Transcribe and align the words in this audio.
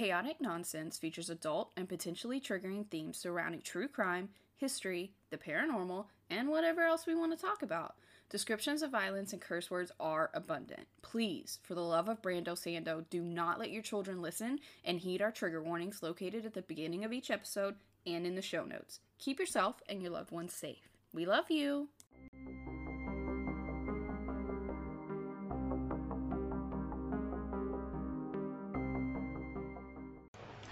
Chaotic 0.00 0.40
Nonsense 0.40 0.96
features 0.96 1.28
adult 1.28 1.72
and 1.76 1.86
potentially 1.86 2.40
triggering 2.40 2.86
themes 2.86 3.18
surrounding 3.18 3.60
true 3.60 3.86
crime, 3.86 4.30
history, 4.56 5.12
the 5.28 5.36
paranormal, 5.36 6.06
and 6.30 6.48
whatever 6.48 6.80
else 6.80 7.04
we 7.04 7.14
want 7.14 7.38
to 7.38 7.46
talk 7.46 7.60
about. 7.60 7.96
Descriptions 8.30 8.80
of 8.80 8.90
violence 8.90 9.34
and 9.34 9.42
curse 9.42 9.70
words 9.70 9.92
are 10.00 10.30
abundant. 10.32 10.86
Please, 11.02 11.58
for 11.62 11.74
the 11.74 11.82
love 11.82 12.08
of 12.08 12.22
Brando 12.22 12.54
Sando, 12.54 13.04
do 13.10 13.20
not 13.20 13.58
let 13.58 13.72
your 13.72 13.82
children 13.82 14.22
listen 14.22 14.60
and 14.86 15.00
heed 15.00 15.20
our 15.20 15.30
trigger 15.30 15.62
warnings 15.62 16.02
located 16.02 16.46
at 16.46 16.54
the 16.54 16.62
beginning 16.62 17.04
of 17.04 17.12
each 17.12 17.30
episode 17.30 17.74
and 18.06 18.26
in 18.26 18.36
the 18.36 18.40
show 18.40 18.64
notes. 18.64 19.00
Keep 19.18 19.38
yourself 19.38 19.82
and 19.86 20.00
your 20.00 20.12
loved 20.12 20.30
ones 20.30 20.54
safe. 20.54 20.88
We 21.12 21.26
love 21.26 21.50
you. 21.50 21.88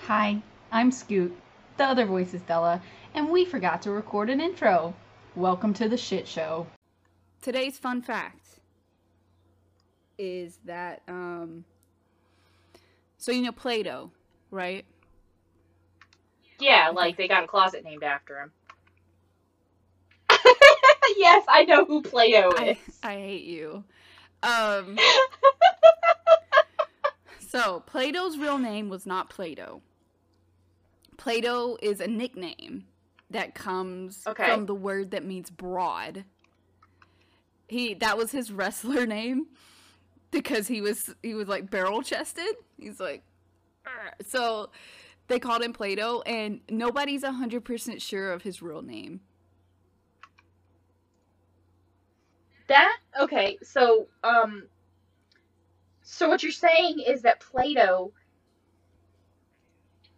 Hi, 0.09 0.41
I'm 0.73 0.91
Scoot. 0.91 1.37
The 1.77 1.85
other 1.85 2.07
voice 2.07 2.33
is 2.33 2.41
Bella, 2.41 2.81
and 3.13 3.29
we 3.29 3.45
forgot 3.45 3.83
to 3.83 3.91
record 3.91 4.31
an 4.31 4.41
intro. 4.41 4.95
Welcome 5.37 5.75
to 5.75 5.87
the 5.87 5.99
shit 5.99 6.27
show. 6.27 6.67
Today's 7.43 7.77
fun 7.77 8.01
fact 8.01 8.61
is 10.17 10.61
that 10.65 11.03
um 11.09 11.67
so 13.19 13.33
you 13.33 13.43
know 13.43 13.53
Plato, 13.53 14.11
right? 14.51 14.87
Yeah, 16.59 16.89
like 16.89 17.19
they 17.19 17.29
got 17.29 17.45
a 17.45 17.47
closet 17.47 17.85
named 17.85 18.03
after 18.03 18.41
him. 18.41 18.53
yes, 21.19 21.45
I 21.47 21.67
know 21.69 21.85
who 21.85 22.01
Plato 22.01 22.49
is. 22.53 22.79
I, 23.03 23.11
I 23.11 23.13
hate 23.13 23.45
you. 23.45 23.85
Um 24.43 24.99
So, 27.41 27.81
Plato's 27.81 28.37
real 28.37 28.59
name 28.59 28.91
was 28.91 29.07
not 29.07 29.31
Plato. 29.31 29.81
Plato 31.19 31.77
is 31.83 32.01
a 32.01 32.07
nickname 32.07 32.87
that 33.29 33.55
comes 33.55 34.23
Okay. 34.27 34.47
from 34.47 34.65
the 34.65 34.75
word 34.75 35.11
that 35.11 35.25
means 35.25 35.51
broad. 35.51 36.25
He 37.69 37.93
that 37.95 38.17
was 38.17 38.33
his 38.33 38.51
wrestler 38.51 39.05
name 39.19 39.49
because 40.31 40.69
he 40.69 40.81
was 40.81 41.15
he 41.23 41.35
was 41.35 41.49
like 41.49 41.71
barrel 41.71 42.03
chested. 42.03 42.55
He's 42.79 42.99
like 43.01 43.23
"Arr." 43.87 44.15
so 44.27 44.71
they 45.27 45.39
called 45.39 45.63
him 45.63 45.75
Plato 45.75 46.23
and 46.23 46.61
nobody's 46.71 47.23
100% 47.23 48.01
sure 48.01 48.33
of 48.33 48.43
his 48.43 48.63
real 48.63 48.81
name. 48.81 49.21
That 52.69 52.97
okay, 53.21 53.59
so 53.63 54.09
um 54.23 54.69
so 56.03 56.29
what 56.29 56.43
you're 56.43 56.53
saying 56.53 57.01
is 57.01 57.23
that 57.23 57.41
Plato 57.41 58.13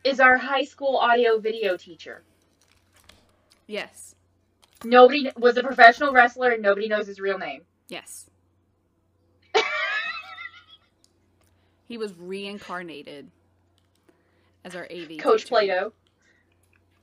is 0.04 0.20
our 0.20 0.36
high 0.36 0.64
school 0.64 0.96
audio 0.96 1.38
video 1.38 1.76
teacher. 1.76 2.22
Yes. 3.66 4.14
Nobody 4.84 5.30
was 5.36 5.56
a 5.56 5.62
professional 5.62 6.12
wrestler 6.12 6.50
and 6.50 6.62
nobody 6.62 6.88
knows 6.88 7.06
his 7.06 7.20
real 7.20 7.38
name. 7.38 7.62
Yes. 7.88 8.30
he 11.86 11.98
was 11.98 12.14
reincarnated 12.18 13.30
as 14.64 14.74
our 14.74 14.88
AV 14.90 15.18
Coach. 15.18 15.46
Plato. 15.46 15.92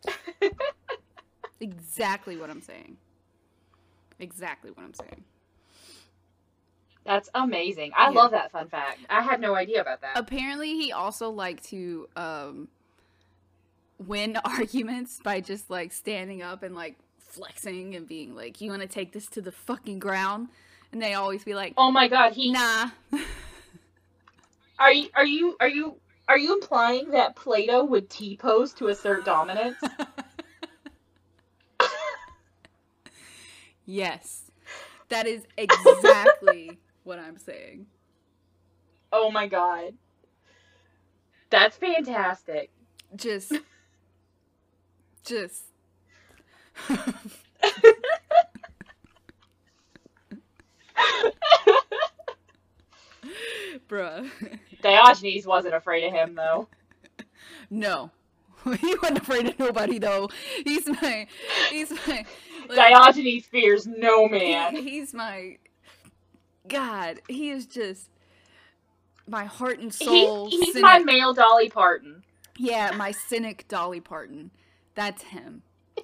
Exactly 1.60 2.38
what 2.38 2.50
I'm 2.52 2.62
saying. 2.62 2.98
Exactly 4.20 4.72
what 4.72 4.84
I'm 4.84 4.94
saying. 4.94 5.24
That's 7.04 7.30
amazing. 7.34 7.94
I 7.98 8.10
Yeah. 8.10 8.20
love 8.20 8.32
that 8.32 8.52
fun 8.52 8.68
fact. 8.70 9.00
I 9.10 9.22
had 9.22 9.40
no 9.40 9.56
idea 9.56 9.82
about 9.82 10.02
that. 10.02 10.12
Apparently, 10.18 10.74
he 10.76 10.92
also 10.92 11.30
liked 11.30 11.64
to 11.70 12.08
um, 12.16 12.68
win 14.00 14.38
arguments 14.46 15.20
by 15.24 15.42
just 15.42 15.70
like 15.70 15.92
standing 15.92 16.42
up 16.42 16.64
and 16.64 16.76
like 16.76 16.98
flexing 17.20 17.96
and 17.96 18.08
being 18.08 18.36
like, 18.36 18.62
"You 18.62 18.70
want 18.72 18.82
to 18.82 18.88
take 18.88 19.12
this 19.12 19.28
to 19.28 19.42
the 19.42 19.52
fucking 19.52 20.00
ground?" 20.00 20.50
And 20.92 21.02
they 21.02 21.14
always 21.14 21.44
be 21.44 21.54
like, 21.54 21.74
Oh 21.78 21.92
my 21.92 22.08
god, 22.08 22.34
he 22.34 22.52
"Nah." 22.52 22.90
Are 24.80 24.94
you 24.94 25.10
are 25.16 25.26
you 25.26 25.58
are 25.60 25.68
you 25.68 25.96
are 26.28 26.38
you 26.38 26.54
implying 26.54 27.10
that 27.12 27.36
Plato 27.36 27.84
would 27.86 28.10
T 28.10 28.38
pose 28.38 28.74
to 28.74 28.90
assert 28.90 29.26
dominance? 29.26 29.78
yes, 33.86 34.52
that 35.10 35.26
is 35.26 35.44
exactly 35.58 36.78
what 37.04 37.18
I'm 37.18 37.38
saying. 37.38 37.88
oh 39.12 39.32
my 39.32 39.48
god. 39.48 39.94
That's 41.50 41.78
fantastic. 41.78 42.70
Just, 43.16 43.54
just. 45.28 45.64
Bruh. 53.90 54.30
Diogenes 54.82 55.46
wasn't 55.46 55.76
afraid 55.76 56.06
of 56.06 56.14
him 56.14 56.36
though. 56.36 56.68
No. 57.70 58.12
he 58.80 58.96
wasn't 59.02 59.20
afraid 59.20 59.48
of 59.48 59.60
nobody 59.60 60.00
though. 60.00 60.30
He's 60.64 60.88
my 60.88 61.28
he's 61.70 61.92
my 61.92 62.26
like, 62.70 62.76
Diogenes 62.76 63.46
fears 63.46 63.88
no 63.88 64.28
he- 64.28 64.34
man. 64.52 64.76
he's 64.84 65.14
my 65.14 65.58
God. 66.68 67.22
He 67.28 67.50
is 67.50 67.66
just 67.66 68.10
my 69.28 69.46
heart 69.46 69.80
and 69.80 69.94
He, 69.94 70.06
soul. 70.06 70.50
he's 70.50 70.74
cynic. 70.74 70.82
my 70.84 71.00
male 71.00 71.34
Dolly 71.34 71.70
Parton. 71.70 72.24
Yeah, 72.58 72.92
my 72.96 73.12
cynic 73.12 73.68
Dolly 73.68 74.00
Parton. 74.00 74.52
That's 74.98 75.22
him. 75.22 75.62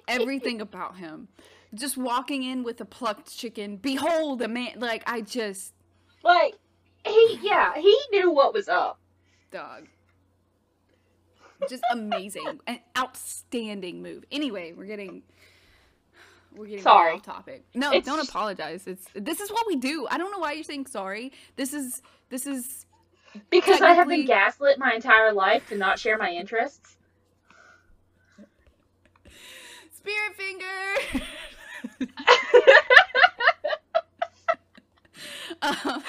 Everything 0.08 0.60
about 0.68 0.96
him. 0.96 1.28
Just 1.74 1.96
walking 1.98 2.44
in 2.44 2.62
with 2.62 2.80
a 2.80 2.84
plucked 2.84 3.36
chicken. 3.36 3.76
Behold 3.76 4.40
a 4.40 4.48
man 4.48 4.74
like 4.78 5.02
I 5.06 5.20
just 5.20 5.74
Like 6.22 6.54
he 7.04 7.38
yeah, 7.42 7.74
he 7.76 7.98
knew 8.12 8.30
what 8.30 8.54
was 8.54 8.68
up. 8.68 8.98
dog. 9.50 9.88
Just 11.68 11.82
amazing. 11.92 12.60
An 12.66 12.78
outstanding 12.96 14.02
move. 14.02 14.24
Anyway, 14.30 14.72
we're 14.76 14.84
getting 14.86 15.22
we're 16.54 16.66
getting 16.66 16.82
Sorry. 16.82 17.14
off 17.14 17.22
topic. 17.22 17.64
No, 17.74 17.88
It's- 17.88 18.04
don't 18.04 18.26
apologize. 18.26 18.86
It's 18.86 19.06
this 19.14 19.40
is 19.40 19.50
what 19.50 19.66
we 19.66 19.74
do. 19.76 20.06
I 20.10 20.16
don't 20.18 20.30
know 20.30 20.38
why 20.38 20.52
you're 20.52 20.62
saying 20.64 20.86
sorry. 20.86 21.32
This 21.56 21.74
is 21.74 22.00
this 22.30 22.46
is 22.46 22.86
Because 23.50 23.80
I 23.80 23.90
have 23.94 24.06
been 24.08 24.26
gaslit 24.26 24.78
my 24.78 24.92
entire 24.94 25.32
life 25.32 25.68
to 25.70 25.76
not 25.76 25.98
share 25.98 26.16
my 26.18 26.30
interests. 26.30 26.93
Spirit 30.04 30.36
finger. 30.36 30.66
um, 35.62 36.02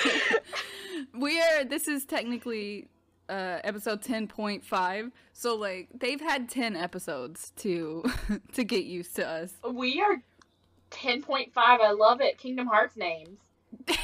we 1.17 1.39
are. 1.39 1.63
This 1.63 1.87
is 1.87 2.03
technically 2.03 2.89
uh, 3.29 3.59
episode 3.63 4.01
ten 4.01 4.27
point 4.27 4.65
five. 4.65 5.11
So 5.31 5.55
like 5.55 5.87
they've 5.97 6.19
had 6.19 6.49
ten 6.49 6.75
episodes 6.75 7.53
to 7.57 8.03
to 8.53 8.65
get 8.65 8.83
used 8.83 9.15
to 9.15 9.25
us. 9.25 9.53
We 9.71 10.01
are 10.01 10.21
10.5. 10.91 11.51
I 11.55 11.91
love 11.91 12.19
it. 12.19 12.37
Kingdom 12.37 12.67
Hearts 12.67 12.97
names. 12.97 13.39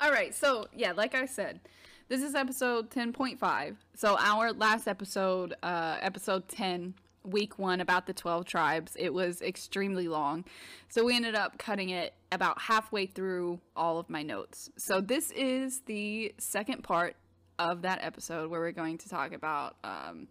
All 0.00 0.10
right. 0.10 0.34
So 0.34 0.68
yeah, 0.74 0.92
like 0.92 1.14
I 1.14 1.26
said, 1.26 1.60
this 2.08 2.22
is 2.22 2.34
episode 2.34 2.90
ten 2.90 3.12
point 3.12 3.38
five. 3.38 3.76
So 3.94 4.16
our 4.18 4.52
last 4.52 4.86
episode, 4.88 5.54
uh, 5.62 5.98
episode 6.00 6.48
ten. 6.48 6.94
Week 7.26 7.58
one 7.58 7.80
about 7.80 8.04
the 8.06 8.12
12 8.12 8.44
tribes. 8.44 8.96
It 8.98 9.14
was 9.14 9.40
extremely 9.40 10.08
long. 10.08 10.44
So 10.90 11.06
we 11.06 11.16
ended 11.16 11.34
up 11.34 11.56
cutting 11.56 11.88
it 11.88 12.12
about 12.30 12.60
halfway 12.60 13.06
through 13.06 13.60
all 13.74 13.96
of 13.98 14.10
my 14.10 14.22
notes. 14.22 14.68
So 14.76 15.00
this 15.00 15.30
is 15.30 15.80
the 15.86 16.34
second 16.36 16.84
part 16.84 17.16
of 17.58 17.80
that 17.80 18.04
episode 18.04 18.50
where 18.50 18.60
we're 18.60 18.72
going 18.72 18.98
to 18.98 19.08
talk 19.08 19.32
about 19.32 19.76
um, 19.82 20.28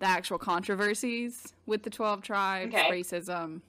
the 0.00 0.06
actual 0.08 0.38
controversies 0.38 1.52
with 1.66 1.84
the 1.84 1.90
12 1.90 2.22
tribes, 2.22 2.74
Okay. 2.74 2.90
racism, 2.90 3.60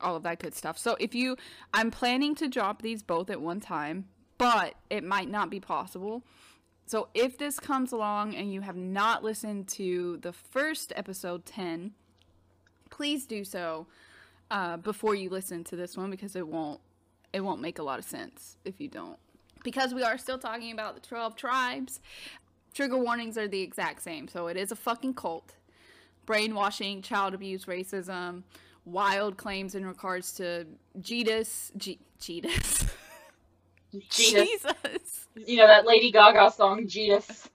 all 0.00 0.16
of 0.16 0.22
that 0.22 0.38
good 0.38 0.54
stuff. 0.54 0.78
So 0.78 0.96
if 0.98 1.14
you, 1.14 1.36
I'm 1.74 1.90
planning 1.90 2.34
to 2.36 2.48
drop 2.48 2.80
these 2.80 3.02
both 3.02 3.28
at 3.28 3.42
one 3.42 3.60
time, 3.60 4.06
but 4.38 4.76
it 4.88 5.04
might 5.04 5.28
not 5.28 5.50
be 5.50 5.60
possible. 5.60 6.22
So 6.86 7.08
if 7.14 7.38
this 7.38 7.58
comes 7.58 7.92
along 7.92 8.34
and 8.34 8.52
you 8.52 8.60
have 8.60 8.76
not 8.76 9.24
listened 9.24 9.68
to 9.68 10.18
the 10.18 10.32
first 10.32 10.92
episode 10.96 11.46
10, 11.46 11.92
please 12.90 13.26
do 13.26 13.44
so 13.44 13.86
uh, 14.50 14.76
before 14.76 15.14
you 15.14 15.30
listen 15.30 15.64
to 15.64 15.76
this 15.76 15.96
one 15.96 16.10
because 16.10 16.36
it 16.36 16.46
won't 16.46 16.80
it 17.32 17.40
won't 17.40 17.60
make 17.60 17.80
a 17.80 17.82
lot 17.82 17.98
of 17.98 18.04
sense 18.04 18.56
if 18.64 18.80
you 18.80 18.86
don't. 18.86 19.18
Because 19.64 19.92
we 19.92 20.04
are 20.04 20.16
still 20.18 20.38
talking 20.38 20.70
about 20.70 20.94
the 20.94 21.00
12 21.00 21.34
tribes, 21.34 22.00
trigger 22.72 22.98
warnings 22.98 23.36
are 23.36 23.48
the 23.48 23.60
exact 23.60 24.02
same. 24.02 24.28
So 24.28 24.46
it 24.46 24.56
is 24.56 24.70
a 24.70 24.76
fucking 24.76 25.14
cult. 25.14 25.54
Brainwashing, 26.26 27.02
child 27.02 27.34
abuse, 27.34 27.64
racism, 27.64 28.44
wild 28.84 29.36
claims 29.36 29.74
in 29.74 29.84
regards 29.84 30.32
to 30.34 30.66
Jesus, 31.00 31.72
G-. 31.76 31.98
Jesus. 34.10 34.48
Jesus. 34.48 35.26
You 35.34 35.56
know 35.56 35.66
that 35.66 35.86
Lady 35.86 36.10
Gaga 36.10 36.52
song, 36.52 36.86
Jesus. 36.86 37.48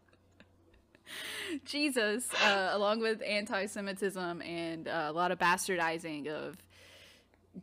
Jesus, 1.65 2.27
uh, 2.45 2.69
along 2.73 2.99
with 2.99 3.21
anti-Semitism 3.25 4.41
and 4.41 4.87
uh, 4.87 5.07
a 5.07 5.11
lot 5.11 5.31
of 5.31 5.39
bastardizing 5.39 6.27
of 6.27 6.57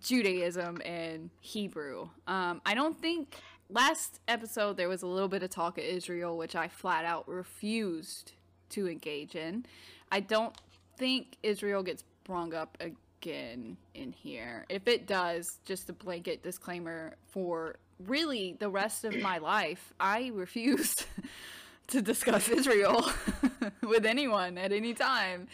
Judaism 0.03 0.81
and 0.85 1.31
Hebrew. 1.41 2.09
Um, 2.27 2.61
I 2.67 2.75
don't 2.75 3.01
think 3.01 3.37
last 3.71 4.21
episode 4.27 4.77
there 4.77 4.89
was 4.89 5.03
a 5.03 5.07
little 5.07 5.29
bit 5.29 5.43
of 5.43 5.51
talk 5.51 5.79
of 5.79 5.85
Israel, 5.85 6.37
which 6.37 6.57
I 6.57 6.69
flat 6.69 7.05
out 7.05 7.29
refused 7.29 8.33
to 8.71 8.89
engage 8.89 9.37
in. 9.37 9.67
I 10.11 10.21
don't 10.21 10.55
think 10.99 11.37
Israel 11.43 11.83
gets 11.83 12.03
brung 12.25 12.55
up 12.55 12.77
again 12.81 13.77
in 13.95 14.13
here. 14.13 14.67
If 14.69 14.89
it 14.89 15.07
does, 15.07 15.61
just 15.65 15.89
a 15.89 15.93
blanket 15.93 16.43
disclaimer 16.43 17.17
for 17.29 17.77
really 18.05 18.57
the 18.59 18.69
rest 18.69 19.05
of 19.05 19.17
my 19.21 19.39
life, 19.39 19.93
I 19.99 20.31
refuse 20.35 20.97
to 21.89 22.03
discuss 22.03 22.49
Israel 22.49 23.11
with 23.83 24.05
anyone 24.07 24.59
at 24.59 24.73
any 24.73 24.95
time. 24.95 25.49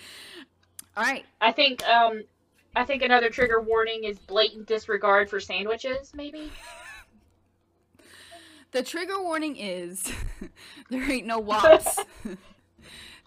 All 0.97 1.05
right. 1.05 1.25
I 1.41 1.53
think 1.53 1.87
um 1.89 2.23
I 2.75 2.85
think 2.85 3.03
another 3.03 3.29
trigger 3.29 3.61
warning 3.61 4.05
is 4.05 4.19
blatant 4.19 4.67
disregard 4.67 5.29
for 5.29 5.41
sandwiches, 5.41 6.13
maybe. 6.15 6.51
The 8.73 8.83
trigger 8.83 9.21
warning 9.23 9.57
is 9.57 10.11
there 10.91 11.03
ain't 11.11 11.27
no 11.27 11.39
wops. 11.39 11.99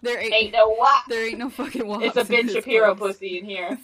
there 0.02 0.20
ain't, 0.20 0.32
Ain't 0.34 0.52
no 0.52 0.70
what. 0.74 1.02
there 1.08 1.26
ain't 1.28 1.38
no 1.38 1.48
fucking 1.50 1.86
wops. 1.86 2.04
It's 2.06 2.16
a 2.16 2.24
Ben 2.24 2.48
Shapiro 2.48 2.94
place. 2.96 3.14
pussy 3.14 3.38
in 3.38 3.44
here. 3.44 3.78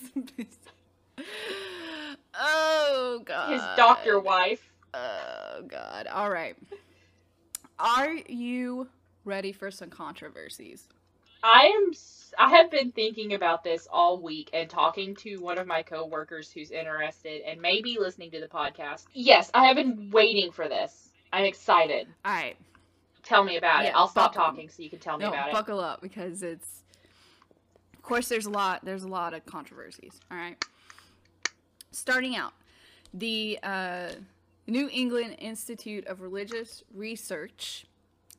oh 2.35 3.23
god. 3.25 3.53
His 3.53 3.63
doctor 3.77 4.19
wife. 4.19 4.72
Oh 4.95 5.63
god. 5.67 6.07
All 6.07 6.31
right. 6.31 6.57
Are 7.79 8.13
you 8.29 8.89
ready 9.25 9.53
for 9.53 9.71
some 9.71 9.91
controversies? 9.91 10.89
I 11.43 11.67
am. 11.67 11.93
I 12.39 12.51
have 12.57 12.71
been 12.71 12.93
thinking 12.93 13.35
about 13.35 13.65
this 13.65 13.87
all 13.93 14.19
week 14.21 14.51
and 14.53 14.69
talking 14.71 15.15
to 15.17 15.37
one 15.39 15.59
of 15.59 15.67
my 15.67 15.83
coworkers 15.83 16.51
who's 16.51 16.71
interested 16.71 17.43
and 17.43 17.61
maybe 17.61 17.99
listening 18.01 18.31
to 18.31 18.41
the 18.41 18.47
podcast. 18.47 19.05
Yes, 19.13 19.51
I 19.53 19.67
have 19.67 19.77
been 19.77 20.11
waiting 20.11 20.51
for 20.53 20.69
this. 20.69 21.11
I'm 21.33 21.45
excited. 21.45 22.07
All 22.25 22.33
right. 22.33 22.57
Tell 23.23 23.45
me 23.45 23.57
about 23.57 23.85
it. 23.85 23.93
I'll 23.95 24.09
stop 24.09 24.33
buckle- 24.35 24.51
talking 24.53 24.69
so 24.69 24.83
you 24.83 24.91
can 24.91 24.99
tell 24.99 25.17
me 25.19 25.25
No, 25.25 25.31
about 25.31 25.49
it. 25.49 25.53
buckle 25.53 25.81
up 25.81 26.01
because 26.01 26.43
it's 26.43 26.83
of 27.95 28.03
course 28.03 28.29
there's 28.29 28.47
a 28.47 28.51
lot 28.51 28.85
there's 28.85 29.05
a 29.05 29.09
lot 29.09 29.33
of 29.35 29.45
controversies. 29.47 30.21
All 30.31 30.37
right. 30.37 30.63
Starting 31.91 32.35
out, 32.37 32.53
the 33.13 33.59
uh, 33.63 34.09
New 34.67 34.89
England 34.93 35.37
Institute 35.39 36.07
of 36.07 36.21
Religious 36.21 36.85
Research, 36.95 37.87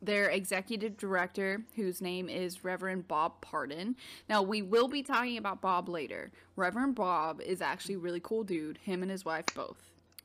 their 0.01 0.29
executive 0.29 0.97
director, 0.97 1.63
whose 1.75 2.01
name 2.01 2.29
is 2.29 2.63
Reverend 2.63 3.07
Bob 3.07 3.41
Pardon. 3.41 3.95
Now 4.29 4.41
we 4.41 4.61
will 4.61 4.87
be 4.87 5.03
talking 5.03 5.37
about 5.37 5.61
Bob 5.61 5.89
later. 5.89 6.31
Reverend 6.55 6.95
Bob 6.95 7.41
is 7.41 7.61
actually 7.61 7.95
a 7.95 7.99
really 7.99 8.21
cool 8.21 8.43
dude. 8.43 8.77
Him 8.77 9.01
and 9.01 9.11
his 9.11 9.25
wife 9.25 9.45
both. 9.53 9.77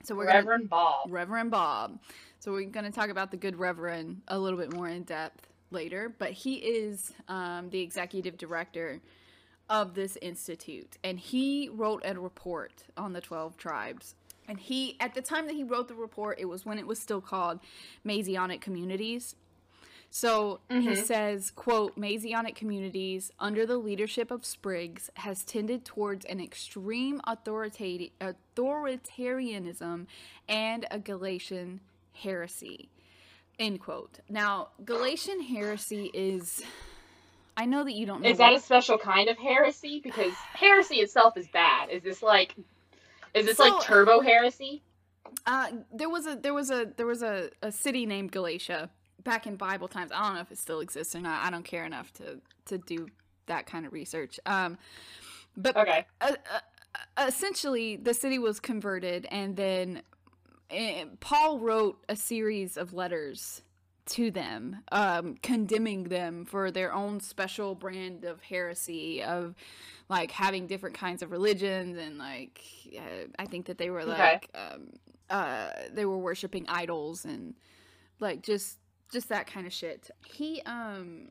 So 0.04 0.14
we're 0.14 0.26
gonna 0.26 0.38
Reverend 0.38 0.70
Bob. 0.70 1.10
Reverend 1.10 1.50
Bob. 1.50 1.98
So 2.38 2.52
we're 2.52 2.70
going 2.70 2.86
to 2.86 2.92
talk 2.92 3.10
about 3.10 3.32
the 3.32 3.36
good 3.36 3.56
Reverend 3.56 4.22
a 4.28 4.38
little 4.38 4.58
bit 4.58 4.72
more 4.72 4.88
in 4.88 5.02
depth 5.02 5.48
later, 5.72 6.14
but 6.18 6.30
he 6.30 6.54
is 6.54 7.12
um, 7.26 7.68
the 7.70 7.80
executive 7.80 8.38
director 8.38 9.00
of 9.68 9.94
this 9.94 10.16
institute, 10.22 10.96
and 11.04 11.18
he 11.18 11.68
wrote 11.70 12.02
a 12.04 12.18
report 12.18 12.84
on 12.96 13.12
the 13.12 13.20
twelve 13.20 13.56
tribes. 13.56 14.14
And 14.48 14.58
he, 14.58 14.96
at 14.98 15.14
the 15.14 15.20
time 15.20 15.46
that 15.46 15.54
he 15.54 15.62
wrote 15.62 15.88
the 15.88 15.94
report, 15.94 16.38
it 16.40 16.46
was 16.46 16.64
when 16.64 16.78
it 16.78 16.86
was 16.86 16.98
still 16.98 17.20
called 17.20 17.60
Messianic 18.02 18.60
communities. 18.60 19.36
So 20.10 20.60
he 20.70 20.74
mm-hmm. 20.74 21.02
says, 21.02 21.50
quote, 21.50 21.98
Messianic 21.98 22.54
communities 22.54 23.30
under 23.38 23.66
the 23.66 23.76
leadership 23.76 24.30
of 24.30 24.46
Spriggs 24.46 25.10
has 25.14 25.44
tended 25.44 25.84
towards 25.84 26.24
an 26.24 26.40
extreme 26.40 27.20
authoritarianism 27.26 30.06
and 30.48 30.86
a 30.90 30.98
Galatian 30.98 31.80
heresy. 32.14 32.88
End 33.58 33.80
quote. 33.80 34.20
Now, 34.30 34.68
Galatian 34.84 35.42
heresy 35.42 36.10
is 36.14 36.62
I 37.58 37.66
know 37.66 37.82
that 37.82 37.92
you 37.92 38.06
don't 38.06 38.22
know 38.22 38.28
Is 38.28 38.38
that 38.38 38.52
a 38.52 38.60
special 38.60 38.98
kind 38.98 39.28
of 39.28 39.36
heresy? 39.36 40.00
Because 40.00 40.32
heresy 40.54 40.96
itself 40.96 41.36
is 41.36 41.48
bad. 41.48 41.90
Is 41.90 42.04
this 42.04 42.22
like, 42.22 42.54
is 43.38 43.46
this 43.46 43.56
So- 43.56 43.68
like 43.68 43.82
turbo 43.82 44.20
heresy? 44.20 44.82
Uh, 45.46 45.68
there 45.92 46.08
was 46.08 46.26
a 46.26 46.36
there 46.36 46.54
was 46.54 46.70
a 46.70 46.86
there 46.96 47.06
was 47.06 47.22
a, 47.22 47.50
a 47.62 47.70
city 47.70 48.06
named 48.06 48.32
Galatia 48.32 48.90
back 49.24 49.46
in 49.46 49.56
Bible 49.56 49.88
times. 49.88 50.10
I 50.12 50.22
don't 50.22 50.34
know 50.34 50.40
if 50.40 50.50
it 50.50 50.58
still 50.58 50.80
exists 50.80 51.14
or 51.14 51.20
not. 51.20 51.44
I 51.44 51.50
don't 51.50 51.64
care 51.64 51.84
enough 51.84 52.12
to 52.14 52.40
to 52.66 52.78
do 52.78 53.08
that 53.46 53.66
kind 53.66 53.84
of 53.86 53.92
research. 53.92 54.40
Um, 54.46 54.78
but 55.56 55.76
Okay. 55.76 56.06
uh, 56.20 56.32
uh, 57.16 57.26
essentially, 57.26 57.96
the 57.96 58.14
city 58.14 58.38
was 58.38 58.60
converted, 58.60 59.26
and 59.30 59.56
then 59.56 60.02
uh, 60.70 61.06
Paul 61.20 61.58
wrote 61.58 61.98
a 62.08 62.16
series 62.16 62.76
of 62.76 62.92
letters 62.94 63.62
to 64.06 64.30
them, 64.30 64.82
um, 64.92 65.36
condemning 65.42 66.04
them 66.04 66.44
for 66.46 66.70
their 66.70 66.92
own 66.94 67.20
special 67.20 67.74
brand 67.74 68.24
of 68.24 68.40
heresy 68.42 69.22
of 69.22 69.54
like 70.08 70.30
having 70.30 70.66
different 70.66 70.96
kinds 70.96 71.22
of 71.22 71.30
religions 71.30 71.98
and 71.98 72.18
like 72.18 72.60
uh, 72.96 73.26
I 73.38 73.44
think 73.46 73.66
that 73.66 73.78
they 73.78 73.90
were 73.90 74.00
Okay. 74.02 74.12
like 74.18 74.48
um, 74.54 74.88
uh, 75.30 75.70
they 75.92 76.04
were 76.06 76.18
worshiping 76.18 76.66
idols 76.68 77.24
and 77.24 77.54
like 78.20 78.42
just 78.42 78.78
just 79.12 79.28
that 79.28 79.46
kind 79.46 79.66
of 79.66 79.72
shit. 79.72 80.10
He 80.24 80.62
um 80.66 81.28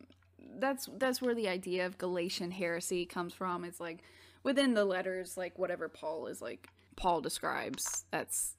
that's 0.59 0.89
that's 0.97 1.21
where 1.21 1.35
the 1.35 1.47
idea 1.49 1.85
of 1.85 1.97
Galatian 1.97 2.51
heresy 2.51 3.05
comes 3.05 3.33
from. 3.33 3.63
It's 3.63 3.79
like 3.79 4.03
within 4.43 4.73
the 4.73 4.85
letters, 4.85 5.37
like 5.37 5.57
whatever 5.57 5.89
Paul 5.89 6.27
is 6.27 6.41
like 6.41 6.69
Paul 6.95 7.21
describes. 7.21 8.05
That's 8.11 8.53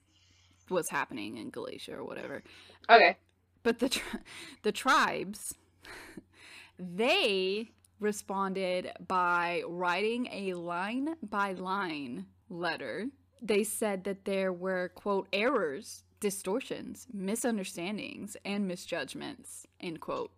what's 0.69 0.91
happening 0.91 1.39
in 1.39 1.51
Galatia 1.51 1.97
or 1.97 2.05
whatever. 2.05 2.43
Okay. 2.91 3.17
But 3.63 3.79
the 3.79 3.89
tri- 3.89 4.21
the 4.63 4.73
tribes, 4.73 5.55
they 6.79 7.71
responded 8.01 8.93
by 9.07 9.63
writing 9.67 10.29
a 10.33 10.55
line 10.55 11.17
by 11.23 11.53
line 11.53 12.27
letter. 12.49 13.07
They 13.41 13.65
said 13.65 14.05
that 14.05 14.25
there 14.25 14.53
were 14.53 14.91
quote 14.95 15.29
errors, 15.33 16.05
distortions, 16.21 17.07
misunderstandings, 17.13 18.37
and 18.45 18.67
misjudgments 18.67 19.67
end 19.81 20.01
quote. 20.01 20.33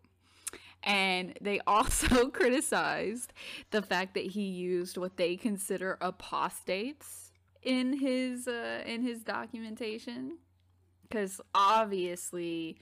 And 0.82 1.34
they 1.40 1.60
also 1.66 2.28
criticized 2.28 3.32
the 3.70 3.82
fact 3.82 4.14
that 4.14 4.26
he 4.26 4.42
used 4.42 4.96
what 4.96 5.16
they 5.16 5.36
consider 5.36 5.98
apostates 6.00 7.32
in 7.62 7.98
his 7.98 8.48
uh, 8.48 8.82
in 8.86 9.02
his 9.02 9.22
documentation 9.22 10.38
because 11.02 11.40
obviously 11.54 12.78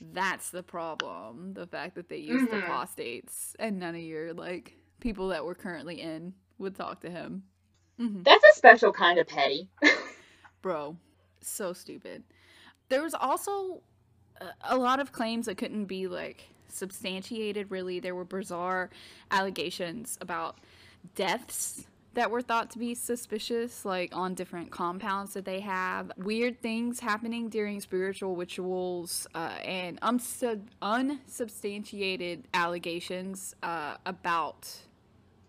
that's 0.00 0.50
the 0.50 0.62
problem 0.62 1.52
the 1.54 1.66
fact 1.66 1.94
that 1.94 2.08
they 2.08 2.16
used 2.16 2.48
Mhm. 2.48 2.52
apostates 2.52 3.54
and 3.58 3.78
none 3.78 3.94
of 3.94 4.00
your 4.00 4.32
like 4.32 4.76
people 5.00 5.28
that 5.28 5.44
were 5.44 5.54
currently 5.54 6.00
in 6.00 6.34
would 6.58 6.74
talk 6.74 7.00
to 7.00 7.10
him. 7.10 7.44
Hmm 7.98 8.22
That's 8.24 8.44
a 8.44 8.52
special 8.54 8.92
kind 8.92 9.18
of 9.18 9.26
petty. 9.26 9.68
bro 10.62 10.96
so 11.42 11.72
stupid. 11.72 12.22
There 12.88 13.02
was 13.02 13.14
also 13.14 13.82
a 14.64 14.76
lot 14.78 15.00
of 15.00 15.12
claims 15.12 15.46
that 15.46 15.56
couldn't 15.58 15.86
be 15.86 16.06
like 16.08 16.50
substantiated 16.68 17.70
really. 17.70 18.00
There 18.00 18.14
were 18.14 18.24
bizarre 18.24 18.90
allegations 19.30 20.18
about 20.20 20.58
deaths 21.14 21.86
that 22.14 22.30
were 22.30 22.42
thought 22.42 22.70
to 22.70 22.78
be 22.78 22.94
suspicious 22.94 23.84
like 23.84 24.14
on 24.14 24.34
different 24.34 24.70
compounds 24.70 25.34
that 25.34 25.44
they 25.44 25.60
have 25.60 26.10
weird 26.16 26.60
things 26.60 27.00
happening 27.00 27.48
during 27.48 27.80
spiritual 27.80 28.34
rituals 28.34 29.26
uh, 29.34 29.56
and 29.64 30.00
unsub- 30.00 30.66
unsubstantiated 30.82 32.48
allegations 32.52 33.54
uh, 33.62 33.96
about 34.06 34.68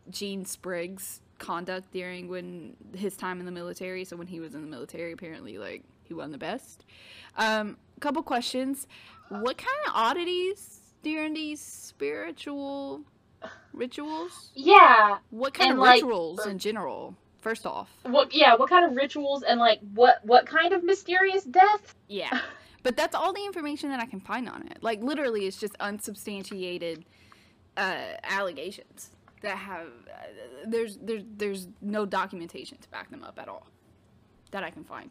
Gene 0.09 0.45
Spriggs' 0.45 1.21
conduct 1.39 1.91
during 1.91 2.27
when 2.27 2.75
his 2.95 3.17
time 3.17 3.39
in 3.39 3.45
the 3.45 3.51
military. 3.51 4.05
So 4.05 4.15
when 4.15 4.27
he 4.27 4.39
was 4.39 4.53
in 4.53 4.61
the 4.61 4.67
military, 4.67 5.11
apparently 5.11 5.57
like 5.57 5.83
he 6.03 6.13
wasn't 6.13 6.33
the 6.33 6.37
best. 6.37 6.85
Um, 7.37 7.77
couple 7.99 8.21
questions: 8.23 8.87
What 9.29 9.57
kind 9.57 9.77
of 9.87 9.93
oddities 9.95 10.79
during 11.01 11.33
these 11.33 11.61
spiritual 11.61 13.01
rituals? 13.73 14.51
yeah. 14.55 15.17
What 15.29 15.53
kind 15.53 15.71
And, 15.71 15.79
of 15.79 15.83
like, 15.83 16.01
rituals 16.03 16.45
in 16.45 16.57
general? 16.59 17.15
First 17.39 17.65
off, 17.65 17.89
What? 18.03 18.33
Yeah. 18.33 18.55
What 18.55 18.69
kind 18.69 18.85
of 18.85 18.95
rituals 18.95 19.41
and 19.43 19.59
like 19.59 19.79
what? 19.95 20.19
What 20.23 20.45
kind 20.45 20.73
of 20.73 20.83
mysterious 20.83 21.43
death? 21.43 21.95
yeah, 22.07 22.39
but 22.83 22.95
that's 22.95 23.15
all 23.15 23.33
the 23.33 23.43
information 23.43 23.89
that 23.89 23.99
I 23.99 24.05
can 24.05 24.19
find 24.19 24.47
on 24.47 24.67
it. 24.67 24.77
Like 24.83 25.01
literally, 25.01 25.47
it's 25.47 25.57
just 25.59 25.75
unsubstantiated 25.79 27.03
uh, 27.77 27.95
allegations 28.23 29.09
that 29.41 29.57
have 29.57 29.87
uh, 30.07 30.27
there's 30.67 30.97
there's 30.97 31.23
there's 31.35 31.67
no 31.81 32.05
documentation 32.05 32.77
to 32.77 32.89
back 32.89 33.09
them 33.09 33.23
up 33.23 33.39
at 33.39 33.47
all 33.47 33.65
that 34.51 34.63
I 34.63 34.69
can 34.69 34.83
find. 34.83 35.09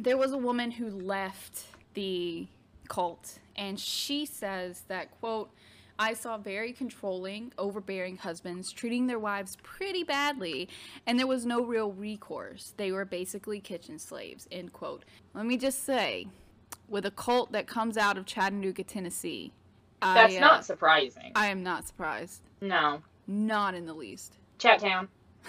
There 0.00 0.16
was 0.16 0.32
a 0.32 0.38
woman 0.38 0.70
who 0.70 0.88
left 0.88 1.64
the 1.92 2.46
cult 2.88 3.38
and 3.56 3.78
she 3.78 4.24
says 4.24 4.82
that 4.88 5.10
quote 5.20 5.50
I 5.98 6.14
saw 6.14 6.36
very 6.36 6.72
controlling, 6.72 7.52
overbearing 7.56 8.18
husbands 8.18 8.70
treating 8.72 9.06
their 9.06 9.18
wives 9.18 9.56
pretty 9.62 10.04
badly, 10.04 10.68
and 11.06 11.18
there 11.18 11.26
was 11.26 11.46
no 11.46 11.62
real 11.64 11.92
recourse. 11.92 12.74
They 12.76 12.92
were 12.92 13.04
basically 13.04 13.60
kitchen 13.60 13.98
slaves. 13.98 14.46
End 14.52 14.72
quote. 14.72 15.04
Let 15.34 15.46
me 15.46 15.56
just 15.56 15.84
say, 15.84 16.26
with 16.88 17.06
a 17.06 17.10
cult 17.10 17.52
that 17.52 17.66
comes 17.66 17.96
out 17.96 18.18
of 18.18 18.26
Chattanooga, 18.26 18.84
Tennessee, 18.84 19.52
That's 20.02 20.34
I, 20.34 20.36
uh, 20.36 20.40
not 20.40 20.64
surprising. 20.66 21.32
I 21.34 21.46
am 21.48 21.62
not 21.62 21.86
surprised. 21.86 22.42
no. 22.60 23.02
Not 23.28 23.74
in 23.74 23.86
the 23.86 23.94
least. 23.94 24.34
Chat 24.58 24.78
Town. 24.78 25.08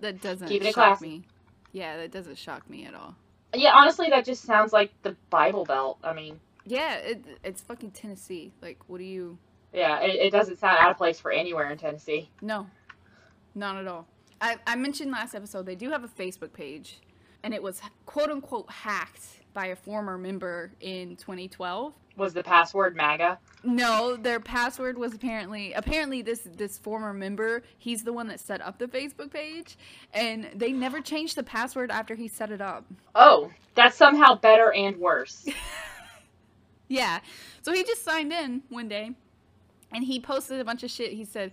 That 0.00 0.20
doesn't 0.20 0.48
Keeping 0.48 0.68
it 0.68 0.74
shock 0.74 1.00
me. 1.00 1.24
Yeah, 1.72 1.96
that 1.96 2.12
doesn't 2.12 2.38
shock 2.38 2.68
me 2.70 2.84
at 2.86 2.94
all. 2.94 3.16
Yeah, 3.54 3.72
honestly, 3.74 4.10
that 4.10 4.24
just 4.24 4.44
sounds 4.44 4.72
like 4.72 4.92
the 5.02 5.16
Bible 5.30 5.64
Belt. 5.64 5.98
I 6.04 6.12
mean, 6.12 6.38
Yeah, 6.68 6.96
it, 6.96 7.24
it's 7.42 7.60
fucking 7.62 7.92
Tennessee. 7.92 8.52
Like, 8.60 8.78
what 8.88 8.98
do 8.98 9.04
you? 9.04 9.38
yeah, 9.72 10.00
it, 10.00 10.14
it 10.16 10.30
doesn't 10.30 10.58
sound 10.58 10.78
out 10.80 10.90
of 10.90 10.96
place 10.96 11.20
for 11.20 11.30
anywhere 11.30 11.70
in 11.70 11.78
Tennessee. 11.78 12.30
No, 12.40 12.66
not 13.54 13.76
at 13.76 13.86
all. 13.86 14.06
I, 14.40 14.56
I 14.66 14.76
mentioned 14.76 15.10
last 15.10 15.34
episode 15.34 15.66
they 15.66 15.74
do 15.74 15.90
have 15.90 16.04
a 16.04 16.08
Facebook 16.08 16.52
page, 16.52 17.00
and 17.42 17.52
it 17.52 17.62
was 17.62 17.80
quote 18.06 18.30
unquote 18.30 18.70
hacked 18.70 19.40
by 19.52 19.66
a 19.66 19.76
former 19.76 20.16
member 20.16 20.72
in 20.80 21.16
2012. 21.16 21.92
Was 22.16 22.34
the 22.34 22.42
password 22.42 22.96
MAGA? 22.96 23.38
No, 23.62 24.16
their 24.16 24.40
password 24.40 24.98
was 24.98 25.14
apparently 25.14 25.72
apparently 25.72 26.22
this 26.22 26.40
this 26.56 26.78
former 26.78 27.12
member. 27.12 27.62
He's 27.78 28.04
the 28.04 28.12
one 28.12 28.26
that 28.28 28.40
set 28.40 28.60
up 28.60 28.78
the 28.78 28.86
Facebook 28.86 29.30
page, 29.32 29.76
and 30.12 30.48
they 30.54 30.72
never 30.72 31.00
changed 31.00 31.36
the 31.36 31.42
password 31.42 31.90
after 31.90 32.14
he 32.14 32.28
set 32.28 32.50
it 32.50 32.60
up. 32.60 32.84
Oh, 33.14 33.50
that's 33.74 33.96
somehow 33.96 34.34
better 34.36 34.72
and 34.72 34.96
worse. 34.96 35.46
Yeah. 36.88 37.20
So 37.62 37.72
he 37.72 37.84
just 37.84 38.04
signed 38.04 38.32
in 38.32 38.62
one 38.68 38.88
day 38.88 39.12
and 39.92 40.04
he 40.04 40.20
posted 40.20 40.60
a 40.60 40.64
bunch 40.64 40.82
of 40.82 40.90
shit. 40.90 41.12
He 41.12 41.24
said, 41.24 41.52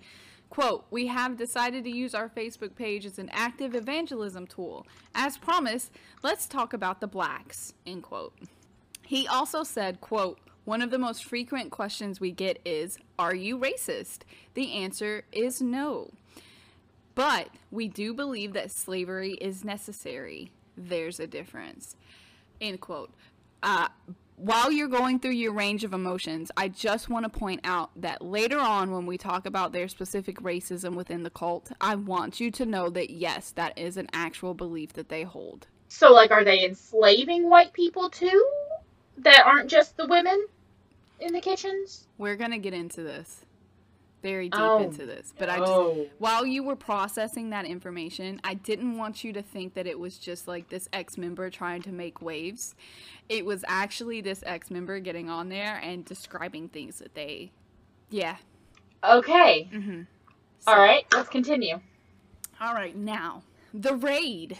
quote, 0.49 0.85
We 0.89 1.07
have 1.07 1.37
decided 1.37 1.83
to 1.83 1.89
use 1.89 2.15
our 2.15 2.29
Facebook 2.29 2.75
page 2.75 3.05
as 3.05 3.19
an 3.19 3.29
active 3.31 3.75
evangelism 3.75 4.47
tool. 4.47 4.87
As 5.13 5.37
promised, 5.37 5.91
let's 6.23 6.47
talk 6.47 6.73
about 6.73 7.01
the 7.01 7.07
blacks, 7.07 7.73
end 7.85 8.03
quote. 8.03 8.33
He 9.03 9.27
also 9.27 9.63
said, 9.63 10.01
quote, 10.01 10.39
one 10.65 10.81
of 10.81 10.89
the 10.89 10.97
most 10.97 11.23
frequent 11.23 11.69
questions 11.69 12.19
we 12.19 12.31
get 12.31 12.59
is, 12.65 12.97
Are 13.19 13.35
you 13.35 13.57
racist? 13.57 14.21
The 14.55 14.73
answer 14.73 15.23
is 15.31 15.61
no. 15.61 16.11
But 17.13 17.49
we 17.71 17.87
do 17.87 18.13
believe 18.13 18.53
that 18.53 18.71
slavery 18.71 19.33
is 19.33 19.63
necessary. 19.63 20.51
There's 20.75 21.19
a 21.19 21.27
difference. 21.27 21.95
End 22.59 22.81
quote. 22.81 23.11
Uh, 23.63 23.87
while 24.37 24.71
you're 24.71 24.87
going 24.87 25.19
through 25.19 25.31
your 25.31 25.53
range 25.53 25.83
of 25.83 25.93
emotions, 25.93 26.51
I 26.57 26.67
just 26.67 27.09
want 27.09 27.23
to 27.23 27.39
point 27.39 27.61
out 27.63 27.91
that 27.95 28.21
later 28.21 28.59
on, 28.59 28.91
when 28.91 29.05
we 29.05 29.17
talk 29.17 29.45
about 29.45 29.71
their 29.71 29.87
specific 29.87 30.37
racism 30.41 30.95
within 30.95 31.23
the 31.23 31.29
cult, 31.29 31.71
I 31.79 31.95
want 31.95 32.39
you 32.39 32.51
to 32.51 32.65
know 32.65 32.89
that 32.89 33.09
yes, 33.09 33.51
that 33.51 33.77
is 33.77 33.95
an 33.97 34.07
actual 34.11 34.53
belief 34.53 34.93
that 34.93 35.09
they 35.09 35.23
hold. 35.23 35.67
so, 35.87 36.11
like, 36.11 36.31
are 36.31 36.43
they 36.43 36.65
enslaving 36.65 37.49
white 37.49 37.71
people 37.71 38.09
too? 38.09 38.45
That 39.19 39.43
aren't 39.45 39.69
just 39.69 39.95
the 39.95 40.07
women 40.07 40.45
in 41.21 41.31
the 41.31 41.39
kitchens? 41.39 42.05
We're 42.17 42.35
going 42.35 42.51
to 42.51 42.57
get 42.57 42.73
into 42.73 43.01
this 43.03 43.44
very 44.25 44.49
deep 44.49 44.59
Oh, 44.59 44.81
into 44.81 45.05
this, 45.05 45.33
but 45.37 45.49
I 45.49 45.59
just 45.59 45.71
Oh. 45.71 46.07
while 46.17 46.47
you 46.47 46.63
were 46.63 46.75
processing 46.75 47.51
that 47.51 47.65
information, 47.65 48.41
I 48.43 48.55
didn't 48.55 48.97
want 48.97 49.23
you 49.23 49.31
to 49.33 49.43
think 49.43 49.75
that 49.75 49.85
it 49.85 49.99
was 49.99 50.17
just 50.17 50.47
like 50.47 50.69
this 50.69 50.89
ex 50.91 51.15
member 51.15 51.51
trying 51.51 51.83
to 51.83 51.91
make 51.91 52.23
waves. 52.23 52.73
It 53.29 53.45
was 53.45 53.63
actually 53.67 54.21
this 54.21 54.43
ex 54.47 54.71
member 54.71 54.99
getting 54.99 55.29
on 55.29 55.49
there 55.49 55.79
and 55.83 56.03
describing 56.03 56.69
things 56.69 56.97
that 56.99 57.13
they, 57.13 57.51
yeah. 58.09 58.37
Okay. 59.03 59.69
Mm-hmm. 59.71 60.01
All 60.65 60.77
right, 60.79 61.05
let's 61.13 61.29
continue. 61.29 61.79
All 62.59 62.73
right, 62.73 62.95
now 62.95 63.43
the 63.73 63.93
raid. 63.93 64.57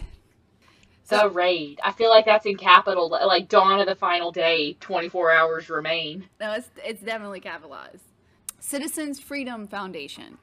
The 1.08 1.30
raid. 1.30 1.80
I 1.84 1.92
feel 1.92 2.10
like 2.10 2.26
that's 2.26 2.46
in 2.46 2.58
capital, 2.58 3.10
like 3.10 3.48
dawn 3.48 3.80
of 3.80 3.88
the 3.88 3.96
final 3.96 4.32
day, 4.32 4.74
24 4.80 5.32
hours 5.32 5.70
remain. 5.70 6.30
No, 6.40 6.54
it's 6.54 6.70
it's 6.84 7.02
definitely 7.02 7.40
capitalized. 7.40 8.04
Citizens 8.68 9.20
Freedom 9.20 9.68
Foundation 9.68 10.40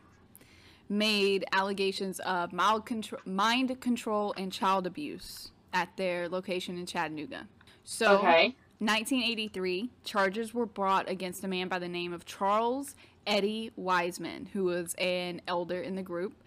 made 0.89 1.45
allegations 1.51 2.21
of 2.21 2.53
mild 2.53 2.89
mind 3.27 3.81
control 3.81 4.33
and 4.37 4.53
child 4.53 4.87
abuse 4.87 5.51
at 5.73 5.97
their 5.97 6.29
location 6.29 6.79
in 6.79 6.87
Chattanooga. 6.87 7.49
So, 7.83 8.19
Okay. 8.19 8.55
1983, 8.79 9.91
charges 10.05 10.55
were 10.55 10.67
brought 10.67 11.09
against 11.09 11.43
a 11.43 11.49
man 11.49 11.67
by 11.67 11.81
the 11.81 11.89
name 11.89 12.13
of 12.13 12.25
Charles 12.25 12.95
Eddie 13.27 13.73
Wiseman, 13.75 14.47
who 14.53 14.67
was 14.67 14.95
an 14.99 15.43
elder 15.49 15.81
in 15.81 15.97
the 15.97 16.03
group. 16.03 16.42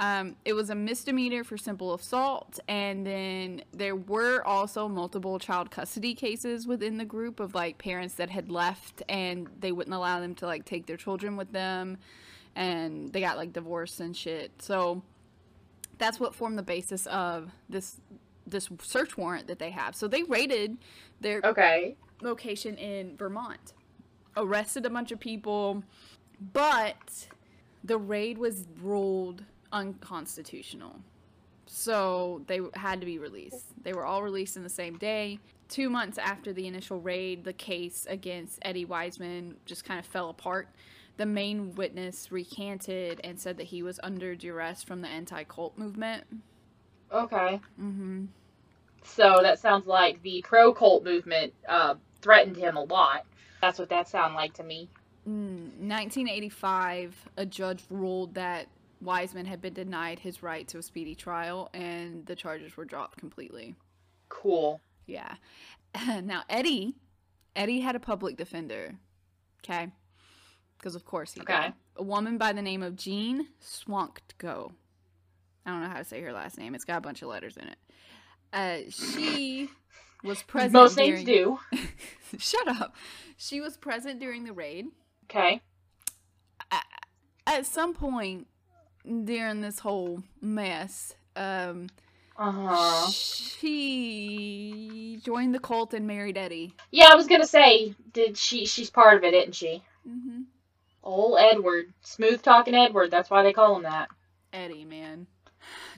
Um, 0.00 0.36
it 0.44 0.52
was 0.52 0.70
a 0.70 0.76
misdemeanor 0.76 1.42
for 1.42 1.56
simple 1.56 1.92
assault, 1.92 2.60
and 2.68 3.04
then 3.04 3.62
there 3.72 3.96
were 3.96 4.46
also 4.46 4.86
multiple 4.86 5.40
child 5.40 5.72
custody 5.72 6.14
cases 6.14 6.68
within 6.68 6.98
the 6.98 7.04
group 7.04 7.40
of 7.40 7.52
like 7.54 7.78
parents 7.78 8.14
that 8.14 8.30
had 8.30 8.48
left 8.48 9.02
and 9.08 9.48
they 9.58 9.72
wouldn't 9.72 9.94
allow 9.94 10.20
them 10.20 10.36
to 10.36 10.46
like 10.46 10.64
take 10.64 10.86
their 10.86 10.96
children 10.96 11.36
with 11.36 11.50
them, 11.50 11.98
and 12.54 13.12
they 13.12 13.20
got 13.20 13.36
like 13.36 13.52
divorced 13.52 13.98
and 13.98 14.16
shit. 14.16 14.52
So 14.62 15.02
that's 15.98 16.20
what 16.20 16.32
formed 16.32 16.58
the 16.58 16.62
basis 16.62 17.06
of 17.06 17.50
this 17.68 18.00
this 18.46 18.68
search 18.82 19.16
warrant 19.18 19.48
that 19.48 19.58
they 19.58 19.70
have. 19.70 19.96
So 19.96 20.06
they 20.06 20.22
raided 20.22 20.78
their 21.20 21.40
Okay. 21.44 21.96
location 22.22 22.76
in 22.76 23.16
Vermont, 23.16 23.74
arrested 24.36 24.86
a 24.86 24.90
bunch 24.90 25.10
of 25.10 25.18
people, 25.18 25.82
but 26.52 27.26
the 27.82 27.98
raid 27.98 28.38
was 28.38 28.66
ruled 28.80 29.42
unconstitutional. 29.72 31.00
So 31.66 32.44
they 32.46 32.60
had 32.74 33.00
to 33.00 33.06
be 33.06 33.18
released. 33.18 33.66
They 33.82 33.92
were 33.92 34.04
all 34.06 34.22
released 34.22 34.56
in 34.56 34.62
the 34.62 34.68
same 34.70 34.98
day. 34.98 35.40
Two 35.68 35.90
months 35.90 36.18
after 36.18 36.52
the 36.52 36.66
initial 36.66 37.00
raid, 37.00 37.44
the 37.44 37.52
case 37.52 38.06
against 38.08 38.58
Eddie 38.62 38.86
Wiseman 38.86 39.56
just 39.66 39.84
kind 39.84 40.00
of 40.00 40.06
fell 40.06 40.30
apart. 40.30 40.70
The 41.18 41.26
main 41.26 41.74
witness 41.74 42.32
recanted 42.32 43.20
and 43.24 43.38
said 43.40 43.58
that 43.58 43.64
he 43.68 43.82
was 43.82 44.00
under 44.02 44.34
duress 44.36 44.82
from 44.82 45.02
the 45.02 45.08
anti 45.08 45.44
cult 45.44 45.76
movement. 45.78 46.24
Okay. 47.12 47.60
hmm 47.76 48.26
So 49.04 49.40
that 49.42 49.58
sounds 49.58 49.86
like 49.86 50.22
the 50.22 50.42
pro 50.42 50.72
cult 50.74 51.04
movement 51.04 51.54
uh, 51.68 51.96
threatened 52.22 52.56
him 52.56 52.76
a 52.76 52.84
lot. 52.84 53.26
That's 53.60 53.78
what 53.78 53.88
that 53.90 54.08
sounded 54.08 54.36
like 54.36 54.54
to 54.54 54.64
me. 54.64 54.90
Mm, 55.28 55.78
1985, 55.80 57.28
a 57.36 57.46
judge 57.46 57.84
ruled 57.90 58.34
that 58.34 58.68
Wiseman 59.00 59.46
had 59.46 59.60
been 59.60 59.74
denied 59.74 60.18
his 60.20 60.42
right 60.42 60.66
to 60.68 60.78
a 60.78 60.82
speedy 60.82 61.14
trial 61.14 61.70
and 61.74 62.26
the 62.26 62.34
charges 62.36 62.76
were 62.76 62.84
dropped 62.84 63.18
completely. 63.18 63.74
Cool. 64.28 64.80
Yeah. 65.06 65.34
now, 66.22 66.42
Eddie, 66.48 66.94
Eddie 67.56 67.80
had 67.80 67.96
a 67.96 68.00
public 68.00 68.36
defender. 68.36 68.94
Okay? 69.64 69.88
Because 70.78 70.94
of 70.94 71.04
course 71.04 71.32
he 71.32 71.40
Okay. 71.40 71.62
did. 71.66 71.72
A 71.96 72.02
woman 72.02 72.38
by 72.38 72.52
the 72.52 72.62
name 72.62 72.82
of 72.82 72.96
Jean 72.96 73.48
Swankgo. 73.62 74.72
I 75.66 75.70
don't 75.70 75.82
know 75.82 75.88
how 75.88 75.98
to 75.98 76.04
say 76.04 76.20
her 76.22 76.32
last 76.32 76.56
name. 76.58 76.74
It's 76.74 76.84
got 76.84 76.98
a 76.98 77.00
bunch 77.02 77.22
of 77.22 77.28
letters 77.28 77.56
in 77.56 77.68
it. 77.68 77.78
Uh, 78.52 78.90
she 78.90 79.68
was 80.24 80.42
present. 80.42 80.72
Most 80.72 80.96
names 80.96 81.24
do. 81.24 81.58
Shut 82.38 82.68
up. 82.68 82.94
She 83.36 83.60
was 83.60 83.76
present 83.76 84.20
during 84.20 84.44
the 84.44 84.52
raid. 84.52 84.86
Okay. 85.24 85.60
at 87.46 87.66
some 87.66 87.92
point 87.94 88.46
during 89.04 89.60
this 89.60 89.78
whole 89.80 90.22
mess, 90.40 91.14
um, 91.36 91.88
Uh 92.36 92.50
huh. 92.52 93.10
she 93.10 95.20
joined 95.24 95.54
the 95.54 95.58
cult 95.60 95.94
and 95.94 96.06
married 96.06 96.38
Eddie. 96.38 96.74
Yeah, 96.90 97.08
I 97.10 97.14
was 97.16 97.26
gonna 97.26 97.46
say, 97.46 97.94
did 98.12 98.36
she? 98.36 98.66
She's 98.66 98.90
part 98.90 99.16
of 99.16 99.24
it, 99.24 99.34
isn't 99.34 99.54
she? 99.54 99.82
Mm-hmm. 100.08 100.42
Old 101.02 101.38
Edward, 101.38 101.92
smooth 102.02 102.42
talking 102.42 102.74
Edward. 102.74 103.10
That's 103.10 103.30
why 103.30 103.42
they 103.42 103.52
call 103.52 103.76
him 103.76 103.82
that. 103.84 104.08
Eddie, 104.52 104.84
man. 104.84 105.26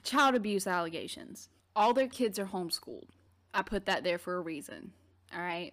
Child 0.03 0.35
abuse 0.35 0.67
allegations. 0.67 1.49
All 1.77 1.95
their 1.95 2.09
kids 2.09 2.39
are 2.39 2.47
homeschooled. 2.47 3.09
I 3.55 3.63
put 3.63 3.87
that 3.87 4.05
there 4.05 4.19
for 4.19 4.37
a 4.37 4.41
reason. 4.41 4.93
All 5.35 5.41
right. 5.43 5.73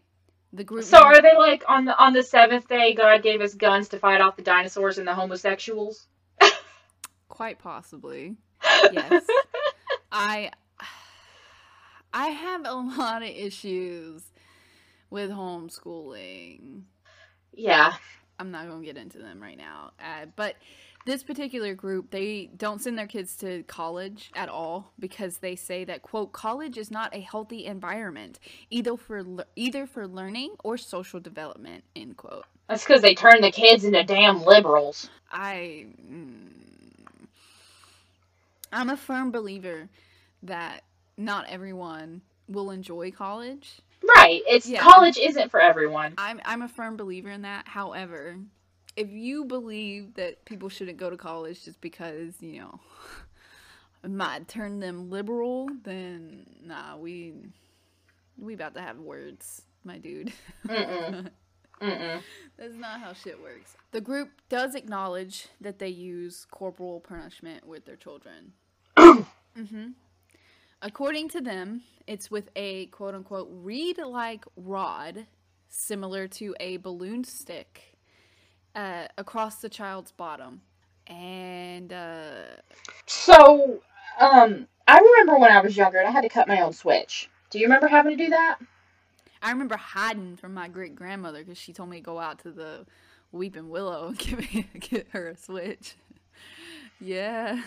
The 0.53 0.63
group. 0.63 0.85
So 0.85 0.97
are 0.97 1.21
they 1.21 1.35
like 1.35 1.63
on 1.67 1.85
the 1.85 1.97
on 1.97 2.13
the 2.13 2.23
seventh 2.23 2.67
day? 2.67 2.93
God 2.93 3.21
gave 3.21 3.41
us 3.41 3.53
guns 3.53 3.89
to 3.89 3.99
fight 3.99 4.21
off 4.21 4.37
the 4.37 4.41
dinosaurs 4.43 4.97
and 4.97 5.07
the 5.07 5.13
homosexuals. 5.13 6.07
Quite 7.37 7.59
possibly. 7.59 8.35
Yes. 8.89 9.25
I 10.11 10.51
I 12.13 12.29
have 12.29 12.65
a 12.65 12.73
lot 12.73 13.21
of 13.21 13.29
issues 13.29 14.23
with 15.11 15.29
homeschooling. 15.29 16.81
yeah. 17.53 17.93
I'm 18.39 18.51
not 18.51 18.67
going 18.67 18.81
to 18.81 18.85
get 18.85 18.97
into 18.97 19.19
them 19.19 19.41
right 19.41 19.57
now. 19.57 19.91
Uh, 19.99 20.25
but 20.35 20.55
this 21.05 21.23
particular 21.23 21.75
group, 21.75 22.11
they 22.11 22.49
don't 22.57 22.81
send 22.81 22.97
their 22.97 23.07
kids 23.07 23.35
to 23.37 23.63
college 23.63 24.31
at 24.35 24.49
all 24.49 24.93
because 24.99 25.37
they 25.37 25.55
say 25.55 25.83
that 25.85 26.01
quote 26.01 26.33
college 26.33 26.77
is 26.77 26.91
not 26.91 27.15
a 27.15 27.21
healthy 27.21 27.65
environment 27.65 28.39
either 28.71 28.97
for 28.97 29.23
le- 29.23 29.45
either 29.55 29.85
for 29.85 30.07
learning 30.07 30.55
or 30.63 30.75
social 30.77 31.19
development 31.19 31.83
end 31.95 32.17
quote. 32.17 32.45
That's 32.67 32.83
because 32.83 33.01
they 33.03 33.15
turn 33.15 33.41
the 33.41 33.51
kids 33.51 33.85
into 33.85 34.03
damn 34.03 34.43
liberals. 34.43 35.09
I 35.31 35.87
mm, 36.11 36.66
I'm 38.71 38.89
a 38.89 38.97
firm 38.97 39.31
believer 39.31 39.89
that 40.43 40.83
not 41.17 41.45
everyone 41.49 42.21
will 42.47 42.71
enjoy 42.71 43.11
college. 43.11 43.81
Right. 44.15 44.41
It's 44.47 44.67
Yeah. 44.67 44.81
college 44.81 45.17
isn't 45.17 45.49
for 45.49 45.59
everyone. 45.59 46.13
I'm 46.17 46.39
I'm 46.45 46.61
a 46.61 46.67
firm 46.67 46.97
believer 46.97 47.29
in 47.29 47.41
that. 47.41 47.67
However, 47.67 48.37
if 48.95 49.09
you 49.11 49.45
believe 49.45 50.15
that 50.15 50.43
people 50.45 50.69
shouldn't 50.69 50.97
go 50.97 51.09
to 51.09 51.17
college 51.17 51.65
just 51.65 51.81
because, 51.81 52.41
you 52.41 52.59
know, 52.61 52.79
it 54.03 54.11
might 54.11 54.47
turn 54.47 54.79
them 54.79 55.09
liberal, 55.09 55.69
then 55.83 56.45
nah, 56.63 56.97
we 56.97 57.33
we 58.37 58.53
about 58.53 58.75
to 58.75 58.81
have 58.81 58.99
words, 58.99 59.63
my 59.83 59.97
dude. 59.97 60.31
Mm-mm. 61.81 62.21
That's 62.57 62.73
not 62.73 62.99
how 63.01 63.13
shit 63.13 63.41
works. 63.41 63.75
The 63.91 64.01
group 64.01 64.29
does 64.49 64.75
acknowledge 64.75 65.47
that 65.61 65.79
they 65.79 65.89
use 65.89 66.45
corporal 66.49 66.99
punishment 66.99 67.67
with 67.67 67.85
their 67.85 67.95
children. 67.95 68.53
hmm 68.97 69.87
According 70.81 71.29
to 71.29 71.41
them, 71.41 71.81
it's 72.05 72.29
with 72.29 72.51
a 72.55 72.85
quote 72.87 73.15
unquote 73.15 73.49
reed 73.51 73.97
like 73.97 74.45
rod, 74.55 75.25
similar 75.69 76.27
to 76.29 76.55
a 76.59 76.77
balloon 76.77 77.23
stick, 77.23 77.97
uh, 78.75 79.07
across 79.17 79.55
the 79.55 79.69
child's 79.69 80.11
bottom. 80.11 80.61
And, 81.07 81.91
uh, 81.93 82.57
So, 83.07 83.81
um, 84.19 84.67
I 84.87 84.99
remember 84.99 85.39
when 85.39 85.51
I 85.51 85.61
was 85.61 85.75
younger 85.75 85.97
and 85.99 86.07
I 86.07 86.11
had 86.11 86.21
to 86.21 86.29
cut 86.29 86.47
my 86.47 86.61
own 86.61 86.73
switch. 86.73 87.29
Do 87.49 87.59
you 87.59 87.65
remember 87.65 87.87
having 87.87 88.17
to 88.17 88.23
do 88.23 88.29
that? 88.29 88.59
I 89.41 89.51
remember 89.51 89.77
hiding 89.77 90.35
from 90.37 90.53
my 90.53 90.67
great 90.67 90.95
grandmother 90.95 91.39
because 91.43 91.57
she 91.57 91.73
told 91.73 91.89
me 91.89 91.97
to 91.97 92.03
go 92.03 92.19
out 92.19 92.39
to 92.39 92.51
the 92.51 92.85
Weeping 93.31 93.69
Willow 93.69 94.07
and 94.07 94.17
give 94.19 94.39
me 94.39 94.67
get 94.79 95.07
her 95.11 95.27
a 95.29 95.37
switch. 95.37 95.95
yeah, 96.99 97.61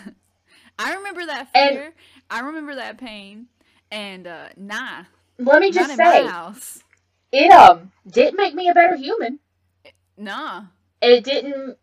I 0.79 0.95
remember 0.95 1.25
that 1.25 1.47
And- 1.53 1.75
fear. 1.75 1.93
I 2.29 2.41
remember 2.41 2.75
that 2.75 2.97
pain. 2.97 3.47
And 3.91 4.25
uh, 4.25 4.49
nah, 4.55 5.03
Let 5.37 5.61
me 5.61 5.71
just 5.71 5.91
in 5.91 5.97
say, 5.97 6.23
my 6.23 6.29
house. 6.31 6.81
it 7.31 7.51
um 7.51 7.91
didn't 8.07 8.37
make 8.37 8.53
me 8.55 8.69
a 8.69 8.73
better 8.73 8.95
human. 8.95 9.39
Nah, 10.17 10.63
It 11.01 11.23
didn't 11.25 11.77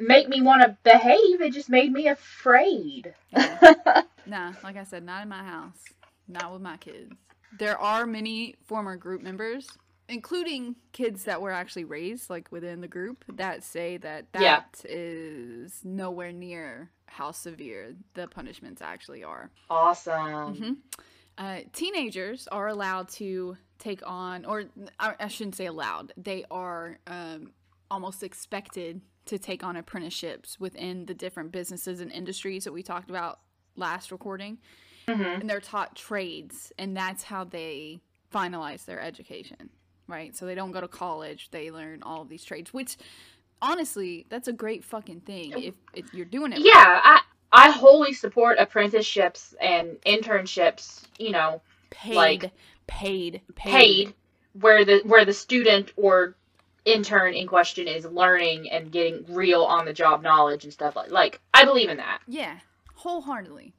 make 0.00 0.28
me 0.28 0.42
want 0.42 0.62
to 0.62 0.76
behave. 0.82 1.40
It 1.40 1.52
just 1.52 1.68
made 1.70 1.92
me 1.92 2.08
afraid. 2.08 3.14
nah. 4.26 4.52
Like 4.64 4.76
I 4.76 4.82
said, 4.84 5.04
not 5.04 5.22
in 5.22 5.28
my 5.28 5.44
house. 5.44 5.78
Not 6.26 6.52
with 6.52 6.62
my 6.62 6.76
kids. 6.78 7.12
There 7.52 7.78
are 7.78 8.06
many 8.06 8.56
former 8.64 8.96
group 8.96 9.22
members, 9.22 9.68
including 10.08 10.76
kids 10.92 11.24
that 11.24 11.40
were 11.40 11.50
actually 11.52 11.84
raised 11.84 12.30
like 12.30 12.50
within 12.50 12.80
the 12.80 12.88
group, 12.88 13.24
that 13.34 13.62
say 13.62 13.98
that 13.98 14.32
that 14.32 14.84
is 14.88 15.80
Yeah. 15.84 15.90
nowhere 15.90 16.32
near 16.32 16.90
how 17.06 17.30
severe 17.30 17.94
the 18.14 18.26
punishments 18.26 18.80
actually 18.80 19.22
are. 19.22 19.50
awesome. 19.68 20.54
hmm 20.56 20.72
Uh, 21.38 21.60
teenagers 21.72 22.46
are 22.48 22.68
allowed 22.68 23.08
to 23.08 23.56
take 23.78 24.06
on, 24.06 24.44
or 24.44 24.64
I, 25.00 25.14
I 25.18 25.28
shouldn't 25.28 25.56
say 25.56 25.64
allowed, 25.66 26.12
they 26.16 26.44
are 26.50 26.98
um, 27.06 27.52
almost 27.90 28.22
expected 28.22 29.00
to 29.26 29.38
take 29.38 29.64
on 29.64 29.76
apprenticeships 29.76 30.60
within 30.60 31.06
the 31.06 31.14
different 31.14 31.50
businesses 31.52 32.00
and 32.00 32.12
industries 32.12 32.64
that 32.64 32.72
we 32.72 32.82
talked 32.82 33.08
about 33.08 33.40
last 33.76 34.12
recording. 34.12 34.58
Hmm 35.06 35.22
And 35.22 35.48
they're 35.48 35.60
taught 35.60 35.96
trades, 35.96 36.72
and 36.78 36.96
that's 36.96 37.22
how 37.22 37.44
they 37.44 38.00
finalize 38.32 38.84
their 38.84 39.00
education, 39.00 39.70
right? 40.08 40.34
So 40.36 40.46
they 40.46 40.54
don't 40.54 40.72
go 40.72 40.80
to 40.80 40.88
college, 40.88 41.50
they 41.50 41.70
learn 41.70 42.02
all 42.02 42.22
of 42.22 42.28
these 42.28 42.44
trades, 42.44 42.72
which 42.72 42.96
honestly, 43.60 44.26
that's 44.28 44.48
a 44.48 44.52
great 44.52 44.84
fucking 44.84 45.20
thing 45.20 45.52
if, 45.56 45.74
if 45.94 46.12
you're 46.14 46.24
doing 46.26 46.52
it. 46.52 46.56
right. 46.56 46.64
Yeah, 46.64 47.00
I 47.02 47.20
I 47.52 47.70
wholly 47.70 48.12
support 48.14 48.58
apprenticeships 48.58 49.54
and 49.60 50.00
internships. 50.06 51.02
You 51.18 51.32
know, 51.32 51.60
paid, 51.90 52.14
like- 52.14 52.52
paid, 52.86 53.40
paid, 53.54 53.72
paid 53.72 54.14
where 54.60 54.84
the 54.84 55.00
where 55.04 55.24
the 55.24 55.32
student 55.32 55.92
or 55.96 56.34
intern 56.84 57.32
in 57.34 57.46
question 57.46 57.86
is 57.86 58.04
learning 58.04 58.68
and 58.70 58.90
getting 58.90 59.24
real 59.28 59.62
on 59.62 59.84
the 59.84 59.92
job 59.92 60.22
knowledge 60.22 60.64
and 60.64 60.72
stuff 60.72 60.96
like 60.96 61.10
like 61.10 61.40
I 61.54 61.64
believe 61.64 61.88
in 61.88 61.98
that. 61.98 62.20
Yeah, 62.26 62.58
wholeheartedly. 62.94 63.74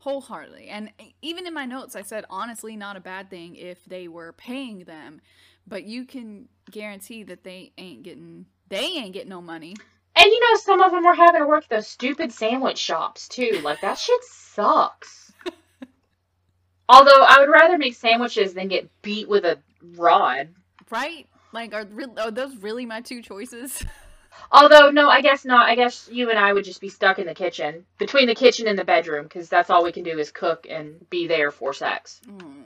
Wholeheartedly. 0.00 0.68
And 0.68 0.90
even 1.20 1.46
in 1.46 1.54
my 1.54 1.66
notes, 1.66 1.94
I 1.94 2.02
said, 2.02 2.24
honestly, 2.30 2.74
not 2.74 2.96
a 2.96 3.00
bad 3.00 3.28
thing 3.28 3.54
if 3.54 3.84
they 3.84 4.08
were 4.08 4.32
paying 4.32 4.84
them, 4.84 5.20
but 5.66 5.84
you 5.84 6.06
can 6.06 6.48
guarantee 6.70 7.22
that 7.24 7.44
they 7.44 7.72
ain't 7.76 8.02
getting, 8.02 8.46
they 8.68 8.84
ain't 8.84 9.12
getting 9.12 9.28
no 9.28 9.42
money. 9.42 9.76
And 10.16 10.26
you 10.26 10.40
know, 10.40 10.56
some 10.58 10.80
of 10.80 10.90
them 10.90 11.04
were 11.04 11.14
having 11.14 11.42
to 11.42 11.46
work 11.46 11.68
those 11.68 11.86
stupid 11.86 12.32
sandwich 12.32 12.78
shops 12.78 13.28
too. 13.28 13.60
Like 13.62 13.80
that 13.82 13.98
shit 13.98 14.24
sucks. 14.24 15.32
Although 16.88 17.22
I 17.22 17.40
would 17.40 17.50
rather 17.50 17.78
make 17.78 17.94
sandwiches 17.94 18.54
than 18.54 18.68
get 18.68 18.90
beat 19.02 19.28
with 19.28 19.44
a 19.44 19.58
rod. 19.96 20.48
Right? 20.90 21.28
Like, 21.52 21.74
are, 21.74 21.84
re- 21.84 22.06
are 22.16 22.30
those 22.30 22.56
really 22.56 22.86
my 22.86 23.00
two 23.00 23.22
choices? 23.22 23.84
Although 24.52 24.90
no, 24.90 25.08
I 25.08 25.20
guess 25.20 25.44
not. 25.44 25.68
I 25.68 25.74
guess 25.74 26.08
you 26.10 26.30
and 26.30 26.38
I 26.38 26.52
would 26.52 26.64
just 26.64 26.80
be 26.80 26.88
stuck 26.88 27.18
in 27.18 27.26
the 27.26 27.34
kitchen, 27.34 27.86
between 27.98 28.26
the 28.26 28.34
kitchen 28.34 28.66
and 28.66 28.78
the 28.78 28.84
bedroom, 28.84 29.24
because 29.24 29.48
that's 29.48 29.70
all 29.70 29.84
we 29.84 29.92
can 29.92 30.04
do 30.04 30.18
is 30.18 30.30
cook 30.30 30.66
and 30.68 31.08
be 31.10 31.26
there 31.26 31.50
for 31.50 31.72
sex. 31.72 32.20
Mm, 32.26 32.64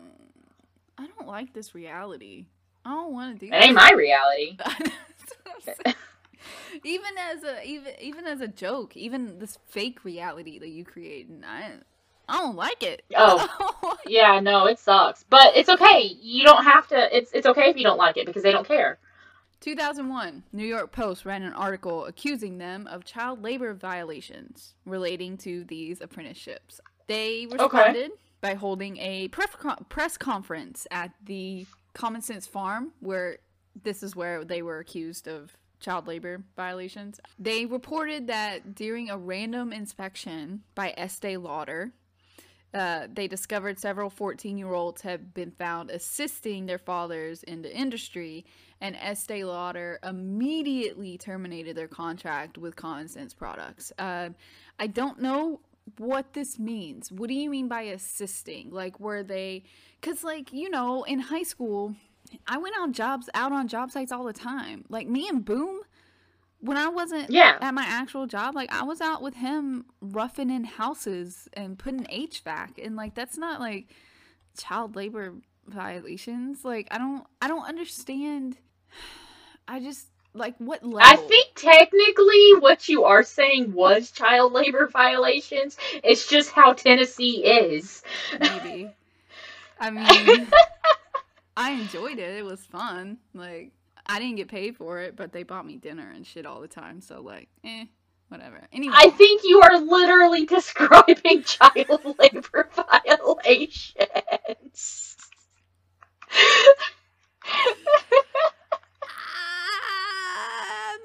I 0.99 1.07
don't 1.07 1.27
like 1.27 1.53
this 1.53 1.75
reality. 1.75 2.47
I 2.85 2.91
don't 2.91 3.13
want 3.13 3.39
to 3.39 3.47
do 3.47 3.53
It 3.53 3.65
ain't 3.65 3.75
my 3.75 3.93
reality. 3.93 4.57
That's 4.59 4.79
what 4.79 5.55
I'm 5.57 5.75
saying. 5.85 5.97
even 6.85 7.11
as 7.19 7.43
a 7.45 7.65
even 7.65 7.93
even 8.01 8.27
as 8.27 8.41
a 8.41 8.49
joke, 8.49 8.97
even 8.97 9.39
this 9.39 9.59
fake 9.69 10.05
reality 10.05 10.59
that 10.59 10.69
you 10.69 10.85
create, 10.85 11.29
and 11.29 11.45
I 11.45 11.73
I 12.29 12.39
don't 12.39 12.57
like 12.57 12.83
it. 12.83 13.05
Oh. 13.17 13.97
Yeah, 14.07 14.41
no, 14.41 14.67
it 14.67 14.79
sucks, 14.79 15.25
but 15.31 15.57
it's 15.57 15.69
okay. 15.69 16.03
You 16.21 16.45
don't 16.45 16.65
have 16.65 16.87
to. 16.89 17.17
It's 17.17 17.33
it's 17.33 17.47
okay 17.47 17.71
if 17.71 17.77
you 17.77 17.85
don't 17.85 17.97
like 17.97 18.17
it 18.17 18.27
because 18.27 18.43
they 18.43 18.53
don't 18.53 18.67
care. 18.67 18.99
2001, 19.65 20.43
New 20.53 20.67
York 20.67 20.93
Post 20.93 21.25
ran 21.25 21.43
an 21.43 21.55
article 21.55 22.05
accusing 22.05 22.59
them 22.59 22.87
of 22.87 23.03
child 23.03 23.43
labor 23.43 23.73
violations 23.73 24.75
relating 24.85 25.39
to 25.39 25.65
these 25.65 26.03
apprenticeships. 26.03 26.83
They 27.07 27.47
responded 27.51 28.13
by 28.43 28.55
holding 28.57 28.99
a 28.99 29.29
pref- 29.29 29.57
press 29.89 30.19
conference 30.19 30.87
at 30.91 31.13
the 31.25 31.65
Common 31.95 32.21
Sense 32.21 32.47
Farm, 32.47 32.93
where 33.01 33.39
this 33.83 34.03
is 34.03 34.15
where 34.15 34.45
they 34.45 34.61
were 34.61 34.81
accused 34.81 35.29
of 35.29 35.57
child 35.81 36.07
labor 36.07 36.43
violations. 36.57 37.19
They 37.39 37.65
reported 37.65 38.27
that 38.27 38.75
during 38.75 39.09
a 39.09 39.17
random 39.17 39.73
inspection 39.73 40.63
by 40.75 40.93
Estee 40.99 41.39
Lauder, 41.39 41.93
uh, 42.75 43.07
they 43.13 43.29
discovered 43.29 43.79
several 43.79 44.11
14 44.11 44.59
year 44.59 44.73
olds 44.73 45.03
have 45.03 45.33
been 45.33 45.53
found 45.53 45.91
assisting 45.91 46.67
their 46.67 46.79
fathers 46.79 47.43
in 47.45 47.63
the 47.63 47.75
industry, 47.75 48.45
and 48.81 48.97
Estee 48.97 49.45
Lauder 49.45 50.01
immediately 50.03 51.17
terminated 51.17 51.77
their 51.77 51.89
contract 51.89 52.59
with 52.59 52.75
Common 52.75 53.09
Sense 53.09 53.33
Products. 53.33 53.93
Uh, 53.99 54.31
I 54.79 54.89
don't 54.89 55.21
know 55.21 55.61
what 55.99 56.33
this 56.33 56.59
means. 56.59 57.13
What 57.13 57.29
do 57.29 57.35
you 57.35 57.49
mean 57.49 57.69
by 57.69 57.83
assisting? 57.83 58.71
Like, 58.71 58.99
were 58.99 59.23
they. 59.23 59.65
Because, 60.01 60.25
like, 60.25 60.53
you 60.53 60.69
know, 60.69 61.05
in 61.05 61.21
high 61.21 61.43
school, 61.45 61.95
I 62.47 62.59
went 62.59 62.75
on 62.79 62.93
jobs, 62.93 63.31
out 63.35 63.53
on 63.53 63.69
job 63.69 63.91
sites 63.91 64.13
all 64.13 64.25
the 64.25 64.33
time. 64.33 64.85
Like, 64.89 65.07
me 65.07 65.29
and 65.29 65.45
Boom, 65.45 65.81
when 66.65 66.77
I 66.77 66.89
wasn't 66.89 67.31
Yeah. 67.31 67.59
at 67.61 67.75
my 67.75 67.85
actual 67.85 68.27
job, 68.27 68.55
like 68.55 68.73
I 68.73 68.85
was 68.85 69.01
out 69.01 69.23
with 69.23 69.35
him 69.35 69.85
roughing 70.01 70.51
in 70.51 70.65
houses 70.65 71.49
and 71.53 71.79
putting 71.79 72.05
HVAC 72.05 72.85
and 72.85 72.97
like 72.97 73.15
that's 73.15 73.37
not 73.37 73.61
like 73.61 73.89
child 74.59 74.97
labor 74.97 75.35
violations. 75.67 76.65
Like 76.65 76.89
I 76.91 76.99
don't 76.99 77.25
I 77.43 77.49
don't 77.49 77.67
understand 77.69 78.57
I 79.69 79.81
just 79.81 80.09
like 80.37 80.57
what 80.59 80.83
level 80.83 80.99
I 81.01 81.17
think 81.17 81.55
technically 81.55 82.55
what 82.59 82.89
you 82.89 83.05
are 83.05 83.23
saying 83.23 83.73
was 83.73 84.11
child 84.11 84.53
labor 84.53 84.87
violations. 84.93 85.77
It's 86.03 86.27
just 86.27 86.51
how 86.51 86.73
Tennessee 86.73 87.45
is. 87.45 88.03
maybe. 88.41 88.91
I 89.79 89.91
mean 89.91 90.49
I 91.57 91.73
enjoyed 91.73 92.19
it. 92.19 92.37
It 92.39 92.45
was 92.45 92.61
fun. 92.65 93.19
Like 93.35 93.71
I 94.07 94.19
didn't 94.19 94.37
get 94.37 94.49
paid 94.49 94.77
for 94.77 95.01
it, 95.01 95.17
but 95.17 95.33
they 95.33 95.43
bought 95.43 95.67
me 95.67 95.77
dinner 95.77 96.11
and 96.15 96.27
shit 96.27 96.47
all 96.47 96.61
the 96.61 96.69
time. 96.69 97.01
So 97.01 97.23
like, 97.23 97.49
eh, 97.65 97.87
whatever. 98.29 98.61
Anyway, 98.73 98.95
I 98.97 99.11
think 99.11 99.43
you 99.45 99.61
are 99.63 99.79
literally 99.79 100.47
describing 100.47 101.43
child 101.43 102.17
labor 102.19 102.69
violations. 102.75 105.17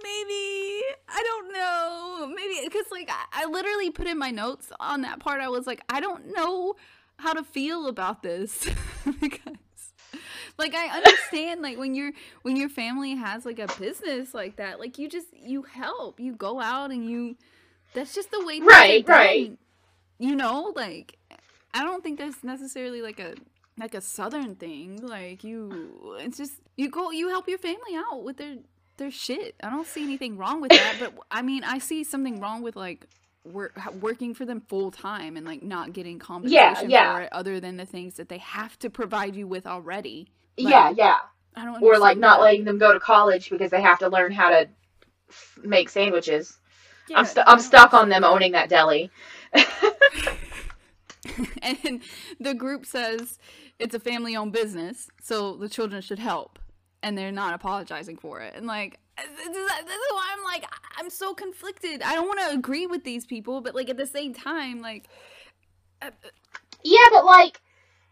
Maybe 0.02 0.82
I 1.08 1.24
don't 1.24 1.54
know. 1.54 2.28
Maybe 2.36 2.62
because 2.66 2.86
like 2.92 3.10
I, 3.10 3.44
I 3.44 3.46
literally 3.46 3.92
put 3.92 4.08
in 4.08 4.18
my 4.18 4.32
notes 4.32 4.72
on 4.80 5.02
that 5.02 5.20
part. 5.20 5.42
I 5.42 5.50
was 5.50 5.68
like, 5.68 5.82
I 5.90 6.00
don't 6.00 6.34
know 6.34 6.76
how 7.18 7.34
to 7.34 7.44
feel 7.44 7.88
about 7.88 8.24
this 8.24 8.68
because 9.20 9.54
like 10.60 10.76
I 10.76 10.89
understand 10.89 11.62
like 11.62 11.78
when 11.78 11.95
you're 11.95 12.12
when 12.43 12.56
your 12.56 12.69
family 12.69 13.15
has 13.15 13.45
like 13.45 13.60
a 13.60 13.67
business 13.80 14.34
like 14.34 14.58
that, 14.58 14.80
like 14.80 15.00
you 15.00 15.10
just 15.10 15.28
you 15.34 15.63
help. 15.63 16.19
You 16.19 16.34
go 16.34 16.60
out 16.60 16.91
and 16.91 17.10
you 17.10 17.38
that's 17.93 18.13
just 18.13 18.30
the 18.30 18.45
way 18.45 18.60
Right, 18.60 19.08
right. 19.08 19.58
You 20.19 20.36
know, 20.36 20.74
like 20.76 21.17
I 21.74 21.84
don't 21.84 22.04
think 22.04 22.19
that's 22.19 22.43
necessarily 22.43 23.02
like 23.02 23.19
a 23.19 23.34
like 23.80 23.95
a 23.95 24.02
southern 24.02 24.56
thing. 24.56 25.00
Like 25.02 25.43
you 25.43 26.17
it's 26.19 26.38
just 26.38 26.54
you 26.76 26.89
go 26.89 27.10
you 27.12 27.30
help 27.30 27.48
your 27.48 27.58
family 27.58 27.95
out 27.95 28.24
with 28.24 28.38
their 28.38 28.58
their 28.98 29.10
shit. 29.10 29.56
I 29.63 29.69
don't 29.69 29.88
see 29.88 30.04
anything 30.04 30.38
wrong 30.38 30.62
with 30.62 30.72
that, 30.72 30.98
but 31.00 31.13
I 31.32 31.41
mean, 31.41 31.63
I 31.63 31.80
see 31.80 32.04
something 32.04 32.39
wrong 32.39 32.62
with 32.62 32.76
like 32.76 33.08
work, 33.45 33.80
working 34.00 34.34
for 34.34 34.45
them 34.45 34.62
full 34.62 34.91
time 34.91 35.38
and 35.38 35.45
like 35.45 35.63
not 35.63 35.93
getting 35.93 36.19
compensation 36.19 36.89
yeah. 36.89 37.15
for 37.15 37.22
it 37.22 37.30
other 37.32 37.60
than 37.60 37.78
the 37.78 37.86
things 37.86 38.15
that 38.15 38.30
they 38.30 38.38
have 38.38 38.78
to 38.80 38.89
provide 38.89 39.36
you 39.36 39.48
with 39.48 39.65
already. 39.65 40.28
Yeah, 40.60 40.88
Like, 40.88 40.98
yeah. 40.98 41.15
I 41.56 41.65
don't 41.65 41.82
Or 41.82 41.98
like 42.00 42.17
not 42.17 42.38
that. 42.38 42.41
letting 42.41 42.65
them 42.65 42.78
go 42.78 42.93
to 42.93 43.00
college 43.00 43.50
because 43.50 43.72
they 43.72 43.82
have 43.82 44.00
to 44.00 44.10
learn 44.10 44.32
how 44.32 44.50
to 44.50 44.67
f- 45.30 45.60
make 45.63 45.89
sandwiches. 45.89 46.58
Yeah, 47.08 47.19
I'm 47.19 47.28
I'm 47.48 47.60
stuck 47.60 47.93
on 47.93 48.10
them 48.10 48.24
owning 48.24 48.52
that 48.54 48.69
deli. 48.69 49.10
and 51.62 52.02
the 52.39 52.54
group 52.54 52.86
says 52.86 53.39
it's 53.80 53.95
a 53.95 54.00
family 54.00 54.36
owned 54.36 54.54
business, 54.54 55.10
so 55.22 55.56
the 55.56 55.69
children 55.69 56.02
should 56.02 56.19
help. 56.19 56.60
And 57.02 57.17
they're 57.17 57.32
not 57.32 57.54
apologizing 57.54 58.17
for 58.17 58.41
it. 58.41 58.54
And 58.56 58.67
like, 58.67 59.00
this 59.17 59.48
is, 59.48 59.56
this 59.86 59.95
is 59.95 60.12
why 60.12 60.36
I'm 60.38 60.43
like, 60.43 60.65
I'm 60.98 61.10
so 61.10 61.34
conflicted. 61.34 62.02
I 62.04 62.13
don't 62.15 62.28
want 62.28 62.39
to 62.41 62.50
agree 62.52 62.88
with 62.88 63.04
these 63.06 63.26
people, 63.26 63.62
but 63.62 63.74
like 63.76 63.89
at 63.89 63.98
the 63.98 64.06
same 64.06 64.34
time, 64.34 64.82
like, 64.82 65.08
uh, 66.02 66.12
Yeah, 66.84 67.06
but 67.12 67.26
like, 67.26 67.62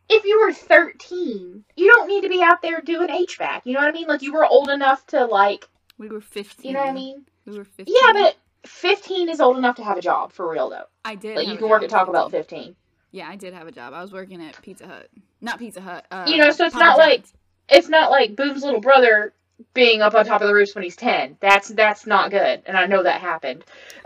if 0.09 0.23
you 0.25 0.39
were 0.39 0.53
13, 0.53 1.63
you 1.75 1.87
don't 1.93 2.07
need 2.07 2.21
to 2.21 2.29
be 2.29 2.41
out 2.41 2.61
there 2.61 2.81
doing 2.81 3.09
HVAC. 3.09 3.61
You 3.65 3.73
know 3.73 3.79
what 3.79 3.89
I 3.89 3.91
mean? 3.91 4.07
Like, 4.07 4.21
you 4.21 4.33
were 4.33 4.45
old 4.45 4.69
enough 4.69 5.05
to 5.07 5.25
like, 5.25 5.67
we 5.97 6.07
were 6.09 6.21
15. 6.21 6.65
you 6.69 6.73
know 6.73 6.81
what 6.81 6.89
I 6.89 6.93
mean? 6.93 7.25
We 7.45 7.57
were 7.57 7.65
15. 7.65 7.95
Yeah, 8.03 8.13
but 8.13 8.35
15 8.69 9.29
is 9.29 9.39
old 9.41 9.57
enough 9.57 9.75
to 9.77 9.83
have 9.83 9.97
a 9.97 10.01
job 10.01 10.31
for 10.33 10.49
real 10.49 10.69
though. 10.69 10.85
I 11.05 11.15
did. 11.15 11.37
Like, 11.37 11.47
you 11.47 11.57
can 11.57 11.69
work 11.69 11.83
at 11.83 11.89
Taco 11.89 12.11
Bell 12.11 12.29
15. 12.29 12.57
at 12.59 12.63
15. 12.65 12.75
Yeah, 13.11 13.27
I 13.29 13.35
did 13.35 13.53
have 13.53 13.67
a 13.67 13.71
job. 13.71 13.93
I 13.93 14.01
was 14.01 14.11
working 14.11 14.41
at 14.43 14.61
Pizza 14.61 14.85
Hut. 14.87 15.09
Not 15.41 15.59
Pizza 15.59 15.81
Hut. 15.81 16.05
Uh, 16.11 16.25
You 16.27 16.37
know, 16.37 16.51
so 16.51 16.65
it's 16.65 16.73
Papa 16.73 16.85
not 16.85 16.97
like- 16.97 17.25
It's 17.69 17.87
not 17.89 18.11
like 18.11 18.35
Boom's 18.35 18.63
little 18.63 18.81
brother 18.81 19.33
being 19.73 20.01
up 20.01 20.13
on 20.13 20.25
top 20.25 20.41
of 20.41 20.47
the 20.47 20.53
roofs 20.53 20.75
when 20.75 20.83
he's 20.83 20.95
10. 20.95 21.37
That's 21.39 21.69
that's 21.69 22.05
not 22.05 22.29
good, 22.31 22.61
and 22.65 22.77
I 22.77 22.85
know 22.85 23.03
that 23.03 23.21
happened. 23.21 23.63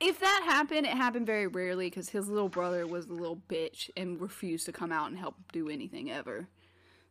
If 0.00 0.20
that 0.20 0.42
happened, 0.44 0.86
it 0.86 0.92
happened 0.92 1.26
very 1.26 1.46
rarely 1.48 1.86
because 1.90 2.10
his 2.10 2.28
little 2.28 2.48
brother 2.48 2.86
was 2.86 3.06
a 3.06 3.12
little 3.12 3.40
bitch 3.48 3.90
and 3.96 4.20
refused 4.20 4.66
to 4.66 4.72
come 4.72 4.92
out 4.92 5.08
and 5.08 5.18
help 5.18 5.34
do 5.52 5.68
anything 5.68 6.10
ever. 6.10 6.46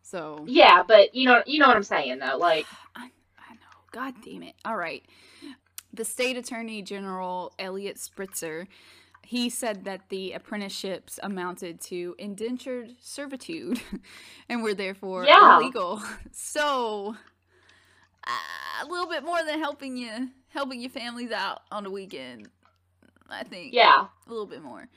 So 0.01 0.45
yeah, 0.47 0.83
but 0.87 1.13
you 1.13 1.25
know, 1.25 1.43
you 1.45 1.59
know 1.59 1.67
what 1.67 1.75
I'm 1.75 1.83
saying 1.83 2.19
though. 2.19 2.37
Like, 2.37 2.65
I, 2.95 3.09
I 3.37 3.53
know. 3.55 3.77
God 3.91 4.13
damn 4.23 4.43
it. 4.43 4.55
All 4.63 4.77
right. 4.77 5.03
The 5.93 6.05
state 6.05 6.37
attorney 6.37 6.81
general, 6.81 7.53
Eliot 7.59 7.97
Spitzer, 7.99 8.67
he 9.23 9.49
said 9.49 9.83
that 9.85 10.07
the 10.09 10.31
apprenticeships 10.33 11.19
amounted 11.23 11.81
to 11.81 12.15
indentured 12.17 12.91
servitude 13.01 13.81
and 14.49 14.63
were 14.63 14.73
therefore 14.73 15.25
Yeah. 15.25 15.57
illegal. 15.57 16.01
So 16.31 17.15
uh, 18.25 18.83
a 18.83 18.85
little 18.87 19.07
bit 19.07 19.23
more 19.23 19.43
than 19.43 19.59
helping 19.59 19.97
you, 19.97 20.29
helping 20.49 20.79
your 20.81 20.89
families 20.89 21.31
out 21.31 21.61
on 21.71 21.83
the 21.83 21.91
weekend. 21.91 22.47
I 23.29 23.43
think 23.43 23.73
yeah, 23.73 24.05
a 24.25 24.29
little 24.29 24.45
bit 24.45 24.61
more. 24.61 24.87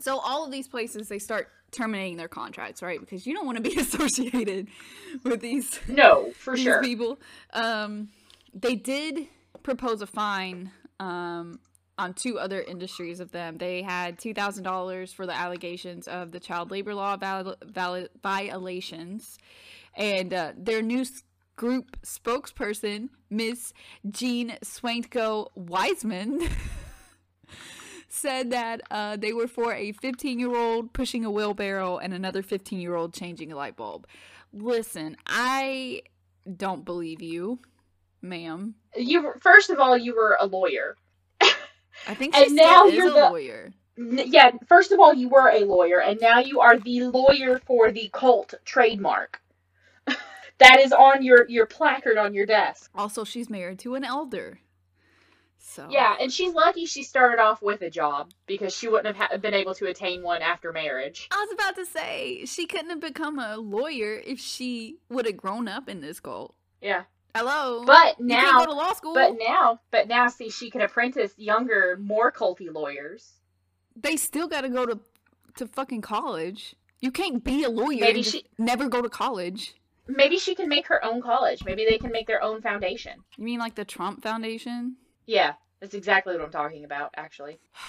So 0.00 0.18
all 0.18 0.44
of 0.44 0.50
these 0.50 0.68
places 0.68 1.08
they 1.08 1.18
start 1.18 1.48
terminating 1.70 2.16
their 2.16 2.28
contracts, 2.28 2.82
right? 2.82 3.00
Because 3.00 3.26
you 3.26 3.34
don't 3.34 3.46
want 3.46 3.56
to 3.56 3.62
be 3.62 3.76
associated 3.80 4.68
with 5.24 5.40
these 5.40 5.80
no, 5.88 6.30
for 6.32 6.54
these 6.54 6.64
sure. 6.64 6.82
people. 6.82 7.18
Um, 7.52 8.08
they 8.54 8.76
did 8.76 9.26
propose 9.62 10.02
a 10.02 10.06
fine 10.06 10.70
um, 11.00 11.58
on 11.98 12.14
two 12.14 12.38
other 12.38 12.60
industries 12.60 13.20
of 13.20 13.32
them. 13.32 13.58
They 13.58 13.82
had 13.82 14.18
two 14.18 14.34
thousand 14.34 14.64
dollars 14.64 15.12
for 15.12 15.26
the 15.26 15.34
allegations 15.34 16.06
of 16.06 16.32
the 16.32 16.40
child 16.40 16.70
labor 16.70 16.94
law 16.94 17.16
val- 17.16 17.56
val- 17.64 18.08
violations, 18.22 19.38
and 19.96 20.32
uh, 20.32 20.52
their 20.56 20.82
new 20.82 21.04
group 21.56 21.96
spokesperson, 22.02 23.08
Miss 23.30 23.72
Jean 24.08 24.56
Swanko 24.64 25.48
Wiseman. 25.54 26.48
Said 28.08 28.50
that 28.50 28.82
uh, 28.90 29.16
they 29.16 29.32
were 29.32 29.48
for 29.48 29.72
a 29.72 29.92
15 29.92 30.38
year 30.38 30.54
old 30.54 30.92
pushing 30.92 31.24
a 31.24 31.30
wheelbarrow 31.30 31.96
and 31.98 32.12
another 32.12 32.42
15 32.42 32.78
year 32.78 32.94
old 32.94 33.14
changing 33.14 33.50
a 33.52 33.56
light 33.56 33.74
bulb. 33.76 34.06
Listen, 34.52 35.16
I 35.26 36.02
don't 36.56 36.84
believe 36.84 37.22
you, 37.22 37.60
ma'am. 38.20 38.74
You 38.94 39.22
were, 39.22 39.38
first 39.40 39.70
of 39.70 39.78
all, 39.78 39.96
you 39.96 40.14
were 40.14 40.36
a 40.38 40.46
lawyer. 40.46 40.96
I 41.40 42.14
think 42.14 42.34
she 42.34 42.44
And 42.44 42.56
now 42.56 42.84
you're 42.84 43.08
a 43.08 43.10
the- 43.10 43.30
lawyer. 43.30 43.72
Yeah, 43.96 44.52
first 44.66 44.90
of 44.90 45.00
all, 45.00 45.12
you 45.12 45.28
were 45.28 45.50
a 45.50 45.60
lawyer, 45.60 46.00
and 46.00 46.18
now 46.20 46.38
you 46.40 46.60
are 46.60 46.78
the 46.78 47.04
lawyer 47.04 47.60
for 47.66 47.92
the 47.92 48.08
cult 48.12 48.54
trademark. 48.64 49.40
that 50.06 50.80
is 50.80 50.92
on 50.92 51.22
your 51.22 51.46
your 51.48 51.66
placard 51.66 52.16
on 52.16 52.32
your 52.32 52.46
desk. 52.46 52.90
Also, 52.94 53.22
she's 53.22 53.50
married 53.50 53.78
to 53.80 53.94
an 53.94 54.02
elder. 54.02 54.60
So 55.64 55.86
Yeah, 55.88 56.16
and 56.20 56.30
she's 56.32 56.52
lucky 56.52 56.86
she 56.86 57.02
started 57.04 57.40
off 57.40 57.62
with 57.62 57.82
a 57.82 57.88
job 57.88 58.32
because 58.46 58.74
she 58.74 58.88
wouldn't 58.88 59.16
have 59.16 59.30
ha- 59.30 59.36
been 59.38 59.54
able 59.54 59.74
to 59.76 59.86
attain 59.86 60.22
one 60.22 60.42
after 60.42 60.72
marriage. 60.72 61.28
I 61.30 61.36
was 61.36 61.52
about 61.52 61.76
to 61.76 61.86
say 61.86 62.44
she 62.46 62.66
couldn't 62.66 62.90
have 62.90 63.00
become 63.00 63.38
a 63.38 63.56
lawyer 63.56 64.20
if 64.26 64.40
she 64.40 64.96
would 65.08 65.24
have 65.26 65.36
grown 65.36 65.68
up 65.68 65.88
in 65.88 66.00
this 66.00 66.18
cult. 66.20 66.54
Yeah, 66.80 67.04
Hello, 67.34 67.84
but 67.86 68.18
you 68.18 68.26
now, 68.26 68.40
can't 68.40 68.58
go 68.66 68.72
to 68.72 68.76
law 68.78 68.92
school. 68.92 69.14
but 69.14 69.36
now, 69.38 69.80
but 69.92 70.08
now, 70.08 70.26
see, 70.28 70.50
she 70.50 70.68
can 70.68 70.80
apprentice 70.82 71.32
younger, 71.38 71.96
more 72.00 72.30
culty 72.32 72.70
lawyers. 72.72 73.32
they 73.96 74.16
still 74.16 74.48
got 74.48 74.62
to 74.62 74.68
go 74.68 74.84
to 74.84 74.98
to 75.56 75.66
fucking 75.68 76.00
college. 76.02 76.74
You 77.00 77.10
can't 77.12 77.42
be 77.44 77.62
a 77.62 77.70
lawyer 77.70 78.00
Maybe 78.00 78.22
she- 78.22 78.44
never 78.58 78.88
go 78.88 79.00
to 79.00 79.08
college. 79.08 79.74
Maybe 80.08 80.38
she 80.38 80.54
can 80.56 80.68
make 80.68 80.88
her 80.88 81.02
own 81.04 81.22
college. 81.22 81.64
Maybe 81.64 81.84
they 81.88 81.98
can 81.98 82.10
make 82.10 82.26
their 82.26 82.42
own 82.42 82.60
foundation. 82.62 83.22
You 83.36 83.44
mean 83.44 83.60
like 83.60 83.76
the 83.76 83.84
Trump 83.84 84.22
Foundation? 84.22 84.96
Yeah, 85.32 85.54
that's 85.80 85.94
exactly 85.94 86.34
what 86.34 86.44
I'm 86.44 86.50
talking 86.50 86.84
about, 86.84 87.10
actually. 87.16 87.58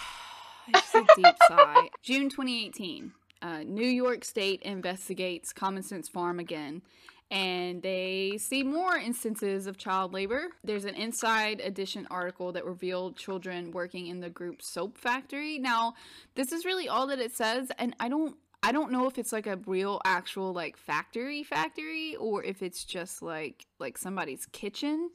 It's 0.65 0.95
a 0.95 1.05
deep 1.17 1.35
sigh. 1.49 1.89
June 2.01 2.29
2018. 2.29 3.11
Uh, 3.41 3.63
New 3.63 3.85
York 3.85 4.23
State 4.23 4.61
investigates 4.61 5.51
Common 5.51 5.83
Sense 5.83 6.07
Farm 6.07 6.39
again, 6.39 6.81
and 7.29 7.81
they 7.81 8.37
see 8.39 8.63
more 8.63 8.95
instances 8.95 9.67
of 9.67 9.77
child 9.77 10.13
labor. 10.13 10.51
There's 10.63 10.85
an 10.85 10.95
Inside 10.95 11.59
Edition 11.59 12.07
article 12.09 12.53
that 12.53 12.63
revealed 12.63 13.17
children 13.17 13.71
working 13.71 14.07
in 14.07 14.21
the 14.21 14.29
group's 14.29 14.69
soap 14.69 14.97
factory. 14.97 15.59
Now, 15.59 15.95
this 16.35 16.53
is 16.53 16.63
really 16.63 16.87
all 16.87 17.07
that 17.07 17.19
it 17.19 17.35
says, 17.35 17.69
and 17.77 17.93
I 17.99 18.07
don't. 18.07 18.37
I 18.65 18.71
don't 18.71 18.93
know 18.93 19.07
if 19.07 19.17
it's 19.17 19.33
like 19.33 19.47
a 19.47 19.59
real 19.65 19.99
actual 20.05 20.53
like 20.53 20.77
factory 20.77 21.43
factory 21.43 22.15
or 22.15 22.41
if 22.41 22.63
it's 22.63 22.85
just 22.85 23.21
like 23.21 23.65
like 23.79 23.97
somebody's 23.97 24.45
kitchen. 24.45 25.09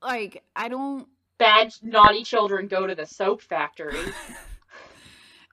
Like 0.00 0.44
I 0.54 0.68
don't 0.68 1.08
Bad, 1.38 1.74
naughty 1.82 2.24
children 2.24 2.66
go 2.66 2.86
to 2.86 2.94
the 2.94 3.06
soap 3.06 3.42
factory. 3.42 3.96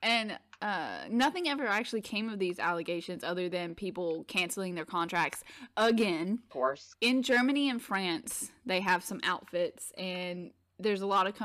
And 0.01 0.37
uh, 0.61 1.05
nothing 1.09 1.47
ever 1.47 1.65
actually 1.65 2.01
came 2.01 2.27
of 2.29 2.37
these 2.37 2.59
allegations 2.59 3.23
other 3.23 3.47
than 3.47 3.73
people 3.73 4.25
canceling 4.27 4.75
their 4.75 4.83
contracts 4.83 5.45
again. 5.77 6.39
of 6.43 6.49
course. 6.49 6.93
In 6.99 7.23
Germany 7.23 7.69
and 7.69 7.81
France, 7.81 8.51
they 8.65 8.81
have 8.81 9.01
some 9.01 9.21
outfits, 9.23 9.93
and 9.97 10.51
there's 10.77 11.01
a 11.01 11.05
lot 11.05 11.25
of 11.25 11.35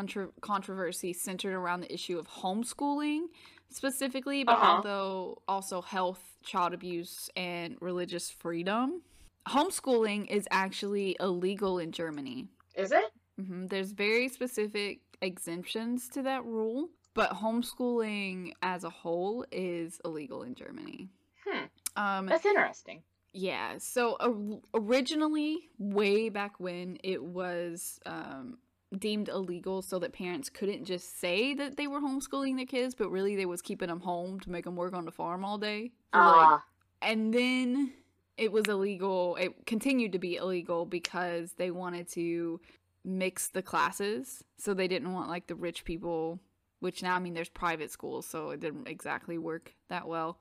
controversy 0.40 1.12
centered 1.12 1.54
around 1.54 1.82
the 1.82 1.92
issue 1.94 2.18
of 2.18 2.26
homeschooling 2.26 3.26
specifically, 3.70 4.42
but 4.42 4.56
Uh-huh. 4.56 4.72
although 4.76 5.40
also 5.46 5.80
health, 5.80 6.22
child 6.42 6.74
abuse, 6.74 7.30
and 7.36 7.76
religious 7.80 8.28
freedom. 8.28 9.02
Homeschooling 9.46 10.26
is 10.28 10.48
actually 10.50 11.16
illegal 11.20 11.78
in 11.78 11.92
Germany. 11.92 12.48
Is 12.74 12.90
it? 12.90 13.04
Hmm 13.38 13.66
There's 13.66 13.92
very 13.92 14.28
specific 14.28 15.00
exemptions 15.22 16.08
to 16.08 16.22
that 16.22 16.44
rule, 16.44 16.88
but 17.14 17.30
homeschooling 17.30 18.52
as 18.62 18.84
a 18.84 18.90
whole 18.90 19.44
is 19.52 20.00
illegal 20.04 20.42
in 20.42 20.54
Germany. 20.54 21.08
Hmm. 21.46 21.64
Um, 21.96 22.26
That's 22.26 22.44
interesting. 22.46 23.02
yeah. 23.32 23.78
So 23.78 24.16
or- 24.20 24.60
originally, 24.74 25.68
way 25.78 26.28
back 26.28 26.58
when, 26.60 26.98
it 27.02 27.22
was 27.22 27.98
um, 28.06 28.58
deemed 28.98 29.28
illegal, 29.28 29.82
so 29.82 29.98
that 30.00 30.12
parents 30.12 30.48
couldn't 30.50 30.84
just 30.84 31.18
say 31.20 31.54
that 31.54 31.76
they 31.76 31.86
were 31.86 32.00
homeschooling 32.00 32.56
their 32.56 32.66
kids, 32.66 32.94
but 32.94 33.10
really 33.10 33.36
they 33.36 33.46
was 33.46 33.62
keeping 33.62 33.88
them 33.88 34.00
home 34.00 34.40
to 34.40 34.50
make 34.50 34.64
them 34.64 34.76
work 34.76 34.94
on 34.94 35.04
the 35.04 35.10
farm 35.12 35.44
all 35.44 35.58
day. 35.58 35.90
So, 36.14 36.18
like, 36.20 36.26
Ah, 36.36 36.64
and 37.02 37.32
then 37.32 37.92
it 38.36 38.52
was 38.52 38.64
illegal 38.68 39.34
it 39.36 39.52
continued 39.66 40.12
to 40.12 40.18
be 40.20 40.36
illegal 40.36 40.86
because 40.86 41.54
they 41.54 41.70
wanted 41.72 42.06
to 42.08 42.60
mix 43.08 43.48
the 43.48 43.62
classes 43.62 44.44
so 44.58 44.74
they 44.74 44.86
didn't 44.88 45.12
want 45.12 45.28
like 45.28 45.46
the 45.46 45.54
rich 45.54 45.84
people 45.84 46.38
which 46.80 47.02
now 47.02 47.14
i 47.16 47.18
mean 47.18 47.34
there's 47.34 47.48
private 47.48 47.90
schools 47.90 48.26
so 48.26 48.50
it 48.50 48.60
didn't 48.60 48.86
exactly 48.86 49.38
work 49.38 49.74
that 49.88 50.06
well 50.06 50.38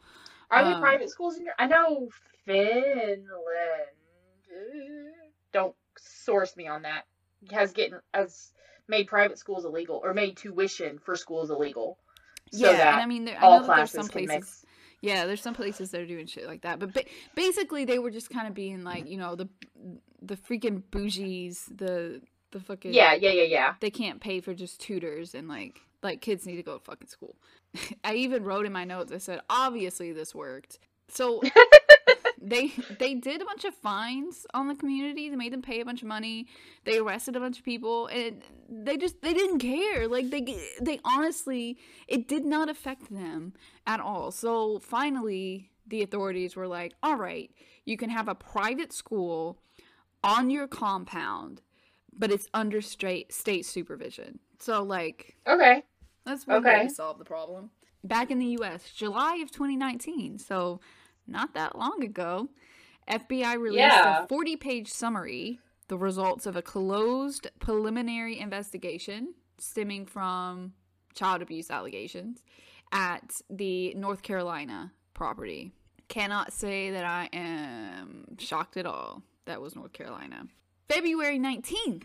Are 0.52 0.64
there 0.64 0.76
Um, 0.76 0.82
private 0.82 1.10
schools 1.10 1.38
in 1.38 1.46
your? 1.46 1.54
I 1.58 1.68
know 1.68 2.10
Finland. 2.46 3.24
Don't 5.54 5.76
source 5.98 6.56
me 6.56 6.68
on 6.68 6.84
that. 6.84 7.06
Has 7.52 7.72
getting 7.74 8.00
has 8.14 8.52
made 8.88 9.08
private 9.08 9.38
schools 9.38 9.66
illegal 9.66 10.00
or 10.04 10.14
made 10.14 10.38
tuition 10.38 11.00
for 11.00 11.16
schools 11.16 11.50
illegal. 11.50 11.98
So 12.52 12.72
yeah, 12.72 12.94
and 12.94 13.02
I 13.02 13.06
mean, 13.06 13.26
there, 13.26 13.38
I 13.38 13.42
know 13.42 13.68
that 13.68 13.76
there's 13.76 13.92
some 13.92 14.08
places. 14.08 14.66
Yeah, 15.02 15.26
there's 15.26 15.42
some 15.42 15.54
places 15.54 15.92
that 15.92 16.02
are 16.02 16.08
doing 16.08 16.26
shit 16.26 16.48
like 16.48 16.62
that, 16.62 16.80
but 16.80 16.94
ba- 16.94 17.06
basically 17.36 17.86
they 17.86 18.00
were 18.00 18.10
just 18.10 18.30
kind 18.30 18.48
of 18.48 18.54
being 18.54 18.84
like, 18.84 19.08
you 19.08 19.18
know, 19.18 19.36
the 19.36 19.48
the 20.22 20.36
freaking 20.36 20.82
bougies, 20.90 21.66
the 21.76 22.22
the 22.58 22.63
fucking 22.65 22.93
Yeah, 22.93 23.13
yeah, 23.13 23.32
yeah, 23.32 23.43
yeah. 23.43 23.74
they 23.80 23.89
can't 23.89 24.20
pay 24.20 24.41
for 24.41 24.54
just 24.54 24.80
tutors 24.80 25.34
and 25.36 25.48
like 25.48 25.82
like 26.04 26.22
kids 26.22 26.46
need 26.46 26.58
to 26.58 26.63
go 26.63 26.78
to 26.78 26.84
fucking 26.84 27.08
school. 27.08 27.36
I 28.04 28.15
even 28.15 28.43
wrote 28.43 28.65
in 28.65 28.72
my 28.72 28.84
notes. 28.84 29.12
I 29.12 29.17
said, 29.17 29.39
obviously 29.50 30.12
this 30.13 30.34
worked. 30.36 30.80
So 31.10 31.41
they 32.41 32.72
they 33.00 33.15
did 33.15 33.41
a 33.41 33.46
bunch 33.46 33.65
of 33.65 33.74
fines 33.74 34.46
on 34.54 34.67
the 34.67 34.76
community. 34.76 35.30
They 35.30 35.36
made 35.36 35.54
them 35.54 35.62
pay 35.62 35.80
a 35.80 35.86
bunch 35.86 36.02
of 36.02 36.08
money. 36.08 36.48
They 36.84 36.98
arrested 36.98 37.36
a 37.36 37.39
bunch 37.39 37.60
of 37.60 37.65
people, 37.65 38.08
and 38.08 38.41
they 38.70 38.98
just 38.98 39.22
they 39.22 39.34
didn't 39.34 39.60
care. 39.60 40.08
Like 40.08 40.30
they 40.30 40.41
they 40.82 41.00
honestly, 41.04 41.78
it 42.08 42.28
did 42.28 42.46
not 42.46 42.70
affect 42.70 43.12
them 43.13 43.54
at 43.86 44.00
all. 44.00 44.32
So 44.32 44.80
finally, 44.80 45.72
the 45.88 46.04
authorities 46.04 46.56
were 46.56 46.67
like, 46.67 46.93
"All 47.02 47.15
right, 47.15 47.50
you 47.86 47.98
can 47.98 48.10
have 48.10 48.28
a 48.28 48.36
private 48.36 48.91
school 48.93 49.60
on 50.24 50.50
your 50.50 50.67
compound, 50.67 51.62
but 52.18 52.32
it's 52.32 52.48
under 52.54 52.82
state 52.82 53.32
state 53.32 53.66
supervision." 53.66 54.40
So 54.60 54.84
like 54.84 55.36
Okay. 55.48 55.84
that's 56.24 56.48
one 56.48 56.64
way 56.64 56.84
to 56.84 56.90
solve 56.90 57.18
the 57.20 57.26
problem. 57.26 57.72
Back 58.04 58.32
in 58.32 58.40
the 58.40 58.46
U.S., 58.60 58.92
July 58.94 59.38
of 59.38 59.52
2019, 59.52 60.38
so 60.40 60.80
not 61.26 61.54
that 61.54 61.78
long 61.78 62.04
ago, 62.04 62.50
FBI 63.08 63.54
released 63.58 63.80
Yeah. 63.80 64.24
a 64.24 64.28
40-page 64.28 64.88
summary, 64.88 65.60
the 65.88 65.98
results 65.98 66.46
of 66.46 66.56
a 66.56 66.62
closed 66.62 67.48
preliminary 67.60 68.40
investigation 68.40 69.34
stemming 69.58 70.06
from 70.06 70.74
child 71.16 71.42
abuse 71.42 71.72
allegations 71.72 72.44
at 72.92 73.42
the 73.50 73.94
North 73.96 74.22
Carolina 74.22 74.94
property. 75.14 75.72
Cannot 76.08 76.54
say 76.54 76.92
that 76.92 77.04
I 77.04 77.30
am 77.34 78.38
shocked 78.38 78.78
at 78.78 78.86
all. 78.86 79.24
That 79.46 79.62
was 79.62 79.76
North 79.76 79.92
Carolina. 79.94 80.48
February 80.89 81.38
19th, 81.38 82.04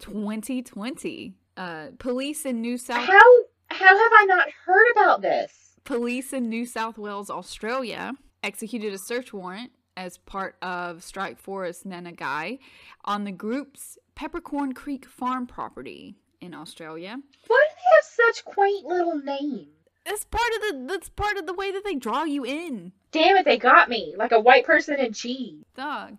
2020. 0.00 1.34
Uh, 1.56 1.86
police 1.98 2.44
in 2.44 2.60
New 2.60 2.76
South 2.76 3.06
How 3.06 3.44
how 3.68 3.96
have 3.96 4.12
I 4.14 4.24
not 4.26 4.48
heard 4.64 4.86
about 4.92 5.22
this? 5.22 5.76
Police 5.84 6.32
in 6.32 6.48
New 6.48 6.66
South 6.66 6.98
Wales, 6.98 7.30
Australia, 7.30 8.12
executed 8.42 8.92
a 8.92 8.98
search 8.98 9.32
warrant 9.32 9.70
as 9.96 10.18
part 10.18 10.56
of 10.60 11.02
Strike 11.02 11.38
Force 11.38 11.84
Nanagai 11.84 12.58
on 13.04 13.24
the 13.24 13.32
group's 13.32 13.96
Peppercorn 14.14 14.74
Creek 14.74 15.06
farm 15.06 15.46
property 15.46 16.16
in 16.40 16.52
Australia. 16.52 17.16
Why 17.46 17.66
do 17.68 17.74
they 17.76 17.96
have 17.96 18.34
such 18.34 18.44
quaint 18.44 18.84
little 18.86 19.18
names? 19.18 19.68
That's 20.04 20.24
part 20.24 20.50
of 20.56 20.60
the 20.62 20.86
that's 20.88 21.08
part 21.08 21.36
of 21.36 21.46
the 21.46 21.54
way 21.54 21.72
that 21.72 21.84
they 21.84 21.94
draw 21.94 22.24
you 22.24 22.44
in. 22.44 22.92
Damn 23.12 23.36
it, 23.36 23.44
they 23.44 23.56
got 23.56 23.88
me. 23.88 24.14
Like 24.16 24.32
a 24.32 24.40
white 24.40 24.64
person 24.66 24.98
in 24.98 25.12
cheese. 25.12 25.64
Dog. 25.74 26.18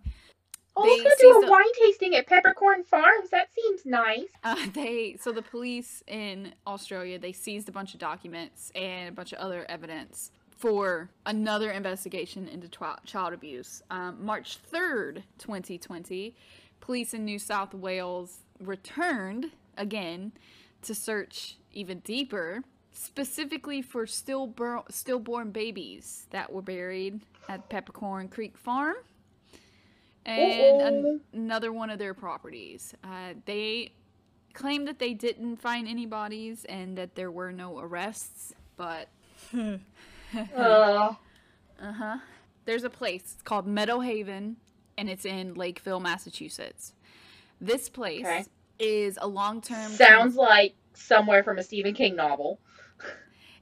Oh, 0.80 0.84
They 0.96 1.02
let's 1.04 1.20
do 1.20 1.28
a 1.42 1.46
a- 1.46 1.50
wine 1.50 1.64
tasting 1.78 2.14
at 2.14 2.26
Peppercorn 2.26 2.84
Farms. 2.84 3.30
That 3.30 3.48
seems 3.54 3.84
nice. 3.84 4.28
Uh, 4.44 4.56
they 4.72 5.16
so 5.20 5.32
the 5.32 5.42
police 5.42 6.02
in 6.06 6.52
Australia 6.66 7.18
they 7.18 7.32
seized 7.32 7.68
a 7.68 7.72
bunch 7.72 7.94
of 7.94 8.00
documents 8.00 8.70
and 8.74 9.08
a 9.08 9.12
bunch 9.12 9.32
of 9.32 9.38
other 9.38 9.66
evidence 9.68 10.30
for 10.50 11.08
another 11.26 11.70
investigation 11.70 12.48
into 12.48 12.68
child 13.04 13.32
abuse. 13.32 13.82
Um, 13.90 14.24
March 14.24 14.56
third, 14.56 15.24
twenty 15.38 15.78
twenty, 15.78 16.34
police 16.80 17.12
in 17.14 17.24
New 17.24 17.38
South 17.38 17.74
Wales 17.74 18.38
returned 18.60 19.50
again 19.76 20.32
to 20.82 20.94
search 20.94 21.56
even 21.72 21.98
deeper, 22.00 22.62
specifically 22.92 23.82
for 23.82 24.04
stillbor- 24.06 24.84
stillborn 24.90 25.50
babies 25.50 26.26
that 26.30 26.52
were 26.52 26.62
buried 26.62 27.20
at 27.48 27.68
Peppercorn 27.68 28.28
Creek 28.28 28.56
Farm 28.56 28.96
and 30.28 30.80
an- 30.82 31.20
another 31.32 31.72
one 31.72 31.90
of 31.90 31.98
their 31.98 32.14
properties. 32.14 32.94
Uh, 33.04 33.34
they 33.46 33.92
claim 34.54 34.84
that 34.86 34.98
they 34.98 35.14
didn't 35.14 35.56
find 35.58 35.88
any 35.88 36.06
bodies 36.06 36.64
and 36.66 36.98
that 36.98 37.14
there 37.14 37.30
were 37.30 37.52
no 37.52 37.78
arrests, 37.78 38.54
but 38.76 39.08
Uh, 40.56 41.14
uh 41.82 41.92
huh. 41.92 42.18
There's 42.66 42.84
a 42.84 42.90
place 42.90 43.22
it's 43.34 43.42
called 43.42 43.66
Meadow 43.66 44.00
Haven, 44.00 44.56
and 44.98 45.08
it's 45.08 45.24
in 45.24 45.54
Lakeville, 45.54 46.00
Massachusetts. 46.00 46.92
This 47.60 47.88
place 47.88 48.26
Okay. 48.26 48.44
is 48.78 49.18
a 49.22 49.26
long-term. 49.26 49.90
sounds 49.92 50.36
like 50.36 50.74
somewhere 50.94 51.42
from 51.42 51.58
a 51.58 51.62
Stephen 51.62 51.94
King 51.94 52.16
novel. 52.16 52.60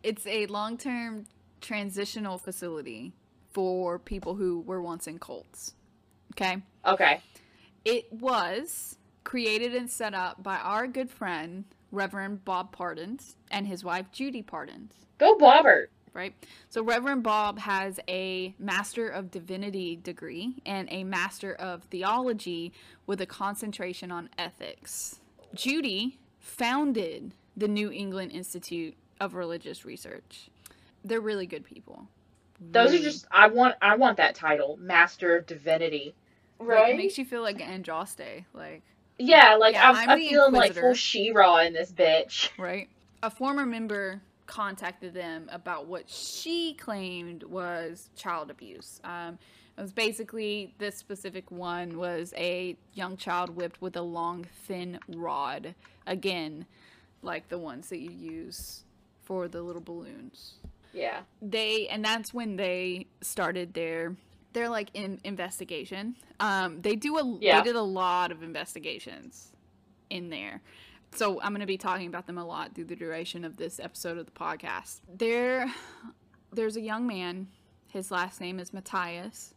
It's 0.02 0.26
a 0.26 0.46
long-term 0.46 1.26
transitional 1.60 2.38
facility 2.38 3.12
for 3.52 3.98
people 3.98 4.34
who 4.36 4.60
were 4.60 4.82
once 4.82 5.06
in 5.06 5.18
cults. 5.20 5.75
Okay. 6.32 6.62
Okay. 6.84 7.20
It 7.84 8.12
was 8.12 8.96
created 9.24 9.74
and 9.74 9.90
set 9.90 10.14
up 10.14 10.42
by 10.42 10.56
our 10.56 10.86
good 10.86 11.10
friend 11.10 11.64
Reverend 11.92 12.44
Bob 12.44 12.72
Pardons 12.72 13.36
and 13.50 13.66
his 13.66 13.84
wife 13.84 14.10
Judy 14.12 14.42
Pardons. 14.42 14.92
Go 15.18 15.36
Bobbert. 15.36 15.86
right? 16.12 16.34
So 16.68 16.82
Reverend 16.82 17.22
Bob 17.22 17.58
has 17.58 18.00
a 18.08 18.54
Master 18.58 19.08
of 19.08 19.30
Divinity 19.30 19.96
degree 19.96 20.54
and 20.64 20.88
a 20.90 21.04
Master 21.04 21.54
of 21.54 21.84
Theology 21.84 22.72
with 23.06 23.20
a 23.20 23.26
concentration 23.26 24.10
on 24.10 24.30
ethics. 24.38 25.20
Judy 25.54 26.18
founded 26.38 27.34
the 27.56 27.68
New 27.68 27.90
England 27.90 28.32
Institute 28.32 28.94
of 29.20 29.34
Religious 29.34 29.84
Research. 29.84 30.48
They're 31.04 31.20
really 31.20 31.46
good 31.46 31.64
people. 31.64 32.08
Those 32.60 32.94
are 32.94 32.98
just 32.98 33.26
I 33.30 33.48
want 33.48 33.76
I 33.82 33.96
want 33.96 34.16
that 34.18 34.34
title, 34.34 34.78
Master 34.80 35.36
of 35.36 35.46
Divinity. 35.46 36.14
like, 36.58 36.94
it 36.94 36.96
makes 36.96 37.18
you 37.18 37.24
feel 37.24 37.42
like 37.42 37.58
Andraste, 37.58 38.44
like 38.54 38.82
Yeah, 39.18 39.56
like 39.56 39.74
Yeah, 39.74 39.90
I'm, 39.90 39.96
I'm 39.96 40.10
I'm, 40.10 40.18
feeling 40.20 40.52
like 40.52 40.70
Inquisitor. 40.70 40.80
full 40.80 40.94
She-Ra 40.94 41.58
in 41.60 41.72
this 41.72 41.92
bitch. 41.92 42.50
right? 42.58 42.88
A 43.22 43.30
former 43.30 43.66
member 43.66 44.22
contacted 44.46 45.12
them 45.12 45.48
about 45.52 45.86
what 45.86 46.08
she 46.08 46.74
claimed 46.74 47.42
was 47.44 48.10
child 48.16 48.50
abuse. 48.50 49.00
Um, 49.04 49.38
it 49.76 49.82
was 49.82 49.92
basically 49.92 50.74
this 50.78 50.96
specific 50.96 51.50
one 51.50 51.98
was 51.98 52.32
a 52.36 52.76
young 52.94 53.16
child 53.16 53.50
whipped 53.50 53.82
with 53.82 53.96
a 53.96 54.02
long, 54.02 54.46
thin 54.66 54.98
rod. 55.08 55.74
Again, 56.06 56.66
like 57.22 57.48
the 57.48 57.58
ones 57.58 57.88
that 57.90 57.98
you 57.98 58.10
use 58.10 58.84
for 59.24 59.48
the 59.48 59.60
little 59.62 59.82
balloons 59.82 60.54
Yeah. 60.96 61.20
they 61.42 61.86
and 61.88 62.04
that's 62.04 62.32
when 62.34 62.56
they 62.56 63.06
started 63.20 63.74
their 63.74 64.16
their 64.54 64.68
like 64.70 64.88
in, 64.94 65.20
investigation. 65.24 66.16
Um 66.40 66.80
they 66.80 66.96
do 66.96 67.16
a 67.18 67.38
Yeah. 67.40 67.58
they 67.60 67.64
did 67.68 67.76
a 67.76 67.82
lot 67.82 68.32
of 68.32 68.42
investigations 68.42 69.52
in 70.10 70.30
there. 70.30 70.62
So 71.14 71.40
i'm 71.40 71.50
going 71.50 71.60
to 71.60 71.66
be 71.66 71.78
talking 71.78 72.08
about 72.08 72.26
them 72.26 72.38
a 72.38 72.44
lot 72.44 72.74
through 72.74 72.86
the 72.86 72.96
duration 72.96 73.44
of 73.44 73.56
this 73.56 73.78
episode 73.78 74.18
of 74.18 74.26
the 74.26 74.32
podcast. 74.32 75.00
There 75.14 75.72
there's 76.52 76.76
a 76.76 76.80
young 76.80 77.06
man. 77.06 77.48
His 77.88 78.10
last 78.10 78.40
name 78.40 78.58
is 78.58 78.72
matthias. 78.72 79.52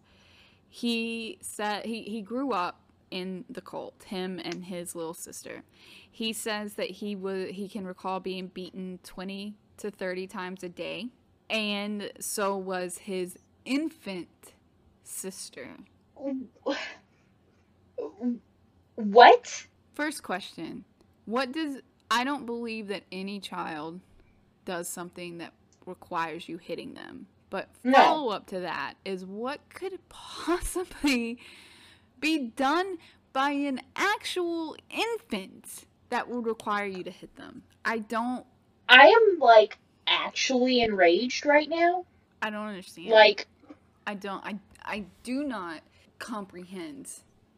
He 0.69 1.39
said 1.41 1.85
he, 1.85 2.03
he 2.03 2.21
grew 2.21 2.51
up 2.51 2.81
in 3.11 3.43
the 3.49 3.61
cult 3.61 4.03
him 4.03 4.39
and 4.43 4.65
his 4.65 4.93
little 4.95 5.15
sister. 5.15 5.63
He 6.11 6.31
says 6.33 6.75
that 6.75 6.89
he 6.91 7.15
was 7.15 7.49
he 7.51 7.67
can 7.67 7.85
recall 7.87 8.19
being 8.19 8.47
beaten 8.47 8.99
20 9.03 9.55
to 9.77 9.89
30 9.89 10.27
times 10.27 10.63
a 10.63 10.69
day 10.69 11.07
and 11.49 12.11
so 12.19 12.55
was 12.57 12.99
his 12.99 13.37
infant 13.65 14.27
sister 15.03 15.67
What? 18.95 19.65
first 19.93 20.23
question 20.23 20.85
what 21.25 21.51
does 21.51 21.77
i 22.11 22.23
don't 22.23 22.45
believe 22.45 22.87
that 22.87 23.03
any 23.11 23.39
child 23.39 23.99
does 24.65 24.87
something 24.87 25.37
that 25.39 25.53
requires 25.85 26.47
you 26.47 26.57
hitting 26.57 26.93
them 26.93 27.27
but 27.49 27.69
No. 27.83 27.93
follow 27.97 28.31
up 28.31 28.45
to 28.47 28.59
that 28.61 28.93
is 29.03 29.25
what 29.25 29.59
could 29.73 29.97
possibly 30.09 31.39
be 32.19 32.47
done 32.55 32.97
by 33.33 33.51
an 33.51 33.81
actual 33.95 34.75
infant 34.89 35.85
that 36.09 36.29
would 36.29 36.45
require 36.45 36.85
you 36.85 37.03
to 37.03 37.11
hit 37.11 37.35
them 37.35 37.63
i 37.85 37.99
don't 37.99 38.45
I 38.87 39.05
am 39.07 39.39
like 39.39 39.77
actually 40.09 40.81
enraged 40.81 41.45
right 41.45 41.69
now. 41.69 42.05
i 42.41 42.49
don't 42.49 42.67
understand 42.67 43.09
Like 43.09 43.47
I 44.09 44.15
don't. 44.15 44.43
I 44.43 44.57
I 44.83 45.05
do 45.21 45.43
not 45.43 45.81
comprehend 46.17 47.11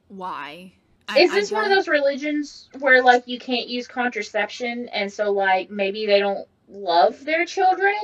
why. 0.09 0.73
I, 1.07 1.19
is 1.21 1.31
this 1.31 1.49
one 1.49 1.63
of 1.63 1.69
those 1.69 1.87
religions 1.87 2.67
where 2.79 3.01
like 3.01 3.25
you 3.25 3.39
can't 3.39 3.69
use 3.69 3.87
contraception 3.87 4.89
and 4.89 5.11
so 5.11 5.31
like 5.31 5.71
maybe 5.71 6.05
they 6.05 6.19
don't 6.19 6.45
love 6.67 7.23
their 7.23 7.45
children 7.45 7.95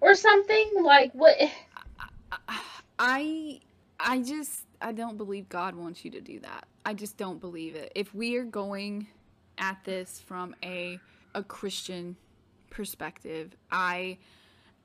or 0.00 0.14
something? 0.14 0.70
Like 0.80 1.10
what 1.14 1.36
I 3.00 3.60
I 3.98 4.20
just 4.20 4.66
I 4.80 4.92
don't 4.92 5.16
believe 5.16 5.48
God 5.48 5.74
wants 5.74 6.04
you 6.04 6.12
to 6.12 6.20
do 6.20 6.38
that. 6.38 6.68
I 6.86 6.94
just 6.94 7.16
don't 7.16 7.40
believe 7.40 7.74
it. 7.74 7.90
If 7.96 8.14
we 8.14 8.36
are 8.36 8.44
going 8.44 9.08
at 9.58 9.78
this 9.84 10.22
from 10.24 10.54
a 10.62 11.00
a 11.34 11.42
Christian 11.42 12.16
perspective, 12.70 13.56
I 13.70 14.18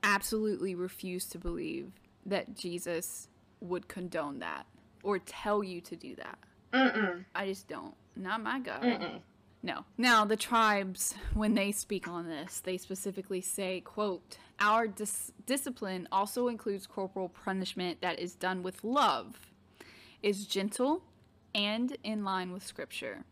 absolutely 0.02 0.74
refuse 0.74 1.26
to 1.26 1.38
believe 1.38 1.92
that 2.26 2.54
Jesus 2.56 3.28
would 3.60 3.88
condone 3.88 4.38
that 4.40 4.66
or 5.02 5.18
tell 5.18 5.62
you 5.62 5.80
to 5.82 5.96
do 5.96 6.14
that. 6.16 6.38
Mm-mm. 6.72 7.24
I 7.34 7.46
just 7.46 7.68
don't. 7.68 7.94
Not 8.16 8.42
my 8.42 8.60
God. 8.60 8.82
Mm-mm. 8.82 9.20
No. 9.62 9.84
Now, 9.96 10.26
the 10.26 10.36
tribes, 10.36 11.14
when 11.32 11.54
they 11.54 11.72
speak 11.72 12.06
on 12.06 12.28
this, 12.28 12.60
they 12.60 12.76
specifically 12.76 13.40
say, 13.40 13.80
quote, 13.80 14.36
our 14.60 14.86
dis- 14.86 15.32
discipline 15.46 16.06
also 16.12 16.48
includes 16.48 16.86
corporal 16.86 17.30
punishment 17.30 18.02
that 18.02 18.18
is 18.18 18.34
done 18.34 18.62
with 18.62 18.84
love, 18.84 19.52
is 20.22 20.46
gentle, 20.46 21.02
and 21.54 21.96
in 22.04 22.24
line 22.24 22.52
with 22.52 22.66
scripture. 22.66 23.24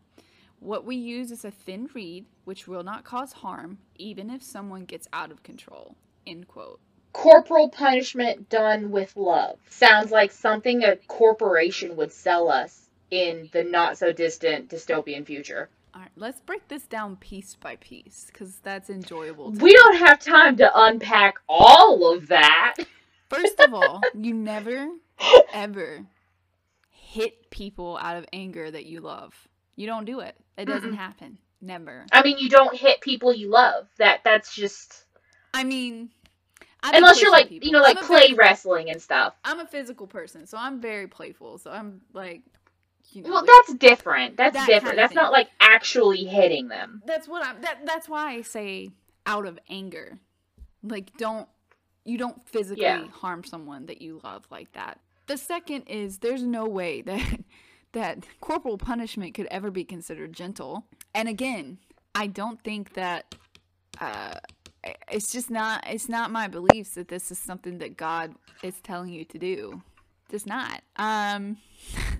What 0.59 0.85
we 0.85 0.95
use 0.95 1.31
is 1.31 1.45
a 1.45 1.51
thin 1.51 1.89
reed, 1.93 2.25
which 2.45 2.67
will 2.67 2.83
not 2.83 3.03
cause 3.05 3.33
harm, 3.33 3.79
even 3.95 4.29
if 4.29 4.43
someone 4.43 4.85
gets 4.85 5.07
out 5.13 5.31
of 5.31 5.43
control. 5.43 5.95
End 6.27 6.47
quote. 6.47 6.79
Corporal 7.13 7.69
punishment 7.69 8.49
done 8.49 8.91
with 8.91 9.15
love. 9.15 9.59
Sounds 9.69 10.11
like 10.11 10.31
something 10.31 10.83
a 10.83 10.97
corporation 11.07 11.95
would 11.97 12.11
sell 12.11 12.49
us 12.49 12.89
in 13.11 13.49
the 13.53 13.63
not 13.63 13.97
so 13.97 14.11
distant 14.11 14.69
dystopian 14.69 15.25
future. 15.25 15.69
All 15.93 16.01
right, 16.01 16.11
let's 16.15 16.41
break 16.41 16.67
this 16.69 16.83
down 16.87 17.17
piece 17.17 17.55
by 17.55 17.75
piece 17.77 18.27
because 18.27 18.57
that's 18.57 18.89
enjoyable. 18.89 19.51
We 19.51 19.73
don't 19.73 19.97
have 19.97 20.19
time 20.19 20.57
to 20.57 20.71
unpack 20.73 21.35
all 21.47 22.13
of 22.13 22.27
that. 22.29 22.75
First 23.29 23.59
of 23.59 23.73
all, 23.73 24.09
you 24.13 24.33
never, 24.33 24.89
ever 25.53 26.05
hit 26.89 27.49
people 27.51 27.97
out 28.01 28.17
of 28.17 28.25
anger 28.33 28.71
that 28.71 28.85
you 28.85 29.01
love. 29.01 29.47
You 29.75 29.87
don't 29.87 30.05
do 30.05 30.19
it. 30.21 30.35
It 30.57 30.65
doesn't 30.65 30.93
Mm-mm. 30.93 30.95
happen. 30.95 31.37
Never. 31.63 32.05
I 32.11 32.21
mean, 32.23 32.37
you 32.39 32.49
don't 32.49 32.75
hit 32.75 32.99
people 33.01 33.33
you 33.33 33.47
love. 33.49 33.87
That 33.97 34.19
that's 34.25 34.53
just 34.53 35.05
I 35.53 35.63
mean, 35.63 36.09
I 36.83 36.91
be 36.91 36.97
unless 36.97 37.21
you're 37.21 37.31
like 37.31 37.47
people. 37.47 37.65
you 37.65 37.71
know 37.71 37.81
like 37.81 38.01
play 38.01 38.27
very- 38.27 38.33
wrestling 38.33 38.89
and 38.89 39.01
stuff. 39.01 39.33
I'm 39.45 39.59
a 39.61 39.65
physical 39.65 40.05
person, 40.05 40.45
so 40.45 40.57
I'm 40.57 40.81
very 40.81 41.07
playful. 41.07 41.57
So 41.57 41.71
I'm 41.71 42.01
like, 42.11 42.41
you 43.13 43.21
know, 43.21 43.29
Well, 43.29 43.41
like- 43.45 43.49
that's 43.67 43.77
different. 43.79 44.35
That's 44.35 44.55
That 44.57 44.67
different. 44.67 44.97
That's 44.97 45.13
not 45.15 45.31
like 45.31 45.49
actually 45.61 46.25
hitting 46.25 46.67
them. 46.67 47.01
that's 47.05 47.27
what 47.29 47.45
I'm. 47.45 47.61
That 47.61 47.85
that's 47.85 48.09
why 48.09 48.33
I 48.33 48.41
say 48.41 48.89
out 49.25 49.45
of 49.45 49.57
anger. 49.69 50.19
Like, 50.83 51.15
don't 51.17 51.47
you 52.03 52.17
don't 52.17 52.45
physically 52.49 52.83
Yeah. 52.83 53.07
harm 53.07 53.45
someone 53.45 53.85
that 53.85 54.01
you 54.01 54.19
love 54.21 54.43
like 54.51 54.73
that. 54.73 54.99
The 55.27 55.37
second 55.37 55.83
is 55.83 56.17
there's 56.17 56.43
no 56.43 56.65
way 56.65 57.01
that 57.03 57.39
that 57.93 58.25
corporal 58.41 58.77
punishment 58.77 59.33
could 59.33 59.47
ever 59.49 59.71
be 59.71 59.85
considered 59.85 60.33
gentle. 60.33 60.85
And 61.15 61.27
again, 61.29 61.77
I 62.15 62.27
don't 62.27 62.61
think 62.63 62.93
that 62.93 63.35
uh 64.01 64.35
it's 65.11 65.31
just 65.31 65.49
not 65.49 65.83
it's 65.87 66.09
not 66.09 66.31
my 66.31 66.47
beliefs 66.47 66.95
that 66.95 67.07
this 67.07 67.31
is 67.31 67.37
something 67.39 67.77
that 67.79 67.95
God 67.97 68.33
is 68.63 68.75
telling 68.81 69.09
you 69.13 69.23
to 69.25 69.37
do. 69.37 69.81
Just 70.29 70.47
not. 70.47 70.81
Um 70.97 71.57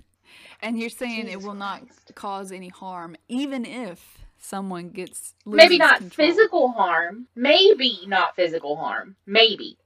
and 0.61 0.79
you're 0.79 0.89
saying 0.89 1.21
it 1.27 1.31
Jesus 1.31 1.43
will 1.43 1.55
not 1.55 1.81
cause 2.15 2.51
any 2.51 2.69
harm 2.69 3.15
even 3.27 3.65
if 3.65 4.19
someone 4.37 4.89
gets 4.89 5.33
Maybe 5.45 5.77
not 5.77 5.97
control. 5.97 6.27
physical 6.27 6.71
harm. 6.73 7.27
Maybe 7.35 7.99
not 8.07 8.35
physical 8.35 8.75
harm. 8.75 9.15
Maybe 9.25 9.77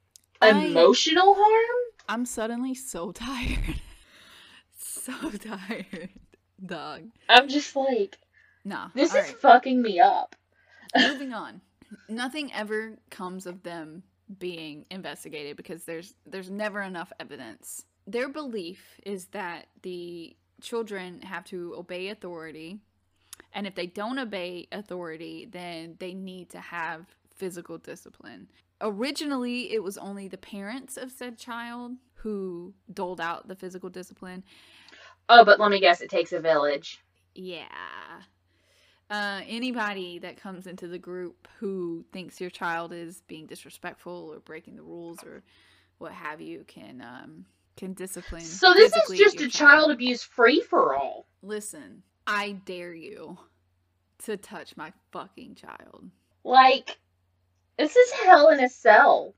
I- 0.42 0.50
emotional 0.66 1.34
harm. 1.36 1.76
I'm 2.10 2.26
suddenly 2.26 2.74
so 2.76 3.12
tired. 3.28 3.76
so 4.78 5.14
tired. 5.32 6.10
Dog. 6.66 7.04
I'm 7.30 7.48
just 7.50 7.76
like 7.76 8.18
Nah. 8.68 8.90
this 8.94 9.14
all 9.14 9.22
is 9.22 9.30
right. 9.30 9.38
fucking 9.42 9.82
me 9.82 10.00
up. 10.00 10.36
moving 10.96 11.34
on 11.34 11.62
nothing 12.10 12.52
ever 12.54 12.98
comes 13.10 13.46
of 13.46 13.64
them 13.64 14.04
being 14.40 14.86
investigated 14.92 15.58
because 15.58 15.86
there's 15.86 16.16
there's 16.26 16.50
never 16.50 16.82
enough 16.82 17.12
evidence 17.20 17.86
their 18.08 18.30
belief 18.30 19.00
is 19.06 19.28
that 19.28 19.68
the 19.84 20.36
children 20.62 21.22
have 21.22 21.46
to 21.46 21.74
obey 21.78 22.10
authority 22.10 22.80
and 23.54 23.68
if 23.68 23.76
they 23.76 23.88
don't 23.88 24.20
obey 24.20 24.68
authority 24.72 25.48
then 25.52 25.96
they 26.00 26.14
need 26.14 26.50
to 26.50 26.60
have 26.60 27.08
physical 27.36 27.78
discipline 27.78 28.48
originally 28.82 29.74
it 29.74 29.84
was 29.84 29.98
only 29.98 30.28
the 30.28 30.38
parents 30.38 30.98
of 30.98 31.12
said 31.12 31.38
child 31.38 31.94
who 32.16 32.74
doled 32.94 33.22
out 33.22 33.48
the 33.48 33.56
physical 33.56 33.90
discipline 33.90 34.44
Oh, 35.30 35.46
but 35.46 35.60
let 35.60 35.72
me 35.72 35.80
guess, 35.80 36.02
it 36.02 36.10
takes 36.10 36.34
a 36.34 36.40
village. 36.42 37.00
yeah. 37.36 38.24
Uh, 39.10 39.42
anybody 39.48 40.20
that 40.20 40.36
comes 40.36 40.68
into 40.68 40.88
the 40.88 40.98
group 40.98 41.48
who 41.60 42.04
thinks 42.12 42.42
your 42.42 42.50
child 42.50 42.92
is 42.92 43.22
being 43.28 43.46
disrespectful 43.46 44.32
or 44.34 44.40
breaking 44.40 44.76
the 44.76 44.82
rules 44.82 45.24
or 45.24 45.44
what 45.98 46.12
have 46.12 46.42
you 46.42 46.66
can 46.68 47.02
um, 47.02 47.46
can 47.78 47.94
discipline. 47.94 48.42
So 48.42 48.74
this 48.74 48.94
is 48.94 49.18
just 49.18 49.40
a 49.40 49.50
child 49.50 49.92
abuse 49.92 50.24
free 50.24 50.62
for 50.62 50.96
all. 50.96 51.26
Listen, 51.42 52.04
I 52.26 52.52
dare 52.66 52.94
you 52.94 53.38
to 54.26 54.36
touch 54.36 54.76
my 54.76 54.92
fucking 55.12 55.56
child. 55.56 56.10
Like, 56.44 56.98
this 57.78 57.96
is 57.96 58.12
hell 58.12 58.50
in 58.50 58.60
a 58.60 58.70
cell. 58.70 59.34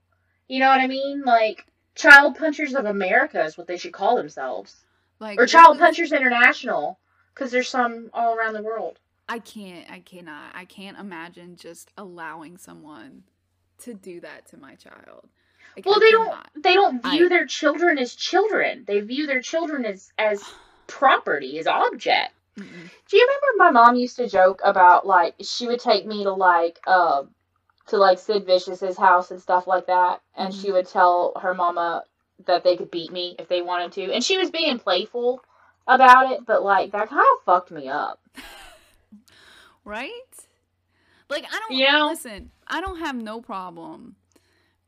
You 0.48 0.60
know 0.60 0.70
what 0.70 0.80
I 0.80 0.88
mean? 0.88 1.22
Like, 1.24 1.66
Child 1.96 2.38
Punchers 2.38 2.76
of 2.76 2.86
America 2.86 3.44
is 3.44 3.58
what 3.58 3.68
they 3.68 3.78
should 3.78 3.94
call 3.94 4.16
themselves. 4.16 4.76
Like 5.20 5.40
Or 5.40 5.46
Child 5.46 5.80
Punchers 5.80 6.14
International, 6.14 6.98
because 7.34 7.52
there's 7.52 7.68
some 7.68 8.10
all 8.14 8.36
around 8.36 8.54
the 8.54 8.64
world. 8.64 9.00
I 9.30 9.40
can't. 9.40 9.90
I 9.92 10.00
cannot. 10.00 10.52
I 10.56 10.66
can't 10.66 10.98
imagine 10.98 11.56
just 11.56 11.92
allowing 11.98 12.58
someone 12.58 13.24
to 13.80 13.94
do 13.94 14.20
that 14.22 14.48
to 14.48 14.58
my 14.58 14.76
child. 14.76 15.30
Like, 15.78 15.86
Well, 15.86 15.96
I 15.96 16.00
they 16.00 16.12
don't. 16.12 16.64
They 16.64 16.74
don't 16.74 17.02
view 17.04 17.26
I- 17.26 17.30
their 17.30 17.46
children 17.46 17.98
as 18.00 18.16
children. 18.16 18.84
They 18.88 19.00
view 19.02 19.28
their 19.28 19.42
children 19.42 19.86
as 19.86 20.12
as 20.18 20.44
property, 20.88 21.60
as 21.60 21.68
object. 21.68 22.34
Mm-mm. 22.60 22.90
Do 23.10 23.18
you 23.18 23.26
remember 23.26 23.48
my 23.58 23.72
mom 23.72 23.96
used 23.96 24.18
to 24.18 24.28
joke 24.28 24.60
about 24.66 25.06
like 25.08 25.36
she 25.42 25.68
would 25.68 25.80
take 25.80 26.06
me 26.06 26.24
to 26.24 26.34
like 26.34 26.80
um 26.88 27.30
to 27.88 27.98
like 27.98 28.20
Sid 28.20 28.46
Vicious's 28.46 28.98
house 28.98 29.32
and 29.32 29.42
stuff 29.42 29.68
like 29.68 29.86
that, 29.88 30.22
and 30.36 30.54
Mhm. 30.54 30.62
she 30.62 30.72
would 30.72 30.88
tell 30.88 31.34
her 31.42 31.54
mama 31.54 32.04
that 32.46 32.64
they 32.64 32.76
could 32.78 32.90
beat 32.92 33.12
me 33.12 33.36
if 33.38 33.48
they 33.48 33.62
wanted 33.62 33.92
to, 33.94 34.12
and 34.14 34.24
she 34.24 34.38
was 34.38 34.50
being 34.52 34.80
playful 34.80 35.42
about 35.88 36.32
it, 36.32 36.46
but 36.46 36.64
like 36.64 36.92
that 36.92 37.10
kind 37.10 37.20
of 37.38 37.44
fucked 37.46 37.72
me 37.72 37.88
up. 37.88 38.20
right? 39.86 40.12
Like 41.30 41.46
I 41.46 41.60
don't 41.68 41.80
know? 41.80 42.08
listen. 42.08 42.52
I 42.68 42.82
don't 42.82 43.00
have 43.00 43.16
no 43.16 43.42
problem 43.42 44.16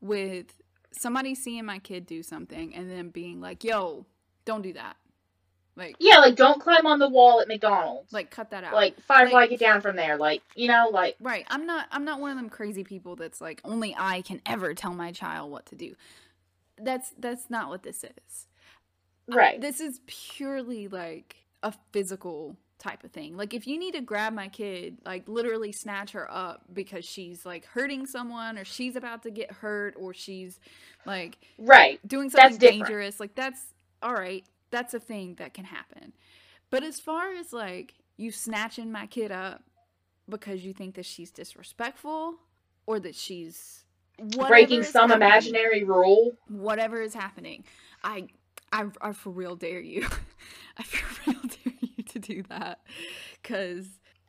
with 0.00 0.46
somebody 0.92 1.34
seeing 1.34 1.64
my 1.64 1.78
kid 1.78 2.06
do 2.06 2.22
something 2.22 2.74
and 2.74 2.90
then 2.90 3.10
being 3.10 3.40
like, 3.40 3.62
"Yo, 3.64 4.06
don't 4.44 4.62
do 4.62 4.72
that." 4.72 4.96
Like, 5.74 5.96
Yeah, 5.98 6.18
like 6.18 6.36
don't 6.36 6.60
climb 6.60 6.84
on 6.86 6.98
the 6.98 7.08
wall 7.08 7.40
at 7.40 7.48
McDonald's. 7.48 8.12
like 8.12 8.30
cut 8.30 8.50
that 8.50 8.62
out. 8.62 8.74
like 8.74 9.00
Firefly, 9.02 9.40
like- 9.40 9.50
get 9.50 9.60
down 9.60 9.80
from 9.80 9.96
there. 9.96 10.16
Like 10.18 10.42
you 10.54 10.68
know, 10.68 10.90
like 10.92 11.16
right. 11.20 11.46
I'm 11.48 11.64
not. 11.64 11.86
I'm 11.90 12.04
not 12.04 12.20
one 12.20 12.30
of 12.32 12.36
them 12.36 12.50
crazy 12.50 12.84
people 12.84 13.16
that's 13.16 13.40
like 13.40 13.60
only 13.64 13.94
I 13.98 14.20
can 14.22 14.42
ever 14.44 14.74
tell 14.74 14.92
my 14.92 15.12
child 15.12 15.50
what 15.50 15.66
to 15.66 15.74
do. 15.76 15.94
That's 16.78 17.12
that's 17.18 17.48
not 17.48 17.68
what 17.68 17.84
this 17.84 18.04
is. 18.04 18.46
right. 19.28 19.60
This 19.60 19.80
is 19.80 20.00
purely 20.06 20.88
like 20.88 21.36
a 21.62 21.72
physical 21.92 22.56
type 22.82 23.04
of 23.04 23.12
thing. 23.12 23.36
Like 23.36 23.54
if 23.54 23.66
you 23.66 23.78
need 23.78 23.94
to 23.94 24.00
grab 24.00 24.32
my 24.32 24.48
kid, 24.48 24.98
like 25.04 25.28
literally 25.28 25.72
snatch 25.72 26.12
her 26.12 26.30
up 26.30 26.64
because 26.72 27.04
she's 27.04 27.46
like 27.46 27.64
hurting 27.66 28.06
someone 28.06 28.58
or 28.58 28.64
she's 28.64 28.96
about 28.96 29.22
to 29.22 29.30
get 29.30 29.52
hurt 29.52 29.94
or 29.96 30.12
she's 30.12 30.58
like 31.06 31.38
right. 31.58 32.00
doing 32.06 32.28
something 32.28 32.58
dangerous, 32.58 33.20
like 33.20 33.34
that's 33.34 33.60
all 34.02 34.14
right. 34.14 34.44
That's 34.70 34.94
a 34.94 35.00
thing 35.00 35.36
that 35.36 35.54
can 35.54 35.64
happen. 35.64 36.12
But 36.70 36.82
as 36.82 36.98
far 36.98 37.32
as 37.32 37.52
like 37.52 37.94
you 38.16 38.32
snatching 38.32 38.90
my 38.90 39.06
kid 39.06 39.30
up 39.30 39.62
because 40.28 40.64
you 40.64 40.72
think 40.72 40.96
that 40.96 41.06
she's 41.06 41.30
disrespectful 41.30 42.34
or 42.86 42.98
that 43.00 43.14
she's 43.14 43.84
Breaking 44.18 44.82
some 44.82 45.10
imaginary 45.10 45.84
rule. 45.84 46.36
whatever 46.48 47.00
is 47.00 47.14
happening, 47.14 47.64
I, 48.04 48.26
I, 48.72 48.86
I 49.00 49.12
for 49.12 49.30
real 49.30 49.56
dare 49.56 49.80
you. 49.80 50.06
I 50.78 50.82
for 50.82 51.30
real 51.30 51.40
dare 51.42 51.61
do 52.22 52.42
that, 52.48 52.80
cause 53.44 53.86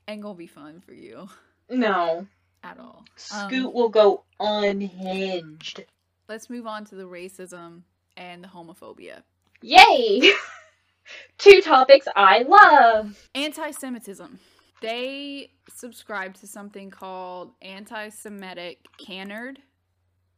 ain't 0.07 0.21
gonna 0.21 0.35
be 0.35 0.47
fun 0.47 0.81
for 0.81 0.93
you 0.93 1.29
No. 1.69 2.27
at 2.63 2.79
all. 2.79 3.05
Um, 3.31 3.49
Scoot 3.49 3.73
will 3.73 3.89
go 3.89 4.23
unhinged. 4.39 5.85
let's 6.29 6.49
move 6.49 6.67
on 6.67 6.85
to 6.85 6.95
the 6.95 7.03
racism 7.03 7.83
and 8.17 8.43
the 8.43 8.47
homophobia. 8.47 9.23
Yay! 9.61 10.31
Two 11.37 11.61
topics 11.61 12.07
I 12.15 12.43
love. 12.43 13.27
Anti-Semitism. 13.35 14.39
They 14.81 15.51
subscribe 15.73 16.33
to 16.35 16.47
something 16.47 16.89
called 16.89 17.53
anti-Semitic 17.61 18.79
canard 18.97 19.59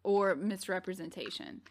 or 0.04 0.36
misrepresentation, 0.36 1.62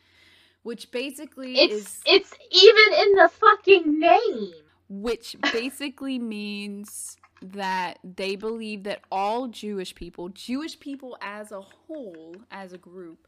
which 0.64 0.90
basically 0.90 1.54
It's 1.54 1.74
is 1.74 2.00
it's 2.06 2.32
even 2.50 3.00
in 3.00 3.12
the 3.14 3.28
fucking 3.28 3.98
name. 4.00 4.52
Which 4.88 5.36
basically 5.52 6.18
means 6.18 7.16
that 7.42 7.98
they 8.02 8.36
believe 8.36 8.84
that 8.84 9.00
all 9.10 9.48
Jewish 9.48 9.94
people, 9.94 10.28
Jewish 10.28 10.78
people 10.78 11.16
as 11.20 11.52
a 11.52 11.60
whole, 11.60 12.36
as 12.50 12.72
a 12.72 12.78
group, 12.78 13.26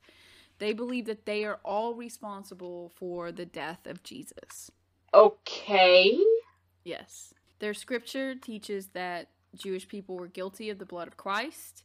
they 0.58 0.72
believe 0.72 1.06
that 1.06 1.26
they 1.26 1.44
are 1.44 1.60
all 1.64 1.94
responsible 1.94 2.90
for 2.94 3.30
the 3.30 3.44
death 3.44 3.86
of 3.86 4.02
Jesus. 4.02 4.70
Okay. 5.12 6.18
Yes. 6.84 7.34
Their 7.58 7.74
scripture 7.74 8.34
teaches 8.34 8.88
that 8.88 9.28
Jewish 9.54 9.88
people 9.88 10.16
were 10.16 10.28
guilty 10.28 10.70
of 10.70 10.78
the 10.78 10.86
blood 10.86 11.08
of 11.08 11.16
Christ. 11.16 11.82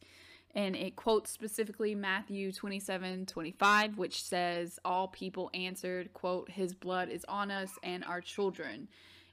And 0.54 0.76
it 0.76 0.98
quotes 0.98 1.32
specifically 1.32 1.96
Matthew 1.96 2.52
27 2.52 3.26
25, 3.26 3.98
which 3.98 4.22
says, 4.22 4.80
All 4.84 5.08
people 5.08 5.50
answered, 5.54 6.14
quote, 6.14 6.52
His 6.52 6.74
blood 6.74 7.10
is 7.10 7.26
on 7.30 7.52
us 7.52 7.72
and 7.84 8.04
our 8.04 8.20
children, 8.20 8.90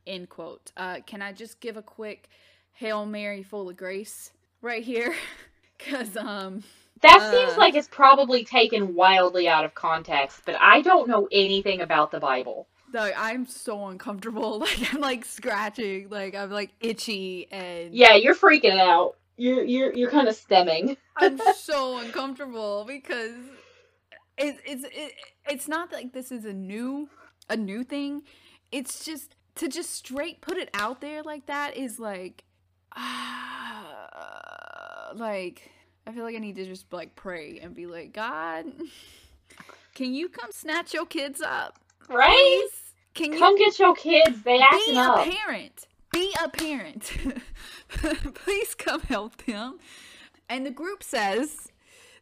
end 0.09 0.31
quote. 0.31 0.73
Uh, 0.77 1.01
can 1.07 1.23
I 1.23 1.33
just 1.33 1.61
give 1.61 1.77
a 1.77 1.83
quick 1.83 2.29
Hail 2.73 3.07
Mary 3.07 3.43
full 3.43 3.69
of 3.71 3.77
grace 3.77 4.33
right 4.63 4.83
here? 4.85 5.15
Because, 5.79 6.17
um, 6.17 6.65
That 7.03 7.21
Uh. 7.21 7.31
seems 7.31 7.57
like 7.57 7.75
it's 7.77 7.89
probably 7.89 8.45
taken 8.45 8.95
wildly 8.95 9.49
out 9.49 9.65
of 9.65 9.75
context, 9.75 10.43
but 10.47 10.57
I 10.61 10.81
don't 10.83 11.09
know 11.09 11.29
anything 11.33 11.81
about 11.81 12.11
the 12.11 12.21
Bible. 12.21 12.69
like, 12.93 13.15
I'm 13.17 13.47
so 13.47 13.87
uncomfortable. 13.89 14.59
Like, 14.61 14.95
I'm 14.95 15.01
like 15.01 15.25
scratching, 15.25 16.09
like, 16.11 16.35
I'm 16.35 16.51
like 16.51 16.73
itchy 16.81 17.47
and. 17.51 17.95
Yeah, 17.95 18.15
you're 18.17 18.35
freaking 18.35 18.79
out. 18.81 19.17
You're 19.37 19.65
you're 19.65 19.93
you're 19.95 20.11
kind 20.11 20.29
of 20.29 20.35
stemming. 20.35 20.97
I'm 21.17 21.39
so 21.39 21.99
uncomfortable 21.99 22.85
because 22.87 23.35
it, 24.37 24.57
it's 24.65 24.85
it, 24.85 25.13
it's 25.49 25.69
not 25.69 25.93
like 25.93 26.13
this 26.13 26.31
is 26.33 26.45
a 26.45 26.53
new 26.53 27.09
a 27.49 27.57
new 27.57 27.85
thing. 27.85 28.23
It's 28.73 29.05
just 29.05 29.35
to 29.59 29.69
just 29.69 29.91
straight 29.91 30.41
put 30.41 30.57
it 30.57 30.71
out 30.75 31.01
there 31.01 31.23
like 31.23 31.47
that 31.47 31.77
is 31.77 31.99
like 31.99 32.45
ah, 33.79 35.11
like 35.15 35.71
I 36.07 36.13
feel 36.13 36.25
like 36.25 36.35
I 36.35 36.39
need 36.39 36.57
to 36.57 36.65
just 36.65 36.93
like 36.93 37.15
pray 37.17 37.61
and 37.63 37.75
be 37.75 37.87
like 37.87 38.13
God, 38.13 38.67
can 39.95 40.15
you 40.15 40.29
come 40.29 40.51
snatch 40.53 40.95
your 40.95 41.07
kids 41.07 41.41
up, 41.41 41.79
Right? 42.09 42.31
please? 42.31 42.73
Can 43.15 43.33
you 43.33 43.39
Come 43.39 43.57
get 43.57 43.79
your 43.79 43.95
kids. 43.97 44.43
They 44.43 44.61
acting 44.61 44.95
be 44.95 44.99
a 44.99 45.03
up. 45.03 45.27
parent. 45.29 45.87
Be 46.13 46.33
a 46.43 46.49
parent. 46.49 47.13
Please 48.35 48.75
come 48.75 49.01
help 49.03 49.45
them. 49.45 49.79
And 50.49 50.65
the 50.65 50.71
group 50.71 51.03
says 51.03 51.69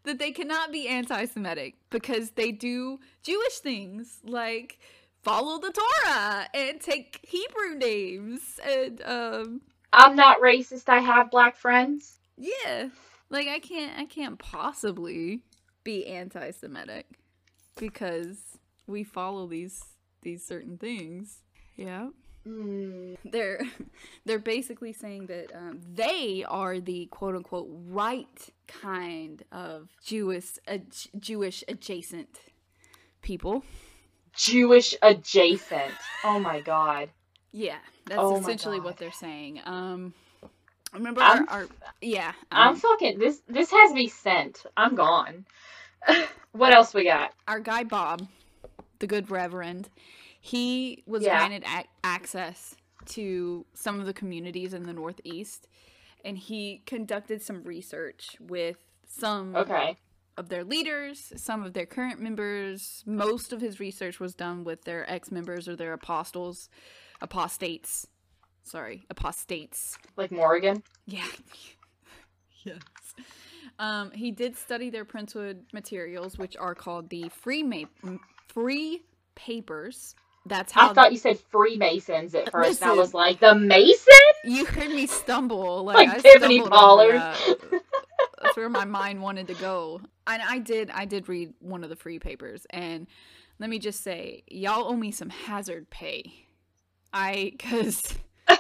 that 0.05 0.18
they 0.18 0.32
cannot 0.32 0.72
be 0.72 0.89
anti 0.89 1.26
Semitic 1.26 1.74
because 1.91 2.30
they 2.30 2.51
do 2.51 2.99
Jewish 3.22 3.59
things 3.59 4.20
like 4.24 4.78
follow 5.27 5.59
the 5.59 5.72
Torah 5.72 6.49
and 6.55 6.81
take 6.81 7.18
Hebrew 7.27 7.77
names. 7.77 8.61
And, 8.64 9.03
um, 9.05 9.61
I'm 9.93 10.14
not 10.14 10.41
racist. 10.41 10.89
I 10.89 11.01
have 11.01 11.33
black 11.33 11.57
friends. 11.57 12.18
yeah. 12.37 12.91
Like 13.29 13.49
I 13.49 13.59
can't 13.59 13.99
I 13.99 14.05
can't 14.05 14.39
possibly 14.39 15.41
be 15.83 16.07
anti 16.07 16.53
Semitic 16.53 17.07
because 17.77 18.39
we 18.87 19.03
follow 19.03 19.49
these 19.49 19.83
these 20.22 20.47
certain 20.47 20.79
things. 20.79 21.41
Yeah. 21.77 22.11
Mm. 22.47 23.16
they're 23.24 23.61
they're 24.24 24.39
basically 24.39 24.93
saying 24.93 25.27
that 25.27 25.51
um, 25.53 25.81
they 25.93 26.45
are 26.47 26.79
the 26.79 27.07
quote 27.07 27.35
unquote 27.35 27.66
right 27.89 28.49
kind 28.68 29.43
of 29.51 29.89
Jewish 30.05 30.59
Jewish 31.18 31.64
adjacent 31.66 32.39
people. 33.22 33.64
Jewish 34.37 34.95
adjacent. 35.03 35.93
Oh 36.24 36.39
my 36.39 36.61
god. 36.61 37.09
Yeah, 37.53 37.78
that's 38.07 38.20
Oh 38.20 38.37
essentially 38.39 38.80
what 38.80 38.97
they're 38.99 39.12
saying. 39.12 39.61
Um, 39.64 40.12
remember 40.93 41.22
I'm- 41.22 41.47
our, 41.49 41.61
our 41.62 41.68
yeah. 42.01 42.32
I'm 42.51 42.70
um, 42.74 42.76
fucking 42.76 43.18
this. 43.18 43.43
This 43.49 43.70
has 43.70 43.93
me 43.93 44.09
sent. 44.09 44.64
I'm 44.76 44.95
gone. 44.95 45.47
what 46.53 46.72
else 46.72 46.95
we 46.95 47.05
got? 47.05 47.32
our 47.49 47.61
guy 47.61 47.84
Bob, 47.84 48.26
the 48.99 49.07
good 49.07 49.30
Reverend, 49.30 49.89
he 50.41 51.03
was 51.07 51.22
Yeah. 51.22 51.39
granted 51.39 51.64
ac 51.66 51.87
access 52.05 52.76
to 53.07 53.64
some 53.74 54.01
of 54.01 54.07
the 54.07 54.12
communities 54.12 54.74
in 54.74 54.82
the 54.84 54.93
Northeast, 54.93 55.66
and 56.24 56.37
he 56.37 56.82
conducted 56.87 57.41
some 57.43 57.62
research 57.64 58.37
with 58.41 58.76
some 59.09 59.57
Okay. 59.57 59.97
Of 60.37 60.49
their 60.49 60.64
leaders, 60.64 61.32
some 61.37 61.62
of 61.62 61.72
their 61.72 61.87
current 61.87 62.20
members. 62.20 63.03
Most 63.07 63.53
of 63.53 63.61
his 63.61 63.80
research 63.80 64.20
was 64.20 64.34
done 64.34 64.64
with 64.64 64.84
their 64.84 65.11
ex 65.11 65.30
members 65.30 65.68
or 65.68 65.76
their 65.76 65.93
apostles, 65.93 66.68
apostates. 67.20 68.07
Sorry, 68.62 69.05
apostates. 69.11 69.97
Like 70.16 70.32
Morgan. 70.32 70.82
Yeah. 71.07 71.24
yes. 72.64 72.78
Um, 73.78 74.11
he 74.12 74.30
did 74.30 74.57
study 74.57 74.91
their 74.91 75.05
Princewood 75.05 75.61
materials, 75.72 76.39
which 76.39 76.57
are 76.57 76.74
called 76.74 77.11
the 77.11 77.28
free 77.28 77.62
ma- 77.62 78.16
free 78.49 79.03
papers. 79.34 80.14
That's 80.47 80.72
how 80.72 80.91
I 80.91 80.95
thought 80.95 81.12
you 81.12 81.18
said 81.18 81.39
Freemasons 81.51 82.34
at 82.34 82.51
first. 82.53 82.80
and 82.80 82.91
I 82.91 82.95
was 82.95 83.12
like, 83.12 83.41
the 83.41 83.55
Mason? 83.55 84.12
you 84.45 84.64
heard 84.64 84.91
me 84.91 85.07
stumble. 85.07 85.84
Like, 85.84 85.97
Like 85.97 86.09
I 86.11 86.18
Tiffany 86.20 86.62
Pollard. 86.62 87.20
That's 88.57 88.63
where 88.63 88.71
my 88.71 88.87
mind 88.87 89.21
wanted 89.21 89.49
to 89.49 89.55
go. 89.55 90.01
And 90.27 90.41
I 90.41 90.59
did. 90.59 90.91
I 90.91 91.05
did 91.05 91.29
read 91.29 91.53
one 91.61 91.85
of 91.85 91.91
the 91.91 91.97
free 91.97 92.19
papers, 92.19 92.67
and 92.71 93.07
let 93.59 93.69
me 93.69 93.79
just 93.79 94.03
say, 94.03 94.45
y'all 94.47 94.91
owe 94.91 94.97
me 94.97 95.11
some 95.11 95.29
hazard 95.29 95.91
pay. 95.91 96.33
I 97.13 97.53
because 97.53 98.15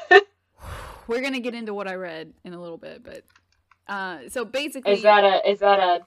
we're 1.06 1.22
gonna 1.22 1.40
get 1.40 1.54
into 1.54 1.72
what 1.72 1.88
I 1.88 1.94
read 1.94 2.34
in 2.44 2.52
a 2.52 2.60
little 2.60 2.76
bit, 2.76 3.04
but 3.04 3.24
uh, 3.88 4.28
so 4.28 4.44
basically, 4.44 4.92
Is 4.92 5.02
that 5.02 5.24
a 5.24 5.50
is 5.50 5.60
that 5.60 5.80
a 5.80 6.00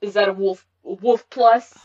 is 0.00 0.14
that 0.14 0.28
a 0.30 0.32
wolf 0.32 0.66
wolf 0.82 1.28
plus 1.28 1.76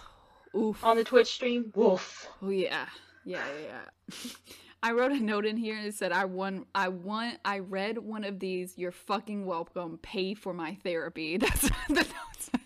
oof. 0.55 0.81
on 0.81 0.95
the 0.95 1.03
Twitch 1.03 1.27
stream? 1.27 1.73
Wolf. 1.75 2.29
Oh 2.41 2.51
yeah, 2.51 2.85
yeah, 3.25 3.43
yeah. 3.61 3.81
yeah. 4.09 4.15
I 4.83 4.93
wrote 4.93 5.13
a 5.13 5.19
note 5.21 5.45
in 5.47 5.57
here 5.57 5.77
and 5.77 5.87
it 5.87 5.95
said, 5.95 6.13
"I 6.13 6.25
won. 6.25 6.67
I 6.75 6.89
want. 6.89 7.39
I 7.45 7.59
read 7.61 7.99
one 7.99 8.25
of 8.25 8.39
these. 8.39 8.75
You're 8.77 8.93
fucking 8.93 9.47
welcome. 9.47 9.99
Pay 10.03 10.35
for 10.35 10.53
my 10.53 10.77
therapy." 10.83 11.37
That's 11.39 11.61
the 11.89 11.95
note. 11.95 12.61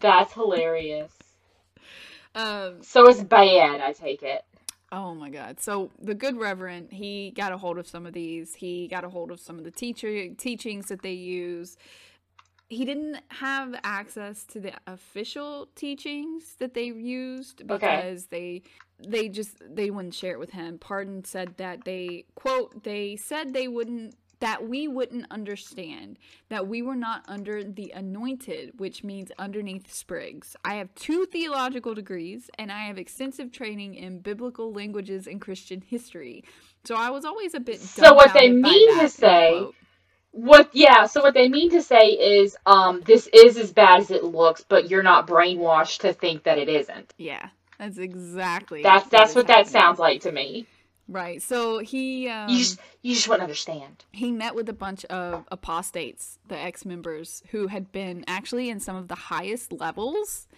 That's 0.00 0.32
hilarious. 0.34 1.12
Um. 2.34 2.82
So 2.82 3.08
it's 3.08 3.22
bad, 3.22 3.80
I 3.80 3.92
take 3.92 4.22
it. 4.22 4.42
Oh 4.92 5.14
my 5.14 5.28
god. 5.30 5.60
So 5.60 5.90
the 6.00 6.14
good 6.14 6.36
reverend, 6.38 6.92
he 6.92 7.30
got 7.36 7.52
a 7.52 7.58
hold 7.58 7.78
of 7.78 7.86
some 7.86 8.06
of 8.06 8.14
these. 8.14 8.54
He 8.54 8.88
got 8.88 9.04
a 9.04 9.10
hold 9.10 9.30
of 9.30 9.40
some 9.40 9.58
of 9.58 9.64
the 9.64 9.70
teacher 9.70 10.30
teachings 10.34 10.86
that 10.88 11.02
they 11.02 11.12
use. 11.12 11.76
He 12.74 12.84
didn't 12.84 13.18
have 13.28 13.74
access 13.84 14.44
to 14.46 14.60
the 14.60 14.72
official 14.86 15.68
teachings 15.74 16.56
that 16.58 16.74
they 16.74 16.84
used 16.86 17.62
Okay. 17.62 17.72
because 17.72 18.26
they 18.26 18.62
they 19.06 19.28
just 19.28 19.56
they 19.68 19.90
wouldn't 19.90 20.14
share 20.14 20.32
it 20.32 20.38
with 20.38 20.50
him. 20.50 20.78
Pardon 20.78 21.24
said 21.24 21.56
that 21.58 21.84
they 21.84 22.24
quote 22.34 22.84
they 22.84 23.16
said 23.16 23.52
they 23.52 23.68
wouldn't 23.68 24.14
that 24.40 24.68
we 24.68 24.88
wouldn't 24.88 25.26
understand 25.30 26.18
that 26.48 26.66
we 26.66 26.82
were 26.82 26.96
not 26.96 27.24
under 27.28 27.62
the 27.64 27.92
anointed 27.94 28.72
which 28.78 29.02
means 29.04 29.30
underneath 29.38 29.90
Spriggs 29.94 30.56
i 30.64 30.74
have 30.74 30.92
two 30.96 31.24
theological 31.26 31.94
degrees 31.94 32.50
and 32.58 32.70
i 32.70 32.80
have 32.80 32.98
extensive 32.98 33.52
training 33.52 33.94
in 33.94 34.18
biblical 34.18 34.72
languages 34.72 35.26
and 35.26 35.40
christian 35.40 35.80
history 35.80 36.44
so 36.84 36.94
i 36.96 37.08
was 37.10 37.24
always 37.24 37.54
a 37.54 37.60
bit 37.60 37.80
So 37.80 38.12
what 38.12 38.34
they 38.34 38.50
mean 38.50 39.00
to 39.00 39.08
say- 39.08 39.50
quote. 39.52 39.74
What 40.36 40.70
yeah, 40.74 41.06
so 41.06 41.22
what 41.22 41.34
they 41.34 41.48
mean 41.48 41.70
to 41.70 41.80
say 41.82 42.08
is 42.08 42.56
um 42.66 43.00
this 43.06 43.28
is 43.32 43.56
as 43.56 43.72
bad 43.72 44.00
as 44.00 44.10
it 44.10 44.24
looks, 44.24 44.64
but 44.68 44.90
you're 44.90 45.02
not 45.04 45.28
brainwashed 45.28 46.00
to 46.00 46.12
think 46.12 46.42
that 46.42 46.58
it 46.58 46.68
isn't. 46.68 47.14
yeah 47.18 47.48
that's 47.78 47.98
exactly 47.98 48.82
That's 48.82 49.08
that's 49.08 49.34
what 49.34 49.46
that 49.48 49.68
sounds 49.68 49.98
like 49.98 50.20
to 50.22 50.32
me. 50.32 50.66
right 51.08 51.40
so 51.42 51.78
he 51.78 52.28
um, 52.28 52.48
you 52.48 52.58
just 52.58 52.80
you 53.02 53.14
just 53.14 53.28
wouldn't 53.28 53.42
understand. 53.42 54.04
he 54.12 54.32
met 54.32 54.54
with 54.56 54.68
a 54.68 54.72
bunch 54.72 55.04
of 55.06 55.44
apostates, 55.52 56.38
the 56.48 56.58
ex 56.58 56.84
members, 56.84 57.42
who 57.50 57.68
had 57.68 57.92
been 57.92 58.24
actually 58.26 58.70
in 58.70 58.80
some 58.80 58.96
of 58.96 59.06
the 59.08 59.14
highest 59.14 59.72
levels 59.72 60.48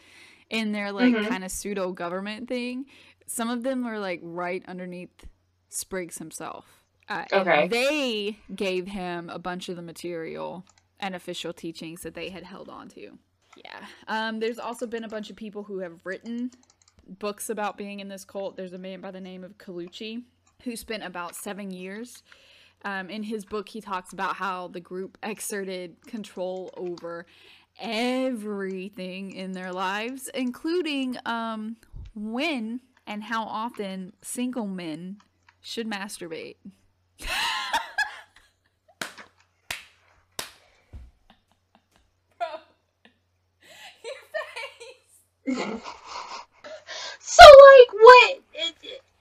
in 0.48 0.72
their 0.72 0.90
like 0.92 1.12
Mhm. 1.14 1.28
kind 1.28 1.44
of 1.44 1.50
pseudo 1.50 1.92
government 1.92 2.48
thing. 2.48 2.86
Some 3.26 3.50
of 3.50 3.62
them 3.62 3.84
were 3.84 3.98
like 3.98 4.20
right 4.22 4.62
underneath 4.68 5.26
Spriggs 5.68 6.18
himself. 6.18 6.75
Uh, 7.08 7.24
and 7.32 7.48
Okay. 7.48 7.68
they 7.68 8.38
gave 8.54 8.88
him 8.88 9.30
a 9.30 9.38
bunch 9.38 9.68
of 9.68 9.76
the 9.76 9.82
material 9.82 10.64
and 10.98 11.14
official 11.14 11.52
teachings 11.52 12.02
that 12.02 12.14
they 12.14 12.30
had 12.30 12.42
held 12.42 12.68
on 12.68 12.88
to. 12.88 13.18
Yeah. 13.56 13.84
Um, 14.08 14.40
there's 14.40 14.58
also 14.58 14.86
been 14.86 15.04
a 15.04 15.08
bunch 15.08 15.30
of 15.30 15.36
people 15.36 15.62
who 15.62 15.78
have 15.78 16.04
written 16.04 16.50
books 17.06 17.48
about 17.48 17.76
being 17.78 18.00
in 18.00 18.08
this 18.08 18.24
cult. 18.24 18.56
There's 18.56 18.72
a 18.72 18.78
man 18.78 19.00
by 19.00 19.10
the 19.12 19.20
name 19.20 19.44
of 19.44 19.56
Colucci 19.58 20.24
who 20.64 20.74
spent 20.76 21.04
about 21.04 21.36
seven 21.36 21.70
years. 21.70 22.22
Um, 22.84 23.08
in 23.08 23.22
his 23.22 23.44
book, 23.44 23.68
he 23.68 23.80
talks 23.80 24.12
about 24.12 24.36
how 24.36 24.68
the 24.68 24.80
group 24.80 25.16
exerted 25.22 25.96
control 26.06 26.70
over 26.76 27.24
everything 27.78 29.32
in 29.32 29.52
their 29.52 29.72
lives, 29.72 30.28
including 30.34 31.16
um, 31.24 31.76
when 32.14 32.80
and 33.06 33.22
how 33.24 33.44
often 33.44 34.12
single 34.22 34.66
men 34.66 35.18
should 35.60 35.88
masturbate. 35.88 36.56
Bro, 42.38 42.46
your 44.04 44.20
face. 45.46 45.80
So 47.20 47.44
like 47.44 47.92
what 47.92 48.40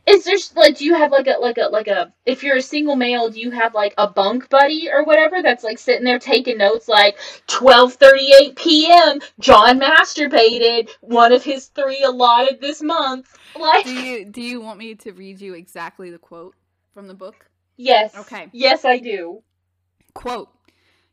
is 0.08 0.24
there 0.24 0.38
like 0.56 0.78
do 0.78 0.86
you 0.86 0.94
have 0.94 1.12
like 1.12 1.28
a 1.28 1.38
like 1.40 1.58
a 1.58 1.68
like 1.68 1.88
a 1.88 2.14
if 2.26 2.44
you're 2.44 2.58
a 2.58 2.62
single 2.62 2.96
male 2.96 3.30
do 3.30 3.40
you 3.40 3.50
have 3.52 3.74
like 3.74 3.94
a 3.98 4.08
bunk 4.08 4.50
buddy 4.50 4.90
or 4.92 5.04
whatever 5.04 5.42
that's 5.42 5.64
like 5.64 5.80
sitting 5.80 6.04
there 6.04 6.20
taking 6.20 6.58
notes 6.60 6.88
like 6.88 7.18
12:38 7.48 8.56
p.m. 8.56 9.20
John 9.40 9.80
masturbated 9.80 10.90
one 11.02 11.32
of 11.32 11.44
his 11.44 11.68
3 11.68 12.04
allotted 12.04 12.62
this 12.62 12.82
month 12.82 13.36
like 13.60 13.86
Do 13.86 13.92
you 13.92 14.26
do 14.26 14.42
you 14.42 14.62
want 14.62 14.78
me 14.78 14.96
to 14.96 15.12
read 15.12 15.42
you 15.42 15.54
exactly 15.56 16.12
the 16.12 16.20
quote 16.20 16.56
from 16.94 17.08
the 17.08 17.14
book? 17.14 17.48
Yes 17.78 18.14
Okay. 18.16 18.52
yes 18.52 18.86
I 18.86 19.00
do 19.00 19.44
Quote 20.14 20.50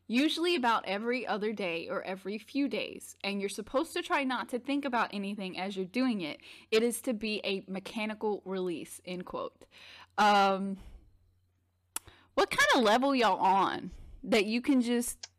Usually 0.07 0.55
about 0.55 0.85
every 0.85 1.25
other 1.25 1.53
day 1.53 1.87
or 1.89 2.03
every 2.03 2.37
few 2.37 2.67
days, 2.67 3.15
and 3.23 3.39
you're 3.39 3.49
supposed 3.49 3.93
to 3.93 4.01
try 4.01 4.23
not 4.25 4.49
to 4.49 4.59
think 4.59 4.85
about 4.85 5.09
anything 5.13 5.57
as 5.57 5.77
you're 5.77 5.85
doing 5.85 6.21
it. 6.21 6.41
It 6.71 6.83
is 6.83 7.01
to 7.03 7.13
be 7.13 7.41
a 7.45 7.63
mechanical 7.71 8.41
release. 8.45 9.01
End 9.05 9.25
quote. 9.25 9.65
Um, 10.17 10.77
what 12.35 12.51
kind 12.51 12.67
of 12.75 12.83
level 12.83 13.15
y'all 13.15 13.39
on 13.39 13.91
that 14.23 14.45
you 14.45 14.61
can 14.61 14.81
just 14.81 15.29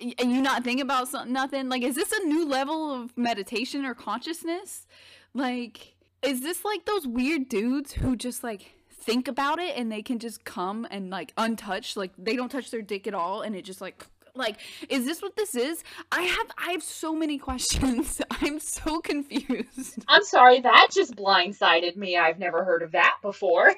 and 0.00 0.32
you 0.32 0.42
not 0.42 0.64
think 0.64 0.80
about 0.80 1.08
something, 1.08 1.32
nothing? 1.32 1.68
Like, 1.68 1.82
is 1.82 1.96
this 1.96 2.12
a 2.12 2.26
new 2.26 2.46
level 2.46 2.92
of 2.92 3.16
meditation 3.18 3.84
or 3.84 3.94
consciousness? 3.94 4.86
Like, 5.34 5.96
is 6.22 6.42
this 6.42 6.64
like 6.64 6.84
those 6.86 7.06
weird 7.06 7.48
dudes 7.48 7.94
who 7.94 8.16
just 8.16 8.44
like 8.44 8.72
think 9.06 9.28
about 9.28 9.58
it 9.58 9.76
and 9.76 9.90
they 9.90 10.02
can 10.02 10.18
just 10.18 10.44
come 10.44 10.86
and 10.90 11.08
like 11.10 11.32
untouched, 11.38 11.96
like 11.96 12.10
they 12.18 12.36
don't 12.36 12.50
touch 12.50 12.70
their 12.70 12.82
dick 12.82 13.06
at 13.06 13.14
all, 13.14 13.42
and 13.42 13.56
it 13.56 13.64
just 13.64 13.80
like 13.80 14.04
like 14.34 14.56
is 14.90 15.06
this 15.06 15.22
what 15.22 15.34
this 15.36 15.54
is? 15.54 15.82
I 16.12 16.22
have 16.22 16.46
I 16.58 16.72
have 16.72 16.82
so 16.82 17.14
many 17.14 17.38
questions. 17.48 18.20
I'm 18.42 18.58
so 18.58 19.00
confused. 19.00 20.04
I'm 20.08 20.24
sorry 20.24 20.60
that 20.60 20.88
just 20.92 21.16
blindsided 21.16 21.96
me 21.96 22.18
I've 22.18 22.38
never 22.38 22.64
heard 22.64 22.82
of 22.82 22.92
that 22.92 23.14
before 23.22 23.74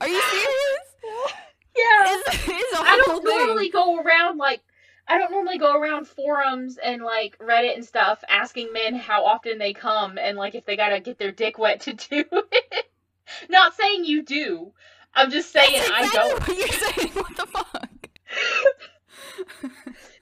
Are 0.00 0.08
you 0.08 0.20
serious? 0.20 1.32
yeah 1.76 1.82
It's, 2.08 2.48
it's 2.48 2.78
I 2.78 3.02
don't 3.06 3.24
thing. 3.24 3.38
normally 3.38 3.70
go 3.70 3.98
around 4.00 4.38
like 4.38 4.60
I 5.08 5.18
don't 5.18 5.30
normally 5.30 5.58
go 5.58 5.72
around 5.78 6.08
forums 6.08 6.78
and 6.84 7.00
like 7.02 7.38
Reddit 7.38 7.74
and 7.76 7.84
stuff 7.84 8.24
asking 8.28 8.72
men 8.72 8.96
how 8.96 9.24
often 9.24 9.58
they 9.58 9.72
come 9.72 10.18
and 10.18 10.36
like 10.36 10.54
if 10.56 10.64
they 10.66 10.76
gotta 10.76 11.00
get 11.00 11.18
their 11.18 11.32
dick 11.32 11.58
wet 11.58 11.80
to 11.82 11.92
do 11.94 12.24
it. 12.32 12.85
Not 13.48 13.74
saying 13.74 14.04
you 14.04 14.22
do. 14.22 14.72
I'm 15.14 15.30
just 15.30 15.50
saying 15.52 15.72
That's 15.74 15.90
I 15.92 16.08
don't. 16.12 16.46
What 16.48 16.56
you're 16.58 16.68
saying? 16.68 17.10
What 17.14 17.36
the 17.36 17.46
fuck? 17.46 18.08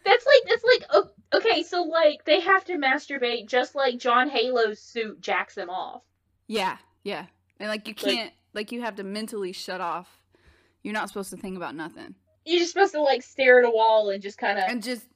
That's 0.04 0.26
like 0.26 0.42
that's 0.48 0.64
like 0.64 0.84
o- 0.90 1.10
okay, 1.34 1.62
so 1.62 1.82
like 1.82 2.24
they 2.24 2.40
have 2.40 2.64
to 2.66 2.74
masturbate 2.74 3.46
just 3.46 3.74
like 3.74 3.98
John 3.98 4.28
Halo's 4.28 4.78
suit 4.80 5.20
jacks 5.20 5.54
them 5.54 5.70
off. 5.70 6.02
yeah, 6.46 6.76
yeah, 7.04 7.26
and 7.58 7.68
like 7.70 7.88
you 7.88 7.94
can't, 7.94 8.32
like 8.52 8.70
you 8.70 8.82
have 8.82 8.96
to 8.96 9.02
mentally 9.04 9.52
shut 9.52 9.80
off. 9.80 10.20
You're 10.82 10.92
not 10.92 11.08
supposed 11.08 11.30
to 11.30 11.36
think 11.38 11.56
about 11.56 11.74
nothing, 11.74 12.14
You're 12.44 12.58
just 12.60 12.72
supposed 12.72 12.92
to 12.92 13.00
like 13.00 13.22
stare 13.22 13.60
at 13.60 13.64
a 13.64 13.70
wall 13.70 14.10
and 14.10 14.22
just 14.22 14.36
kind 14.36 14.58
of 14.58 14.64
and 14.68 14.82
just 14.82 15.06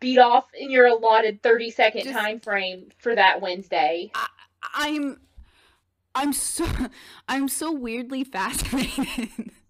beat 0.00 0.18
off 0.18 0.46
in 0.58 0.70
your 0.70 0.86
allotted 0.88 1.40
30 1.42 1.70
second 1.70 2.02
Just- 2.04 2.18
time 2.18 2.40
frame 2.40 2.88
for 2.98 3.14
that 3.14 3.40
Wednesday. 3.40 4.10
I'm, 4.74 5.20
I'm 6.14 6.32
so, 6.32 6.66
I'm 7.28 7.48
so 7.48 7.72
weirdly 7.72 8.24
fascinated. 8.24 9.30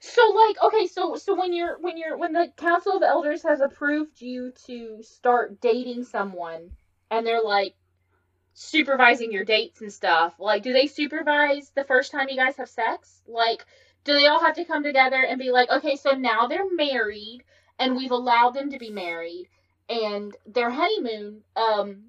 So 0.00 0.22
like 0.30 0.56
okay, 0.62 0.86
so 0.86 1.16
so 1.16 1.34
when 1.34 1.52
you're 1.52 1.78
when 1.78 1.96
you're 1.96 2.16
when 2.16 2.32
the 2.32 2.52
Council 2.56 2.96
of 2.96 3.02
Elders 3.02 3.42
has 3.42 3.60
approved 3.60 4.20
you 4.20 4.52
to 4.66 5.02
start 5.02 5.60
dating 5.60 6.04
someone 6.04 6.70
and 7.10 7.26
they're 7.26 7.42
like 7.42 7.74
supervising 8.54 9.32
your 9.32 9.44
dates 9.44 9.80
and 9.80 9.92
stuff, 9.92 10.34
like 10.38 10.62
do 10.62 10.72
they 10.72 10.86
supervise 10.86 11.70
the 11.74 11.84
first 11.84 12.12
time 12.12 12.28
you 12.28 12.36
guys 12.36 12.56
have 12.56 12.68
sex? 12.68 13.22
Like 13.26 13.64
do 14.04 14.12
they 14.12 14.26
all 14.26 14.40
have 14.40 14.56
to 14.56 14.64
come 14.64 14.82
together 14.82 15.16
and 15.16 15.38
be 15.38 15.50
like, 15.50 15.70
okay, 15.70 15.96
so 15.96 16.12
now 16.12 16.46
they're 16.46 16.70
married 16.70 17.42
and 17.78 17.96
we've 17.96 18.12
allowed 18.12 18.54
them 18.54 18.70
to 18.70 18.78
be 18.78 18.90
married 18.90 19.48
and 19.88 20.36
their 20.46 20.70
honeymoon 20.70 21.42
um 21.56 22.04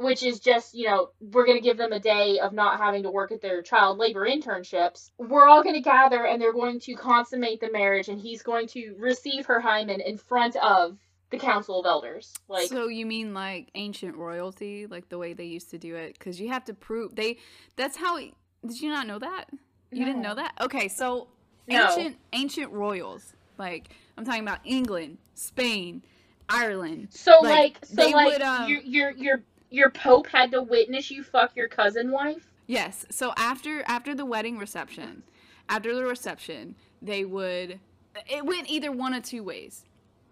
which 0.00 0.22
is 0.22 0.40
just, 0.40 0.74
you 0.74 0.86
know, 0.88 1.10
we're 1.20 1.44
going 1.44 1.58
to 1.58 1.62
give 1.62 1.76
them 1.76 1.92
a 1.92 2.00
day 2.00 2.38
of 2.38 2.52
not 2.54 2.78
having 2.80 3.02
to 3.02 3.10
work 3.10 3.32
at 3.32 3.42
their 3.42 3.60
child 3.60 3.98
labor 3.98 4.26
internships. 4.26 5.10
We're 5.18 5.46
all 5.46 5.62
going 5.62 5.74
to 5.74 5.80
gather 5.82 6.24
and 6.24 6.40
they're 6.40 6.54
going 6.54 6.80
to 6.80 6.94
consummate 6.94 7.60
the 7.60 7.70
marriage 7.70 8.08
and 8.08 8.18
he's 8.18 8.42
going 8.42 8.66
to 8.68 8.94
receive 8.98 9.44
her 9.46 9.60
hymen 9.60 10.00
in 10.00 10.16
front 10.16 10.56
of 10.56 10.96
the 11.30 11.38
council 11.38 11.80
of 11.80 11.86
elders. 11.86 12.32
Like 12.48 12.68
so 12.68 12.88
you 12.88 13.04
mean 13.04 13.34
like 13.34 13.68
ancient 13.74 14.16
royalty, 14.16 14.86
like 14.86 15.08
the 15.10 15.18
way 15.18 15.34
they 15.34 15.44
used 15.44 15.70
to 15.70 15.78
do 15.78 15.94
it? 15.96 16.18
Because 16.18 16.40
you 16.40 16.48
have 16.48 16.64
to 16.64 16.74
prove 16.74 17.14
they. 17.14 17.36
That's 17.76 17.96
how. 17.96 18.16
it- 18.16 18.32
Did 18.66 18.80
you 18.80 18.88
not 18.88 19.06
know 19.06 19.18
that? 19.18 19.44
You 19.92 20.04
didn't 20.04 20.22
know 20.22 20.34
that? 20.34 20.54
Okay, 20.62 20.88
so 20.88 21.28
No. 21.68 21.86
ancient 21.88 22.16
ancient 22.32 22.72
royals, 22.72 23.32
like 23.58 23.90
I'm 24.16 24.24
talking 24.24 24.42
about 24.42 24.60
England, 24.64 25.18
Spain, 25.34 26.02
Ireland. 26.48 27.08
so 27.10 27.38
like, 27.42 27.50
like, 27.52 27.84
so 27.86 27.94
they 27.94 28.12
like 28.12 28.26
would, 28.32 28.42
um, 28.42 28.68
your 28.68 28.80
your 28.80 29.10
your 29.12 29.42
your 29.70 29.90
pope 29.90 30.26
had 30.26 30.50
to 30.52 30.62
witness 30.62 31.10
you 31.10 31.22
fuck 31.22 31.56
your 31.56 31.68
cousin 31.68 32.10
wife? 32.10 32.50
Yes. 32.66 33.06
So 33.10 33.32
after 33.36 33.82
after 33.86 34.14
the 34.14 34.24
wedding 34.24 34.58
reception, 34.58 35.22
after 35.68 35.94
the 35.94 36.04
reception, 36.04 36.74
they 37.00 37.24
would 37.24 37.80
it 38.28 38.44
went 38.44 38.68
either 38.70 38.92
one 38.92 39.14
of 39.14 39.22
two 39.22 39.42
ways. 39.42 39.84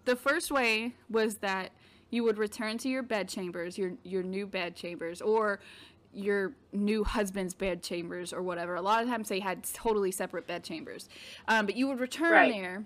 The 0.05 0.15
first 0.15 0.51
way 0.51 0.93
was 1.09 1.35
that 1.37 1.71
you 2.09 2.23
would 2.23 2.37
return 2.37 2.77
to 2.79 2.89
your 2.89 3.03
bed 3.03 3.27
chambers, 3.29 3.77
your 3.77 3.93
your 4.03 4.23
new 4.23 4.45
bed 4.47 4.75
chambers 4.75 5.21
or 5.21 5.59
your 6.13 6.53
new 6.73 7.03
husband's 7.03 7.53
bed 7.53 7.83
chambers 7.83 8.33
or 8.33 8.41
whatever. 8.41 8.75
A 8.75 8.81
lot 8.81 9.03
of 9.03 9.07
times 9.09 9.29
they 9.29 9.39
had 9.39 9.63
totally 9.73 10.11
separate 10.11 10.47
bed 10.47 10.63
chambers. 10.63 11.07
Um, 11.47 11.65
but 11.67 11.75
you 11.75 11.87
would 11.87 11.99
return 11.99 12.31
Right. 12.31 12.51
there. 12.51 12.83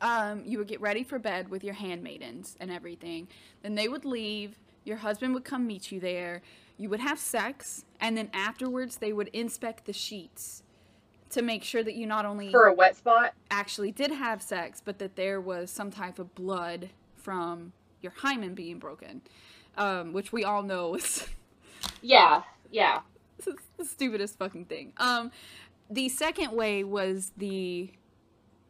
Um, 0.00 0.42
you 0.44 0.58
would 0.58 0.68
get 0.68 0.80
ready 0.80 1.02
for 1.02 1.18
bed 1.18 1.48
with 1.48 1.64
your 1.64 1.74
handmaidens 1.74 2.56
and 2.60 2.70
everything. 2.70 3.28
Then 3.62 3.74
they 3.74 3.88
would 3.88 4.04
leave. 4.04 4.58
Your 4.88 4.96
husband 4.96 5.34
would 5.34 5.44
come 5.44 5.66
meet 5.66 5.92
you 5.92 6.00
there. 6.00 6.42
You 6.78 6.88
would 6.88 7.00
have 7.00 7.18
sex, 7.18 7.84
and 8.00 8.16
then 8.16 8.30
afterwards 8.32 8.96
they 8.96 9.12
would 9.12 9.28
inspect 9.28 9.84
the 9.84 9.92
sheets 9.92 10.62
to 11.30 11.42
make 11.42 11.62
sure 11.62 11.82
that 11.82 11.94
you 11.94 12.06
not 12.06 12.24
only 12.24 12.50
For 12.50 12.66
a 12.66 12.72
wet 12.72 12.96
spot? 12.96 13.34
actually 13.50 13.92
did 13.92 14.10
have 14.10 14.40
sex, 14.40 14.80
but 14.82 14.98
that 14.98 15.14
there 15.14 15.40
was 15.40 15.70
some 15.70 15.90
type 15.90 16.18
of 16.18 16.34
blood 16.34 16.88
from 17.14 17.72
your 18.00 18.12
hymen 18.16 18.54
being 18.54 18.78
broken, 18.78 19.20
um, 19.76 20.12
which 20.12 20.32
we 20.32 20.42
all 20.44 20.62
know 20.62 20.94
is 20.94 21.28
Yeah, 22.02 22.42
yeah. 22.70 23.00
the 23.76 23.84
stupidest 23.84 24.38
fucking 24.38 24.64
thing. 24.64 24.92
Um, 24.96 25.30
the 25.90 26.08
second 26.08 26.52
way 26.52 26.82
was 26.84 27.32
the 27.36 27.90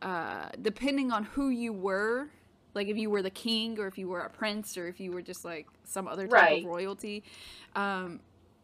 uh, 0.03 0.49
depending 0.61 1.11
on 1.13 1.25
who 1.25 1.49
you 1.49 1.73
were, 1.73 2.29
like 2.79 2.87
if 2.89 2.97
you 2.97 3.11
were 3.11 3.23
the 3.23 3.31
king 3.31 3.77
or 3.81 3.89
if 3.89 3.99
you 3.99 4.07
were 4.09 4.21
a 4.21 4.31
prince 4.31 4.79
or 4.79 4.87
if 4.87 5.01
you 5.01 5.11
were 5.11 5.21
just 5.21 5.45
like 5.45 5.67
some 5.85 6.07
other 6.07 6.29
type 6.29 6.33
Right. 6.33 6.63
of 6.65 6.71
royalty, 6.71 7.25
um, 7.75 8.21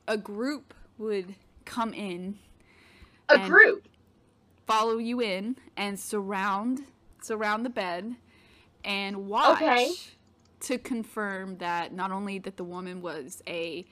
a 0.07 0.17
group 0.17 0.73
would 0.99 1.35
come 1.65 1.93
in, 1.93 2.39
A 3.29 3.39
group. 3.41 3.89
follow 4.67 4.99
you 4.99 5.21
in, 5.21 5.57
and 5.77 5.99
surround 5.99 6.85
surround 7.21 7.65
the 7.67 7.71
bed 7.71 8.15
and 8.85 9.27
watch 9.27 9.61
Okay. 9.63 9.91
to 10.61 10.79
confirm 10.79 11.57
that 11.59 11.93
not 11.93 12.13
only 12.13 12.39
that 12.39 12.57
the 12.57 12.65
woman 12.65 13.03
was 13.03 13.43
a 13.49 13.85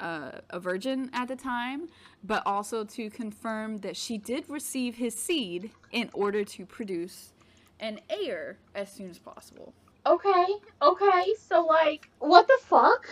uh, 0.00 0.30
a 0.50 0.60
virgin 0.60 1.10
at 1.12 1.26
the 1.28 1.36
time, 1.36 1.88
but 2.22 2.40
also 2.46 2.84
to 2.84 3.10
confirm 3.10 3.78
that 3.78 3.96
she 3.96 4.16
did 4.16 4.48
receive 4.48 4.94
his 4.94 5.14
seed 5.14 5.72
in 5.90 6.08
order 6.14 6.42
to 6.44 6.64
produce 6.64 7.32
an 7.80 8.00
air 8.10 8.58
as 8.74 8.90
soon 8.90 9.10
as 9.10 9.18
possible. 9.18 9.72
Okay, 10.06 10.46
okay. 10.82 11.34
So 11.38 11.64
like, 11.66 12.08
what 12.18 12.46
the 12.46 12.58
fuck? 12.62 13.06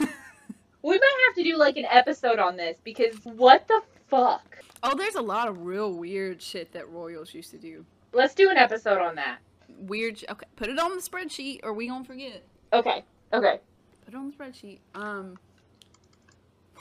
we 0.82 0.92
might 0.98 1.24
have 1.26 1.34
to 1.36 1.42
do 1.42 1.56
like 1.56 1.76
an 1.76 1.86
episode 1.90 2.38
on 2.38 2.56
this 2.56 2.78
because 2.84 3.14
what 3.24 3.66
the 3.68 3.80
fuck? 4.08 4.58
Oh, 4.82 4.94
there's 4.96 5.14
a 5.14 5.22
lot 5.22 5.48
of 5.48 5.64
real 5.64 5.92
weird 5.92 6.40
shit 6.42 6.72
that 6.72 6.88
royals 6.90 7.34
used 7.34 7.50
to 7.50 7.58
do. 7.58 7.84
Let's 8.12 8.34
do 8.34 8.50
an 8.50 8.56
episode 8.56 8.98
on 8.98 9.14
that. 9.16 9.38
Weird. 9.78 10.18
Sh- 10.18 10.24
okay, 10.30 10.46
put 10.56 10.68
it 10.68 10.78
on 10.78 10.96
the 10.96 11.02
spreadsheet, 11.02 11.60
or 11.62 11.72
we 11.72 11.86
gonna 11.86 12.04
forget. 12.04 12.42
Okay, 12.72 13.04
okay. 13.32 13.60
Put 14.04 14.14
it 14.14 14.16
on 14.16 14.30
the 14.30 14.36
spreadsheet. 14.36 14.78
Um, 14.94 15.38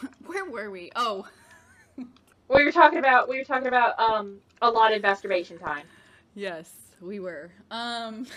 where 0.25 0.45
were 0.45 0.71
we? 0.71 0.91
Oh, 0.95 1.27
We 2.49 2.63
were 2.63 2.71
talking 2.71 2.97
about 2.97 3.29
we 3.29 3.37
were 3.37 3.43
talking 3.43 3.67
about 3.67 3.99
um 3.99 4.39
allotted 4.61 5.01
masturbation 5.03 5.59
time. 5.59 5.85
yes, 6.33 6.71
we 7.01 7.19
were. 7.19 7.51
Um, 7.71 8.27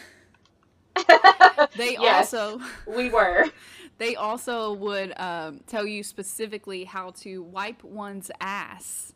They 1.76 1.96
Yes, 2.00 2.34
also 2.34 2.60
we 2.86 3.10
were. 3.10 3.46
they 3.98 4.16
also 4.16 4.72
would 4.74 5.18
um, 5.18 5.60
tell 5.66 5.86
you 5.86 6.02
specifically 6.02 6.84
how 6.84 7.10
to 7.20 7.42
wipe 7.42 7.82
one's 7.84 8.30
ass. 8.40 9.12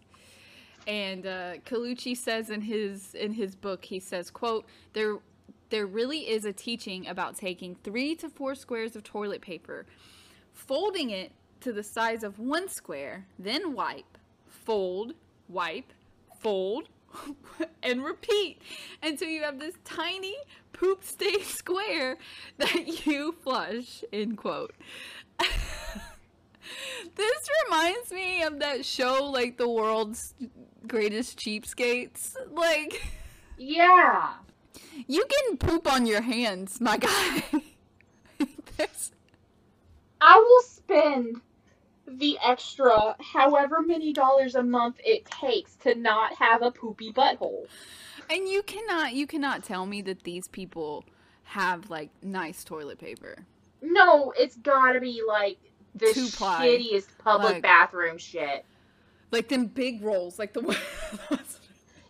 And 0.87 1.27
uh, 1.27 1.55
Colucci 1.65 2.17
says 2.17 2.51
in 2.51 2.61
his 2.61 3.15
in 3.15 3.33
his 3.33 3.55
book, 3.57 3.85
he 3.85 3.99
says, 3.99 4.31
"quote 4.31 4.67
There, 4.93 5.19
there 5.71 5.87
really 5.87 6.29
is 6.29 6.45
a 6.45 6.53
teaching 6.53 7.09
about 7.09 7.37
taking 7.37 7.75
three 7.83 8.15
to 8.17 8.29
four 8.29 8.55
squares 8.55 8.95
of 8.95 9.03
toilet 9.03 9.41
paper, 9.41 9.87
folding 10.53 11.11
it 11.11 11.33
to 11.61 11.73
the 11.73 11.83
size 11.83 12.23
of 12.23 12.39
one 12.39 12.69
square, 12.69 13.27
then 13.39 13.73
wipe, 13.73 14.19
fold, 14.47 15.15
wipe, 15.49 15.93
fold, 16.39 16.89
and 17.83 18.05
repeat 18.05 18.61
until 19.03 19.29
you 19.29 19.43
have 19.43 19.59
this 19.59 19.75
tiny 19.85 20.37
poop 20.73 21.03
stained 21.05 21.43
square 21.45 22.19
that 22.59 23.07
you 23.07 23.33
flush." 23.43 24.05
End 24.13 24.37
quote. 24.37 24.75
this 27.17 27.49
reminds 27.65 28.13
me 28.13 28.43
of 28.43 28.59
that 28.61 28.85
show, 28.85 29.25
like 29.25 29.57
the 29.59 29.69
world's 29.69 30.35
greatest 30.87 31.39
cheapskates. 31.39 32.35
Like, 32.53 33.03
Yeah. 33.57 34.35
you 35.07 35.25
can 35.29 35.57
poop 35.57 35.91
on 35.91 36.07
your 36.07 36.23
hands, 36.23 36.81
my 36.81 36.97
guy. 36.97 37.43
I 40.21 40.37
will 40.39 40.63
spend 40.63 41.41
the 42.07 42.39
extra 42.45 43.17
however 43.21 43.83
many 43.83 44.13
dollars 44.13 44.55
a 44.55 44.63
month 44.63 44.97
it 45.05 45.25
takes 45.27 45.75
to 45.77 45.95
not 45.95 46.35
have 46.35 46.63
a 46.63 46.71
poopy 46.71 47.13
butthole. 47.13 47.67
and 48.31 48.49
you 48.49 48.63
cannot, 48.63 49.15
you 49.15 49.27
cannot 49.27 49.65
tell 49.65 49.87
me 49.87 50.03
that 50.03 50.23
these 50.23 50.49
people 50.49 51.05
have 51.45 51.91
like 51.91 52.11
nice 52.23 52.65
toilet 52.65 52.99
paper. 52.99 53.45
No, 53.83 54.33
it's 54.39 54.57
gotta 54.57 55.01
be 55.01 55.21
like 55.27 55.59
the 55.95 56.11
Two-ply. 56.13 56.67
shittiest 56.67 57.07
public 57.19 57.55
Like- 57.55 57.63
bathroom 57.63 58.19
shit. 58.19 58.65
Like 59.33 59.49
them 59.49 59.67
big 59.67 60.03
rolls, 60.03 60.39
like 60.39 60.53
the 60.53 60.61
ones. 60.61 60.79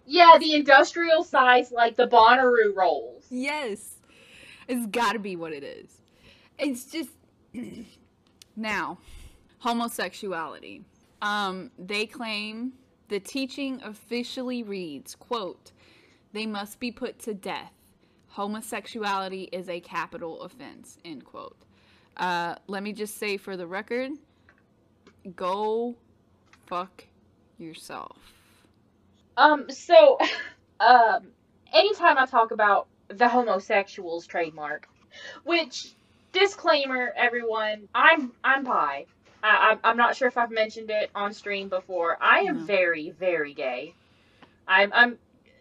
Yeah, 0.06 0.36
the 0.38 0.54
industrial 0.54 1.24
size, 1.24 1.72
like 1.72 1.96
the 1.96 2.06
Bonnaroo 2.06 2.74
rolls. 2.76 3.24
yes, 3.30 3.94
it's 4.68 4.86
got 4.86 5.12
to 5.14 5.18
be 5.18 5.34
what 5.34 5.52
it 5.52 5.64
is. 5.64 6.00
It's 6.58 6.84
just 6.84 7.10
now 8.56 8.98
homosexuality. 9.66 10.84
Um, 11.22 11.72
they 11.76 12.06
claim 12.06 12.74
the 13.08 13.18
teaching 13.18 13.80
officially 13.82 14.62
reads, 14.62 15.16
"quote 15.16 15.72
They 16.32 16.46
must 16.46 16.78
be 16.78 16.92
put 16.92 17.18
to 17.20 17.34
death. 17.34 17.72
Homosexuality 18.28 19.48
is 19.50 19.68
a 19.68 19.80
capital 19.80 20.42
offense." 20.42 20.98
End 21.04 21.24
quote. 21.24 21.56
Uh, 22.16 22.54
let 22.68 22.82
me 22.84 22.92
just 22.92 23.16
say 23.16 23.36
for 23.36 23.56
the 23.56 23.66
record, 23.66 24.12
go 25.34 25.96
fuck 26.66 27.04
yourself. 27.58 28.18
Um, 29.36 29.68
so, 29.68 30.18
um, 30.80 31.26
anytime 31.72 32.18
I 32.18 32.26
talk 32.26 32.52
about 32.52 32.86
the 33.08 33.28
homosexuals 33.28 34.26
trademark, 34.26 34.88
which 35.44 35.94
disclaimer, 36.32 37.12
everyone, 37.16 37.88
I'm 37.94 38.32
I'm 38.44 38.62
bi. 38.62 39.06
I, 39.46 39.70
I'm 39.70 39.78
I'm 39.84 39.96
not 39.96 40.16
sure 40.16 40.26
if 40.28 40.36
I've 40.36 40.50
mentioned 40.50 40.90
it 40.90 41.10
on 41.14 41.32
stream 41.32 41.68
before. 41.68 42.18
I 42.20 42.40
am 42.40 42.58
No. 42.58 42.64
very 42.64 43.10
very 43.10 43.54
gay. 43.54 43.94
I'm 44.66 44.92
I'm 44.92 45.18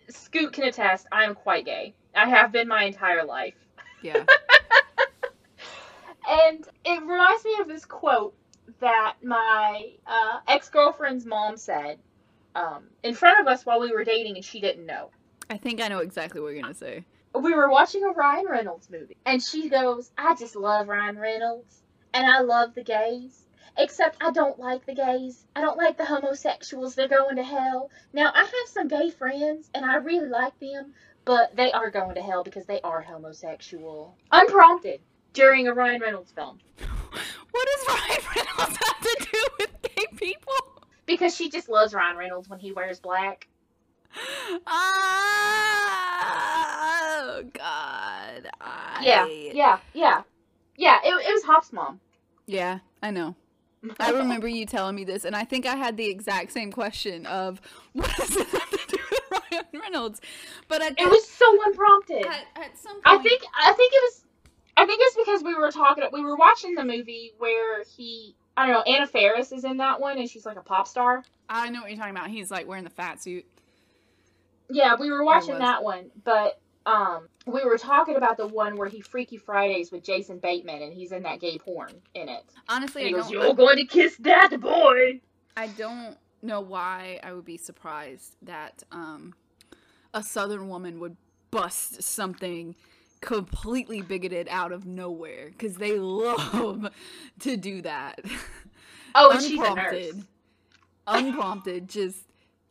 Scoot 0.09 0.53
can 0.53 0.65
attest. 0.65 1.07
I 1.11 1.23
am 1.23 1.36
quite 1.36 1.65
gay. 1.65 1.93
I 2.15 2.29
have 2.29 2.51
been 2.51 2.67
my 2.67 2.83
entire 2.83 3.23
life. 3.25 3.55
Yeah. 4.01 4.25
And 6.27 6.67
it 6.83 7.01
reminds 7.01 7.45
me 7.45 7.55
of 7.61 7.67
this 7.67 7.86
quote 7.86 8.33
that 8.79 9.17
my 9.21 9.91
uh, 10.07 10.39
ex 10.47 10.69
girlfriend's 10.69 11.23
mom 11.23 11.55
said 11.55 11.99
um, 12.55 12.86
in 13.03 13.13
front 13.13 13.39
of 13.39 13.47
us 13.47 13.63
while 13.63 13.79
we 13.79 13.91
were 13.91 14.03
dating, 14.03 14.36
and 14.36 14.43
she 14.43 14.59
didn't 14.59 14.88
know. 14.88 15.11
I 15.51 15.57
think 15.57 15.81
I 15.81 15.88
know 15.88 15.99
exactly 15.99 16.41
what 16.41 16.47
you're 16.53 16.63
gonna 16.63 16.73
say. 16.73 17.05
We 17.36 17.53
were 17.53 17.69
watching 17.69 18.03
a 18.03 18.09
Ryan 18.09 18.45
Reynolds 18.49 18.89
movie, 18.89 19.17
and 19.25 19.43
she 19.43 19.69
goes, 19.69 20.09
I 20.17 20.33
just 20.33 20.55
love 20.55 20.88
Ryan 20.88 21.19
Reynolds, 21.19 21.83
and 22.13 22.25
I 22.25 22.39
love 22.39 22.73
the 22.73 22.83
gays. 22.83 23.45
Except 23.78 24.17
I 24.21 24.32
don't 24.32 24.57
like 24.57 24.86
the 24.86 24.95
gays. 24.95 25.45
I 25.55 25.61
don't 25.61 25.78
like 25.78 25.97
the 25.97 26.05
homosexuals. 26.05 26.95
They're 26.95 27.07
going 27.07 27.36
to 27.36 27.43
hell. 27.43 27.89
Now, 28.13 28.32
I 28.34 28.39
have 28.39 28.67
some 28.67 28.88
gay 28.88 29.09
friends, 29.09 29.69
and 29.73 29.86
I 29.86 29.95
really 29.95 30.30
like 30.30 30.57
them, 30.59 30.93
but 31.26 31.55
they 31.55 31.71
are 31.71 31.89
going 31.89 32.15
to 32.15 32.21
hell 32.21 32.43
because 32.43 32.65
they 32.65 32.80
are 32.82 33.01
homosexual. 33.01 34.15
Unprompted 34.32 35.01
during 35.34 35.67
a 35.67 35.73
Ryan 35.73 36.01
Reynolds 36.01 36.32
film. 36.32 36.59
What 37.51 37.67
does 37.73 37.88
Ryan 37.88 38.21
Reynolds 38.36 38.78
have 38.86 38.99
to 38.99 39.28
do 39.32 39.39
with 39.59 39.82
gay 39.82 40.05
people? 40.17 40.84
Because 41.05 41.34
she 41.34 41.49
just 41.49 41.69
loves 41.69 41.93
Ryan 41.93 42.17
Reynolds 42.17 42.49
when 42.49 42.59
he 42.59 42.73
wears 42.73 42.99
black. 42.99 43.47
Ah, 44.67 46.15
oh 47.17 47.43
God! 47.53 48.49
I... 48.61 49.01
Yeah, 49.03 49.26
yeah, 49.26 49.80
yeah. 49.93 50.21
Yeah, 50.78 50.99
it, 51.03 51.09
it 51.09 51.34
was 51.34 51.43
Hop's 51.43 51.71
mom. 51.71 51.99
Yeah, 52.45 52.80
I 53.01 53.11
know. 53.11 53.36
I 53.99 54.11
remember 54.11 54.47
you 54.47 54.65
telling 54.65 54.95
me 54.95 55.03
this, 55.03 55.25
and 55.25 55.36
I 55.36 55.43
think 55.43 55.65
I 55.65 55.75
had 55.75 55.97
the 55.97 56.05
exact 56.05 56.51
same 56.51 56.71
question 56.71 57.25
of 57.25 57.61
what 57.93 58.13
does 58.15 58.36
it 58.36 58.47
have 58.47 58.69
to 58.71 58.88
do 58.88 58.97
with 59.09 59.41
Ryan 59.51 59.65
Reynolds? 59.73 60.21
But 60.67 60.81
at, 60.81 60.99
It 60.99 61.09
was 61.09 61.27
so 61.27 61.45
unprompted. 61.65 62.25
at, 62.25 62.45
at 62.55 62.77
some 62.77 62.93
point, 62.93 63.03
I 63.05 63.17
think 63.17 63.41
I 63.55 63.73
think 63.73 63.93
it 63.93 64.01
was 64.03 64.25
I 64.77 64.86
think 64.86 64.99
it's 65.03 65.15
because 65.15 65.43
we 65.43 65.55
were 65.55 65.71
talking 65.71 66.03
we 66.11 66.21
were 66.21 66.36
watching 66.36 66.75
the 66.75 66.83
movie 66.83 67.33
where 67.38 67.83
he 67.83 68.36
I 68.57 68.67
don't 68.67 68.75
know, 68.75 68.93
Anna 68.93 69.07
Faris 69.07 69.51
is 69.51 69.63
in 69.63 69.77
that 69.77 69.99
one 69.99 70.17
and 70.17 70.29
she's 70.29 70.45
like 70.45 70.57
a 70.57 70.61
pop 70.61 70.88
star. 70.88 71.23
I 71.49 71.69
know 71.69 71.81
what 71.81 71.89
you're 71.89 71.99
talking 71.99 72.15
about. 72.15 72.29
He's 72.29 72.51
like 72.51 72.67
wearing 72.67 72.83
the 72.83 72.89
fat 72.89 73.21
suit. 73.21 73.45
Yeah, 74.69 74.95
we 74.99 75.11
were 75.11 75.23
watching 75.23 75.59
that 75.59 75.83
one, 75.83 76.09
but 76.23 76.59
um 76.86 77.27
we 77.47 77.63
were 77.63 77.77
talking 77.77 78.15
about 78.15 78.38
the 78.38 78.47
one 78.47 78.77
where 78.77 78.88
he 78.89 79.01
Freaky 79.01 79.38
Fridays 79.38 79.91
with 79.91 80.03
Jason 80.03 80.39
Bateman 80.39 80.81
and 80.81 80.93
he's 80.93 81.11
in 81.11 81.23
that 81.23 81.39
gay 81.39 81.57
porn 81.57 82.01
in 82.13 82.29
it. 82.29 82.43
Honestly, 82.69 83.03
And 83.03 83.09
he 83.09 83.15
I 83.15 83.17
goes, 83.17 83.31
don't. 83.31 83.43
You're 83.43 83.53
going 83.53 83.77
to 83.77 83.86
kiss 83.86 84.17
that 84.17 84.59
boy. 84.59 85.21
I 85.57 85.67
don't 85.67 86.17
know 86.41 86.61
why 86.61 87.19
I 87.23 87.33
would 87.33 87.45
be 87.45 87.57
surprised 87.57 88.36
that 88.43 88.83
um, 88.91 89.33
a 90.13 90.23
Southern 90.23 90.69
woman 90.69 90.99
would 90.99 91.17
bust 91.51 92.01
something 92.03 92.75
completely 93.21 94.01
bigoted 94.01 94.47
out 94.49 94.71
of 94.71 94.86
nowhere 94.86 95.49
because 95.49 95.77
they 95.77 95.97
love 95.99 96.89
to 97.39 97.57
do 97.57 97.81
that. 97.83 98.19
Oh, 99.17 99.31
and 99.31 99.41
she's 99.41 99.61
a 99.61 99.73
nurse. 99.73 100.13
unprompted, 101.07 101.88
just 101.88 102.23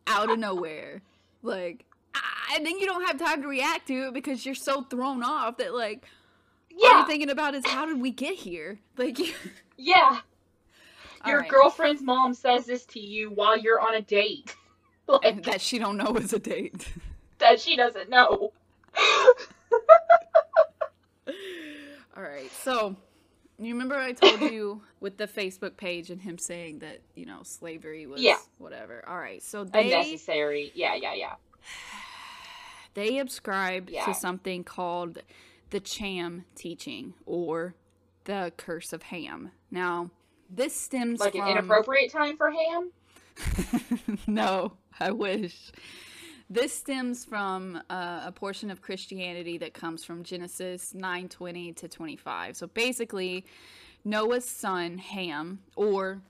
out 0.06 0.30
of 0.30 0.38
nowhere. 0.38 1.02
Like, 1.42 1.84
I 2.14 2.58
think 2.62 2.80
you 2.80 2.86
don't 2.86 3.04
have 3.06 3.18
time 3.18 3.42
to 3.42 3.48
react 3.48 3.88
to 3.88 4.08
it 4.08 4.14
because 4.14 4.46
you're 4.46 4.54
so 4.54 4.82
thrown 4.82 5.22
off 5.22 5.56
that 5.58 5.74
like 5.74 6.04
all 6.82 6.98
you're 6.98 7.06
thinking 7.06 7.30
about 7.30 7.54
is 7.54 7.66
how 7.66 7.86
did 7.86 8.00
we 8.00 8.10
get 8.10 8.34
here? 8.34 8.78
Like, 8.96 9.18
Yeah. 9.76 10.20
Your 11.26 11.40
right. 11.40 11.48
girlfriend's 11.48 12.02
mom 12.02 12.34
says 12.34 12.66
this 12.66 12.84
to 12.86 13.00
you 13.00 13.30
while 13.30 13.56
you're 13.56 13.80
on 13.80 13.94
a 13.94 14.02
date. 14.02 14.54
like 15.08 15.42
that 15.44 15.60
she 15.62 15.78
don't 15.78 15.96
know 15.96 16.14
is 16.16 16.32
a 16.34 16.38
date. 16.38 16.86
that 17.38 17.58
she 17.60 17.76
doesn't 17.76 18.10
know. 18.10 18.52
All 22.16 22.22
right. 22.22 22.50
So, 22.62 22.94
you 23.58 23.72
remember 23.72 23.96
I 23.96 24.12
told 24.12 24.40
you 24.52 24.82
with 25.00 25.16
the 25.16 25.26
Facebook 25.26 25.76
page 25.76 26.10
and 26.10 26.20
him 26.20 26.38
saying 26.38 26.80
that, 26.80 27.00
you 27.14 27.26
know, 27.26 27.40
slavery 27.42 28.06
was 28.06 28.20
Yeah. 28.20 28.36
whatever. 28.58 29.02
All 29.08 29.18
right. 29.18 29.42
So 29.42 29.64
they 29.64 29.92
Unnecessary. 29.92 30.70
Yeah, 30.74 30.94
yeah, 30.94 31.14
yeah. 31.14 31.34
They 32.94 33.18
ascribe 33.18 33.90
Yeah. 33.90 34.04
to 34.06 34.14
something 34.14 34.64
called 34.64 35.18
the 35.70 35.80
Cham 35.80 36.44
teaching 36.54 37.14
or 37.26 37.74
the 38.24 38.52
curse 38.56 38.92
of 38.92 39.04
Ham. 39.04 39.50
Now, 39.70 40.10
this 40.48 40.74
stems 40.78 41.20
Like 41.20 41.32
from 41.32 41.42
an 41.42 41.48
inappropriate 41.48 42.10
time 42.10 42.36
for 42.36 42.50
ham? 42.50 42.90
no, 44.26 44.74
I 45.00 45.10
wish. 45.10 45.72
This 46.48 46.72
stems 46.72 47.24
from 47.24 47.80
uh, 47.88 48.22
a 48.24 48.32
portion 48.32 48.70
of 48.70 48.82
Christianity 48.82 49.58
that 49.58 49.74
comes 49.74 50.04
from 50.04 50.22
Genesis 50.22 50.92
9:20 50.92 51.74
to 51.76 51.88
25. 51.88 52.56
So 52.56 52.66
basically, 52.66 53.46
Noah's 54.04 54.44
son 54.44 54.98
Ham, 54.98 55.60
or 55.74 56.22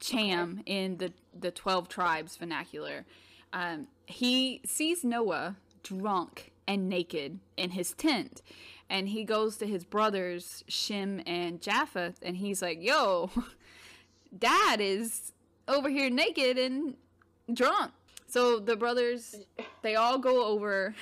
Cham 0.00 0.62
in 0.66 0.98
the 0.98 1.12
the 1.38 1.50
12 1.50 1.88
tribes 1.88 2.36
vernacular, 2.36 3.06
um, 3.52 3.86
he 4.06 4.60
sees 4.66 5.04
Noah 5.04 5.56
drunk 5.82 6.52
and 6.66 6.88
naked 6.88 7.40
in 7.56 7.70
his 7.70 7.92
tent, 7.94 8.42
and 8.88 9.08
he 9.08 9.24
goes 9.24 9.56
to 9.58 9.66
his 9.66 9.84
brothers 9.84 10.64
Shem 10.68 11.22
and 11.26 11.60
Japheth, 11.60 12.18
and 12.22 12.36
he's 12.36 12.62
like, 12.62 12.82
"Yo, 12.82 13.30
Dad 14.38 14.80
is 14.80 15.32
over 15.68 15.88
here 15.88 16.10
naked 16.10 16.58
and 16.58 16.96
drunk." 17.52 17.92
So 18.28 18.60
the 18.60 18.76
brothers, 18.76 19.34
they 19.82 19.96
all 19.96 20.18
go 20.18 20.44
over 20.46 20.94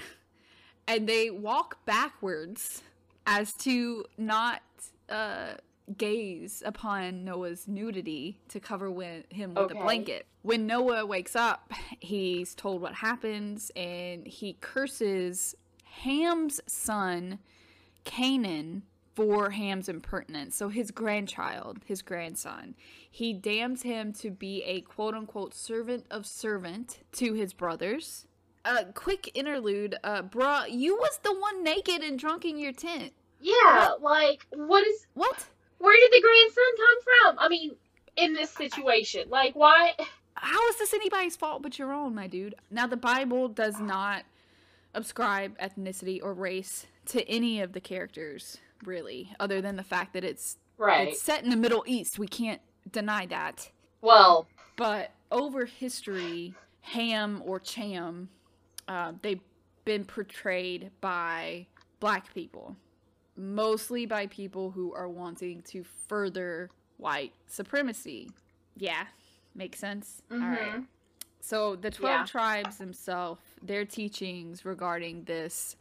and 0.87 1.07
they 1.07 1.29
walk 1.29 1.85
backwards 1.85 2.83
as 3.27 3.53
to 3.53 4.07
not 4.17 4.63
uh, 5.11 5.55
gaze 5.97 6.63
upon 6.67 7.25
Noah's 7.25 7.67
nudity 7.67 8.41
to 8.49 8.61
cover 8.61 8.87
him 9.31 9.55
with 9.55 9.59
Okay. 9.59 9.79
a 9.79 9.83
blanket. 9.83 10.27
When 10.43 10.67
Noah 10.67 11.07
wakes 11.07 11.35
up, 11.37 11.73
he's 12.01 12.55
told 12.55 12.83
what 12.83 12.95
happens 12.95 13.71
and 13.77 14.27
he 14.27 14.55
curses 14.61 15.55
Ham's 16.03 16.61
son, 16.67 17.39
Canaan, 18.05 18.83
for 19.15 19.51
Ham's 19.51 19.89
impertinence. 19.89 20.55
So 20.55 20.69
his 20.69 20.91
grandchild, 20.93 21.79
his 21.85 22.03
grandson, 22.03 22.77
he 23.11 23.33
damns 23.33 23.83
him 23.83 24.13
to 24.15 24.31
be 24.31 24.63
a 24.63 24.81
quote 24.83 25.15
unquote 25.15 25.55
servant 25.55 26.07
of 26.11 26.25
servant 26.25 27.01
to 27.13 27.33
his 27.35 27.53
brothers. 27.53 28.27
Uh, 28.65 28.85
quick 28.95 29.31
interlude. 29.35 29.97
Uh, 30.05 30.23
bruh, 30.23 30.67
you 30.71 30.95
was 30.97 31.19
the 31.23 31.33
one 31.33 31.65
naked 31.65 32.03
and 32.03 32.19
drunk 32.19 32.45
in 32.45 32.59
your 32.59 32.73
tent. 32.73 33.13
Yeah, 33.41 33.91
like 34.01 34.47
what 34.53 34.87
is 34.87 35.07
What? 35.15 35.47
Where 35.79 35.97
did 35.99 36.11
the 36.13 36.21
grandson 36.21 36.65
come 36.77 36.99
from? 37.05 37.39
I 37.45 37.49
mean, 37.49 37.77
in 38.17 38.35
this 38.35 38.51
situation, 38.51 39.29
like 39.29 39.55
why? 39.55 39.93
How 40.35 40.69
is 40.69 40.77
this 40.79 40.95
anybody's 40.95 41.37
fault 41.37 41.63
but 41.63 41.79
your 41.79 41.93
own, 41.93 42.15
my 42.15 42.27
dude? 42.29 42.55
Now, 42.71 42.87
the 42.87 42.97
Bible 42.97 43.49
does 43.49 43.81
not 43.81 44.25
ascribe 44.95 45.59
ethnicity 45.59 46.21
or 46.23 46.33
race 46.35 46.87
to 47.07 47.29
any 47.29 47.61
of 47.61 47.73
the 47.73 47.81
characters, 47.81 48.59
really, 48.85 49.33
other 49.41 49.61
than 49.61 49.77
the 49.77 49.83
fact 49.83 50.13
that 50.15 50.25
it's 50.25 50.57
Right. 50.77 51.09
it's 51.09 51.21
set 51.21 51.43
in 51.43 51.51
the 51.51 51.57
Middle 51.57 51.83
East. 51.87 52.19
We 52.21 52.29
can't 52.29 52.61
deny 52.91 53.27
that. 53.27 53.71
Well, 54.01 54.47
But 54.77 55.11
over 55.33 55.65
history, 55.67 56.55
Ham 56.83 57.43
or 57.45 57.59
Cham, 57.59 58.29
uh, 58.87 59.13
they've 59.23 59.41
been 59.85 60.05
portrayed 60.05 60.93
by 61.01 61.67
black 61.99 62.33
people, 62.33 62.77
mostly 63.39 64.05
by 64.05 64.27
people 64.27 64.73
who 64.73 64.93
are 64.93 65.09
wanting 65.09 65.63
to 65.63 65.85
further 66.09 66.71
white 66.97 67.33
supremacy. 67.47 68.31
Yeah, 68.77 69.07
makes 69.55 69.79
sense. 69.79 70.21
All 70.31 70.39
mm-hmm. 70.39 70.53
right. 70.53 70.83
So 71.41 71.77
the 71.77 71.91
12 71.91 72.21
Yeah. 72.21 72.25
tribes 72.27 72.77
themselves, 72.79 73.41
their 73.63 73.85
teachings 73.85 74.65
regarding 74.65 75.25
this 75.25 75.77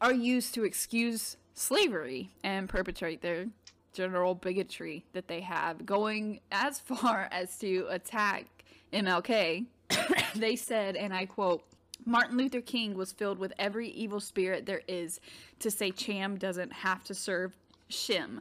are 0.00 0.12
used 0.12 0.54
to 0.54 0.64
excuse 0.64 1.36
slavery 1.54 2.30
and 2.42 2.68
perpetrate 2.68 3.22
their 3.22 3.46
general 3.92 4.34
bigotry 4.34 5.04
that 5.12 5.28
they 5.28 5.40
have, 5.40 5.86
going 5.86 6.40
as 6.52 6.80
far 6.80 7.28
as 7.32 7.56
to 7.58 7.86
attack 7.88 8.46
MLK. 8.92 9.66
they 10.34 10.56
said, 10.56 10.96
and 10.96 11.14
I 11.14 11.26
quote, 11.26 11.64
Martin 12.04 12.36
Luther 12.36 12.60
King 12.60 12.94
was 12.94 13.12
filled 13.12 13.38
with 13.38 13.52
every 13.58 13.88
evil 13.88 14.20
spirit 14.20 14.66
there 14.66 14.82
is 14.88 15.20
to 15.58 15.70
say 15.70 15.90
Cham 15.90 16.36
doesn't 16.36 16.72
have 16.72 17.04
to 17.04 17.14
serve 17.14 17.56
Shem. 17.88 18.40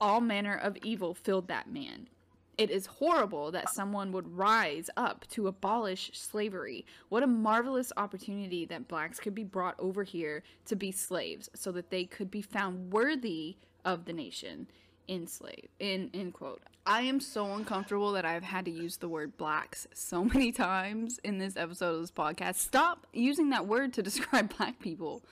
All 0.00 0.20
manner 0.20 0.56
of 0.56 0.76
evil 0.78 1.14
filled 1.14 1.48
that 1.48 1.70
man. 1.70 2.08
It 2.56 2.70
is 2.70 2.86
horrible 2.86 3.52
that 3.52 3.70
someone 3.70 4.10
would 4.10 4.36
rise 4.36 4.90
up 4.96 5.24
to 5.28 5.46
abolish 5.46 6.10
slavery. 6.12 6.84
What 7.08 7.22
a 7.22 7.28
marvelous 7.28 7.92
opportunity 7.96 8.64
that 8.66 8.88
blacks 8.88 9.20
could 9.20 9.34
be 9.34 9.44
brought 9.44 9.76
over 9.78 10.02
here 10.02 10.42
to 10.66 10.74
be 10.74 10.90
slaves 10.90 11.48
so 11.54 11.70
that 11.72 11.90
they 11.90 12.04
could 12.04 12.32
be 12.32 12.42
found 12.42 12.92
worthy 12.92 13.56
of 13.84 14.06
the 14.06 14.12
nation 14.12 14.66
enslaved 15.08 15.68
in 15.78 16.10
end 16.12 16.34
quote 16.34 16.60
i 16.86 17.00
am 17.00 17.20
so 17.20 17.52
uncomfortable 17.54 18.12
that 18.12 18.24
i've 18.24 18.42
had 18.42 18.64
to 18.64 18.70
use 18.70 18.98
the 18.98 19.08
word 19.08 19.36
blacks 19.36 19.86
so 19.94 20.24
many 20.34 20.52
times 20.52 21.18
in 21.24 21.38
this 21.38 21.56
episode 21.56 21.94
of 21.94 22.00
this 22.02 22.10
podcast 22.10 22.56
stop 22.56 23.06
using 23.12 23.50
that 23.50 23.66
word 23.66 23.92
to 23.92 24.02
describe 24.08 24.54
black 24.56 24.78
people 24.80 25.22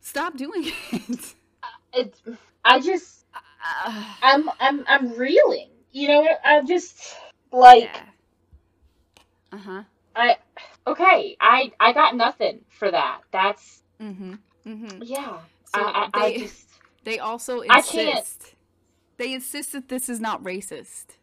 stop 0.00 0.36
doing 0.36 0.64
it 0.92 1.34
It's 1.92 2.20
I 2.64 2.80
just 2.80 3.24
Uh, 3.84 4.04
I'm 4.22 4.50
I'm 4.60 4.84
I'm 4.86 5.12
reeling. 5.12 5.70
You 5.92 6.08
know, 6.08 6.28
i'm 6.44 6.66
just 6.66 7.16
like 7.52 7.84
yeah. 7.84 8.02
uh-huh 9.52 9.82
I 10.16 10.36
okay. 10.86 11.36
I 11.40 11.70
I 11.78 11.92
got 11.92 12.16
nothing 12.16 12.60
for 12.70 12.90
that. 12.90 13.20
That's 13.30 13.82
mm-hmm 14.00 14.34
mm-hmm 14.66 15.02
yeah. 15.02 15.38
so 15.66 15.82
I, 15.82 16.08
I, 16.14 16.20
I 16.20 16.32
they, 16.32 16.38
just 16.38 16.66
they 17.04 17.18
also 17.18 17.62
I 17.68 17.78
insist 17.78 18.54
they 19.18 19.32
insist 19.32 19.72
that 19.72 19.88
this 19.88 20.08
is 20.08 20.20
not 20.20 20.42
racist 20.42 21.16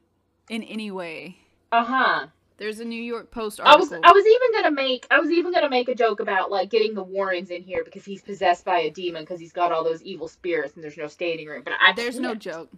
in 0.49 0.63
any 0.63 0.91
way 0.91 1.37
uh 1.71 1.83
huh. 1.83 2.27
there's 2.57 2.79
a 2.79 2.85
new 2.85 3.01
york 3.01 3.31
post 3.31 3.59
I 3.59 3.75
was 3.75 3.91
article 3.91 4.09
I 4.09 4.13
was 4.13 4.25
even 4.25 4.61
gonna 4.61 4.75
make 4.75 5.07
I 5.09 5.19
was 5.19 5.31
even 5.31 5.53
gonna 5.53 5.69
make 5.69 5.87
a 5.89 5.95
joke 5.95 6.19
about 6.19 6.51
like 6.51 6.69
getting 6.69 6.93
the 6.93 7.03
Warrens 7.03 7.49
in 7.49 7.63
here 7.63 7.83
because 7.83 8.05
he's 8.05 8.21
possessed 8.21 8.65
by 8.65 8.79
a 8.79 8.91
demon 8.91 9.23
because 9.23 9.39
he's 9.39 9.53
got 9.53 9.71
all 9.71 9.83
those 9.83 10.01
evil 10.03 10.27
spirits 10.27 10.75
and 10.75 10.83
there's 10.83 10.97
no 10.97 11.07
standing 11.07 11.47
room. 11.47 11.63
But 11.63 11.73
I 11.81 11.93
there's 11.93 12.19
no 12.19 12.29
can't. 12.29 12.41
joke 12.41 12.69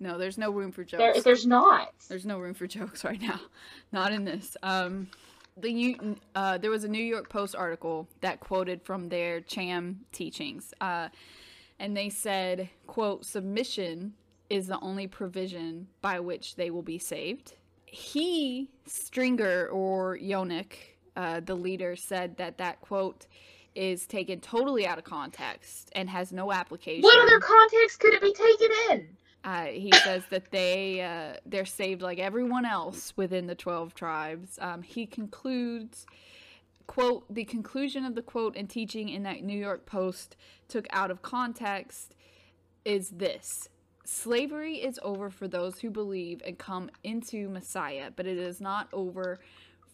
no 0.00 0.18
there's 0.18 0.38
no 0.38 0.50
room 0.50 0.72
for 0.72 0.82
jokes 0.82 0.98
There, 0.98 1.22
there's 1.22 1.46
not. 1.46 1.92
There's 2.08 2.26
no 2.26 2.38
room 2.38 2.54
for 2.54 2.66
jokes 2.66 3.04
right 3.10 3.20
now. 3.20 3.40
Not 3.92 4.12
in 4.12 4.24
this. 4.24 4.56
Um, 4.62 5.08
the 5.56 6.16
uh, 6.34 6.58
there 6.58 6.70
was 6.70 6.84
a 6.84 6.88
New 6.88 7.04
York 7.04 7.28
Post 7.28 7.54
article 7.54 8.08
that 8.22 8.40
quoted 8.40 8.82
from 8.82 9.10
their 9.10 9.40
Cham 9.42 10.00
teachings, 10.10 10.72
uh, 10.80 11.08
and 11.78 11.94
they 11.94 12.08
said, 12.08 12.70
"quote 12.86 13.26
Submission 13.26 14.14
is 14.50 14.66
the 14.66 14.78
only 14.80 15.06
provision 15.06 15.86
by 16.02 16.20
which 16.20 16.56
they 16.56 16.70
will 16.70 16.82
be 16.82 16.98
saved." 16.98 17.54
He 17.86 18.70
Stringer 18.86 19.68
or 19.68 20.18
Yoneq, 20.18 20.72
uh, 21.16 21.40
the 21.40 21.54
leader, 21.54 21.96
said 21.96 22.36
that 22.36 22.58
that 22.58 22.80
quote 22.80 23.26
is 23.74 24.06
taken 24.06 24.40
totally 24.40 24.86
out 24.86 24.98
of 24.98 25.04
context 25.04 25.90
and 25.94 26.10
has 26.10 26.32
no 26.32 26.52
application. 26.52 27.02
What 27.02 27.18
other 27.18 27.40
context 27.40 28.00
could 28.00 28.14
it 28.14 28.20
be 28.20 28.32
taken 28.32 28.68
in? 28.90 29.16
Uh, 29.42 29.64
he 29.66 29.90
says 30.04 30.22
that 30.30 30.50
they 30.50 31.00
uh, 31.00 31.38
they're 31.46 31.64
saved 31.64 32.02
like 32.02 32.18
everyone 32.18 32.66
else 32.66 33.14
within 33.16 33.46
the 33.46 33.54
twelve 33.54 33.94
tribes. 33.94 34.58
Um, 34.60 34.82
he 34.82 35.06
concludes, 35.06 36.04
"quote 36.86 37.32
The 37.32 37.44
conclusion 37.44 38.04
of 38.04 38.14
the 38.14 38.22
quote 38.22 38.54
and 38.56 38.68
teaching 38.68 39.08
in 39.08 39.22
that 39.22 39.42
New 39.42 39.58
York 39.58 39.86
Post 39.86 40.36
took 40.68 40.86
out 40.90 41.10
of 41.10 41.22
context 41.22 42.14
is 42.84 43.10
this: 43.10 43.68
slavery 44.10 44.76
is 44.76 44.98
over 45.02 45.30
for 45.30 45.48
those 45.48 45.80
who 45.80 45.90
believe 45.90 46.42
and 46.46 46.58
come 46.58 46.90
into 47.04 47.48
Messiah, 47.48 48.10
but 48.16 48.26
it 48.26 48.38
is 48.38 48.60
not 48.60 48.88
over 48.92 49.40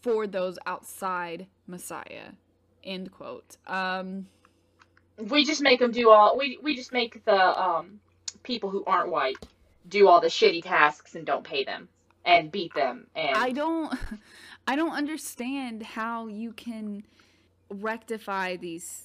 for 0.02 0.26
those 0.26 0.58
outside 0.66 1.46
Messiah." 1.66 2.32
End 2.84 3.12
quote. 3.12 3.56
Um, 3.66 4.28
We 5.18 5.44
just 5.44 5.62
make 5.62 5.80
them 5.80 5.92
do 5.92 6.10
all. 6.10 6.38
We 6.38 6.58
we 6.62 6.76
just 6.76 6.92
make 6.92 7.24
the 7.24 7.60
um 7.60 8.00
people 8.42 8.70
who 8.70 8.84
aren't 8.86 9.10
white 9.10 9.36
do 9.88 10.08
all 10.08 10.20
the 10.20 10.28
shitty 10.28 10.62
tasks 10.62 11.14
and 11.14 11.26
don't 11.26 11.44
pay 11.44 11.64
them 11.64 11.88
and 12.24 12.52
beat 12.52 12.74
them 12.74 13.06
and 13.14 13.36
I 13.36 13.52
don't 13.52 13.94
I 14.68 14.76
don't 14.76 14.92
understand 14.92 15.82
how 15.82 16.26
you 16.28 16.52
can 16.52 17.04
rectify 17.70 18.56
these 18.56 19.04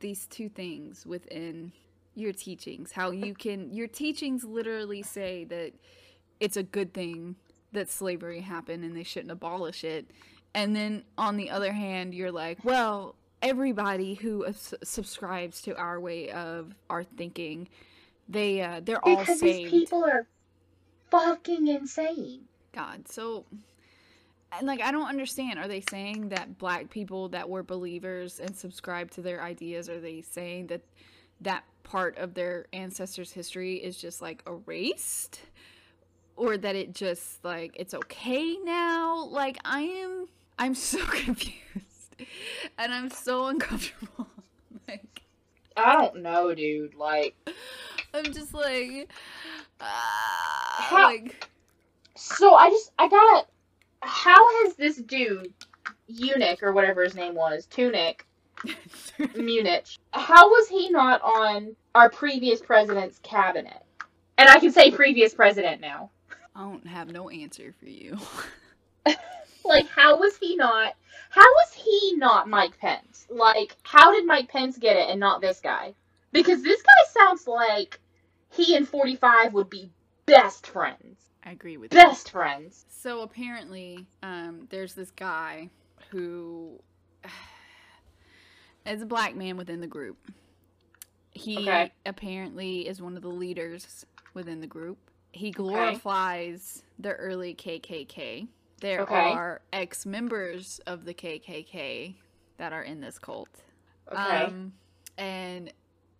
these 0.00 0.26
two 0.26 0.48
things 0.48 1.06
within 1.06 1.72
your 2.18 2.32
teachings. 2.32 2.92
How 2.92 3.10
you 3.10 3.34
can 3.34 3.72
your 3.72 3.88
teachings 3.88 4.44
literally 4.44 5.02
say 5.02 5.44
that 5.44 5.72
it's 6.40 6.56
a 6.56 6.62
good 6.62 6.92
thing 6.92 7.36
that 7.72 7.90
slavery 7.90 8.40
happened 8.40 8.84
and 8.84 8.96
they 8.96 9.02
shouldn't 9.02 9.30
abolish 9.30 9.84
it. 9.84 10.10
And 10.54 10.74
then 10.74 11.04
on 11.16 11.36
the 11.36 11.50
other 11.50 11.72
hand, 11.72 12.14
you're 12.14 12.32
like, 12.32 12.64
well, 12.64 13.14
everybody 13.42 14.14
who 14.14 14.46
s- 14.46 14.74
subscribes 14.82 15.60
to 15.62 15.76
our 15.76 16.00
way 16.00 16.30
of 16.30 16.74
our 16.88 17.04
thinking, 17.04 17.68
they 18.28 18.60
uh, 18.60 18.80
they're 18.82 19.04
all 19.04 19.16
because 19.16 19.40
these 19.40 19.70
people 19.70 20.04
are 20.04 20.26
fucking 21.10 21.68
insane. 21.68 22.40
God. 22.72 23.08
So, 23.08 23.44
and 24.52 24.66
like, 24.66 24.80
I 24.80 24.90
don't 24.90 25.08
understand. 25.08 25.58
Are 25.58 25.68
they 25.68 25.82
saying 25.90 26.30
that 26.30 26.58
black 26.58 26.90
people 26.90 27.28
that 27.30 27.48
were 27.48 27.62
believers 27.62 28.40
and 28.40 28.56
subscribed 28.56 29.12
to 29.14 29.22
their 29.22 29.42
ideas, 29.42 29.88
are 29.88 30.00
they 30.00 30.22
saying 30.22 30.68
that 30.68 30.82
that 31.40 31.64
part 31.88 32.18
of 32.18 32.34
their 32.34 32.66
ancestors' 32.72 33.32
history 33.32 33.76
is 33.76 33.96
just 33.96 34.20
like 34.20 34.42
erased? 34.46 35.40
Or 36.36 36.56
that 36.56 36.76
it 36.76 36.94
just 36.94 37.44
like 37.44 37.72
it's 37.74 37.94
okay 37.94 38.56
now? 38.62 39.24
Like, 39.24 39.58
I 39.64 39.80
am, 39.82 40.28
I'm 40.58 40.74
so 40.90 41.04
confused 41.06 42.16
and 42.78 42.92
I'm 42.92 43.10
so 43.10 43.46
uncomfortable. 43.46 44.28
like, 44.88 45.22
I 45.76 45.92
don't 45.94 46.22
know, 46.22 46.54
dude. 46.54 46.94
Like, 46.94 47.34
I'm 48.14 48.32
just 48.32 48.54
like, 48.54 49.10
uh, 49.80 49.84
How- 49.84 51.04
like, 51.06 51.48
so 52.14 52.54
I 52.54 52.70
just 52.70 52.92
I 52.98 53.08
gotta. 53.08 53.46
How 54.02 54.64
has 54.64 54.74
this 54.76 54.96
dude, 54.98 55.52
eunuch 56.06 56.62
or 56.62 56.72
whatever 56.72 57.02
his 57.02 57.16
name 57.16 57.34
was, 57.34 57.66
Tunic, 57.66 58.24
Munich, 59.36 59.86
how 60.12 60.48
was 60.48 60.68
he 60.68 60.90
not 60.90 61.22
on 61.22 61.76
our 61.94 62.10
previous 62.10 62.60
president's 62.60 63.18
cabinet? 63.20 63.82
And 64.36 64.48
I 64.48 64.58
can 64.58 64.72
say 64.72 64.90
previous 64.90 65.34
president 65.34 65.80
now. 65.80 66.10
I 66.54 66.62
don't 66.62 66.86
have 66.86 67.12
no 67.12 67.28
answer 67.28 67.74
for 67.78 67.88
you. 67.88 68.18
Like, 69.68 69.88
how 69.88 70.18
was 70.18 70.36
he 70.38 70.56
not? 70.56 70.94
How 71.30 71.42
was 71.42 71.72
he 71.74 72.14
not 72.16 72.48
Mike 72.48 72.78
Pence? 72.78 73.26
Like, 73.28 73.76
how 73.82 74.12
did 74.12 74.26
Mike 74.26 74.48
Pence 74.48 74.78
get 74.78 74.96
it 74.96 75.10
and 75.10 75.20
not 75.20 75.42
this 75.42 75.60
guy? 75.60 75.94
Because 76.32 76.62
this 76.62 76.80
guy 76.80 77.12
sounds 77.12 77.46
like 77.46 78.00
he 78.50 78.76
and 78.76 78.88
45 78.88 79.52
would 79.52 79.68
be 79.68 79.90
best 80.24 80.66
friends. 80.66 81.18
I 81.44 81.52
agree 81.52 81.76
with 81.76 81.90
Best 81.90 82.30
friends. 82.30 82.86
So 82.88 83.20
apparently, 83.20 84.06
um, 84.22 84.66
there's 84.70 84.94
this 84.94 85.10
guy 85.10 85.68
who 86.10 86.80
is 88.88 89.02
a 89.02 89.06
black 89.06 89.36
man 89.36 89.56
within 89.56 89.80
the 89.80 89.86
group. 89.86 90.16
He 91.32 91.68
Okay. 91.68 91.92
apparently 92.06 92.88
is 92.88 93.00
one 93.00 93.16
of 93.16 93.22
the 93.22 93.28
leaders 93.28 94.04
within 94.34 94.60
the 94.60 94.66
group. 94.66 94.98
He 95.32 95.50
glorifies 95.50 96.82
the 96.98 97.12
early 97.12 97.54
KKK. 97.54 98.48
There 98.80 99.02
Okay. 99.02 99.30
are 99.32 99.60
ex 99.72 100.06
members 100.06 100.80
of 100.86 101.04
the 101.04 101.14
KKK 101.14 102.14
that 102.56 102.72
are 102.72 102.82
in 102.82 103.00
this 103.00 103.18
cult. 103.18 103.48
Okay. 104.10 104.44
Um, 104.46 104.72
and 105.16 105.72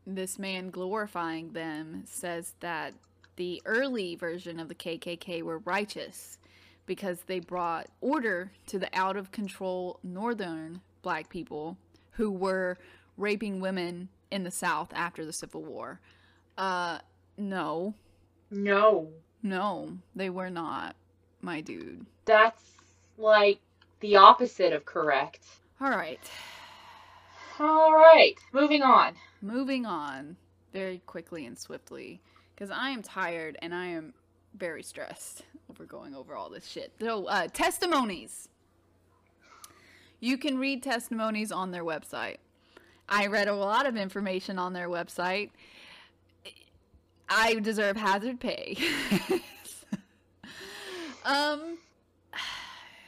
this 0.06 0.38
man 0.38 0.70
glorifying 0.70 1.52
them 1.52 2.02
says 2.06 2.54
that 2.60 2.94
the 3.36 3.62
early 3.64 4.16
version 4.16 4.58
of 4.60 4.68
the 4.68 4.74
KKK 4.74 5.42
were 5.42 5.58
righteous 5.58 6.38
because 6.86 7.20
they 7.22 7.40
brought 7.40 7.86
order 8.00 8.50
to 8.66 8.78
the 8.78 8.88
out 8.92 9.16
of 9.16 9.30
control 9.30 10.00
northern 10.02 10.80
black 11.02 11.28
people 11.28 11.76
who 12.18 12.30
were 12.30 12.76
raping 13.16 13.60
women 13.60 14.08
in 14.30 14.42
the 14.44 14.50
South 14.50 14.90
after 14.94 15.24
the 15.24 15.32
Civil 15.32 15.62
War. 15.62 16.00
Uh, 16.58 16.98
no, 17.38 17.94
no. 18.50 19.08
no, 19.42 19.96
they 20.14 20.28
were 20.28 20.50
not, 20.50 20.96
my 21.40 21.60
dude. 21.60 22.04
That's 22.26 22.60
like 23.16 23.60
the 24.00 24.16
opposite 24.16 24.72
of 24.72 24.84
correct. 24.84 25.44
All 25.80 25.90
right, 25.90 26.18
All 27.60 27.92
right. 27.92 28.34
Moving 28.52 28.82
on. 28.82 29.14
moving 29.40 29.86
on 29.86 30.36
very 30.72 31.00
quickly 31.06 31.46
and 31.46 31.56
swiftly 31.58 32.20
because 32.54 32.70
I 32.70 32.90
am 32.90 33.02
tired 33.02 33.56
and 33.62 33.72
I 33.72 33.86
am 33.86 34.12
very 34.56 34.82
stressed 34.82 35.42
over 35.70 35.84
going 35.84 36.14
over 36.16 36.34
all 36.34 36.50
this 36.50 36.66
shit. 36.66 36.92
So, 37.00 37.26
uh, 37.26 37.46
testimonies. 37.52 38.48
You 40.20 40.36
can 40.38 40.58
read 40.58 40.82
testimonies 40.82 41.52
on 41.52 41.70
their 41.70 41.84
website. 41.84 42.36
I 43.08 43.26
read 43.26 43.48
a 43.48 43.54
lot 43.54 43.86
of 43.86 43.96
information 43.96 44.58
on 44.58 44.72
their 44.72 44.88
website. 44.88 45.50
I 47.28 47.54
deserve 47.54 47.96
hazard 47.96 48.40
pay. 48.40 48.76
um, 51.24 51.78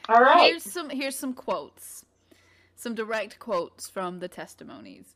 All 0.09 0.21
right. 0.21 0.51
Here's 0.51 0.63
some 0.63 0.89
here's 0.89 1.15
some 1.15 1.33
quotes. 1.33 2.05
Some 2.75 2.95
direct 2.95 3.39
quotes 3.39 3.89
from 3.89 4.19
the 4.19 4.27
testimonies. 4.27 5.15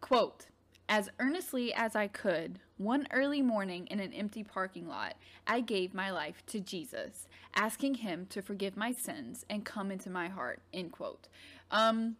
Quote, 0.00 0.46
as 0.88 1.10
earnestly 1.18 1.72
as 1.72 1.96
I 1.96 2.08
could, 2.08 2.60
one 2.76 3.06
early 3.12 3.42
morning 3.42 3.86
in 3.88 4.00
an 4.00 4.12
empty 4.12 4.42
parking 4.44 4.88
lot, 4.88 5.14
I 5.46 5.60
gave 5.60 5.94
my 5.94 6.10
life 6.10 6.42
to 6.48 6.60
Jesus, 6.60 7.28
asking 7.54 7.94
him 7.96 8.26
to 8.30 8.42
forgive 8.42 8.76
my 8.76 8.92
sins 8.92 9.44
and 9.48 9.64
come 9.64 9.90
into 9.90 10.10
my 10.10 10.28
heart. 10.28 10.60
End 10.72 10.92
quote. 10.92 11.28
Um 11.70 12.16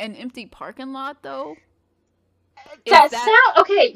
an 0.00 0.16
empty 0.16 0.46
parking 0.46 0.92
lot 0.92 1.22
though? 1.22 1.56
That, 2.86 3.10
that- 3.10 3.24
sound 3.24 3.58
okay. 3.60 3.94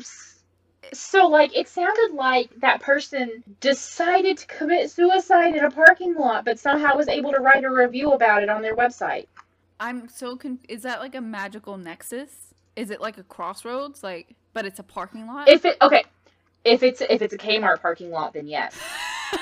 So 0.92 1.26
like 1.28 1.56
it 1.56 1.68
sounded 1.68 2.12
like 2.14 2.50
that 2.60 2.80
person 2.80 3.42
decided 3.60 4.38
to 4.38 4.46
commit 4.46 4.90
suicide 4.90 5.54
in 5.56 5.64
a 5.64 5.70
parking 5.70 6.14
lot, 6.14 6.44
but 6.44 6.58
somehow 6.58 6.96
was 6.96 7.08
able 7.08 7.32
to 7.32 7.40
write 7.40 7.64
a 7.64 7.70
review 7.70 8.12
about 8.12 8.42
it 8.42 8.48
on 8.48 8.62
their 8.62 8.76
website. 8.76 9.26
I'm 9.80 10.08
so 10.08 10.36
con- 10.36 10.60
is 10.68 10.82
that 10.82 11.00
like 11.00 11.14
a 11.14 11.20
magical 11.20 11.76
nexus? 11.78 12.47
Is 12.78 12.90
it 12.90 13.00
like 13.00 13.18
a 13.18 13.24
crossroads 13.24 14.04
like 14.04 14.36
but 14.52 14.64
it's 14.64 14.78
a 14.78 14.84
parking 14.84 15.26
lot? 15.26 15.48
If 15.48 15.64
it 15.64 15.76
okay, 15.82 16.04
if 16.64 16.84
it's 16.84 17.00
if 17.00 17.22
it's 17.22 17.34
a 17.34 17.38
Kmart 17.38 17.82
parking 17.82 18.10
lot, 18.10 18.34
then 18.34 18.46
yes, 18.46 18.72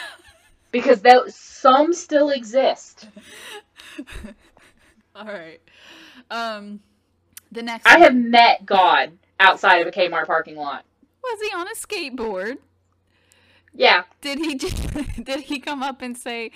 because 0.73 1.03
those 1.03 1.35
some 1.35 1.93
still 1.93 2.31
exist. 2.31 3.09
All 5.15 5.27
right. 5.27 5.61
Um, 6.31 6.81
the 7.53 7.63
next. 7.63 7.87
I 7.87 7.99
have 7.99 8.15
one. 8.15 8.31
met 8.31 8.65
God 8.65 9.13
outside 9.39 9.79
of 9.83 9.87
a 9.87 9.91
Kmart 9.91 10.27
parking 10.27 10.57
lot. 10.57 10.87
Was 11.23 11.41
he 11.43 11.55
on 11.55 11.67
a 11.69 11.75
skateboard? 11.75 12.57
Yeah, 13.75 14.05
Did 14.23 14.39
he 14.39 14.55
just? 14.55 14.79
did 15.25 15.41
he 15.41 15.61
come 15.61 15.83
up 15.83 16.01
and 16.01 16.17
say, 16.17 16.53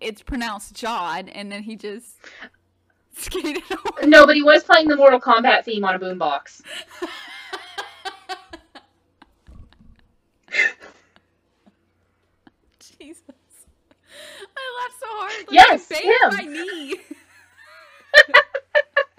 "It's 0.00 0.22
pronounced 0.22 0.74
Jod," 0.74 1.30
and 1.32 1.52
then 1.52 1.62
he 1.62 1.76
just 1.76 2.16
skated 3.16 3.62
away? 3.70 4.06
no, 4.06 4.26
but 4.26 4.36
he 4.36 4.42
was 4.42 4.64
playing 4.64 4.88
the 4.88 4.96
Mortal 4.96 5.20
Kombat 5.20 5.64
theme 5.64 5.84
on 5.84 5.94
a 5.94 5.98
boombox. 5.98 6.62
Jesus. 12.80 13.22
I 14.56 14.64
laughed 14.80 15.00
so 15.00 15.06
hard. 15.08 15.48
Like 15.48 15.48
Yes, 15.50 15.90
I 15.92 15.94
banged 15.94 16.06
him. 16.06 16.30
my 16.30 16.44
knee. 16.52 16.96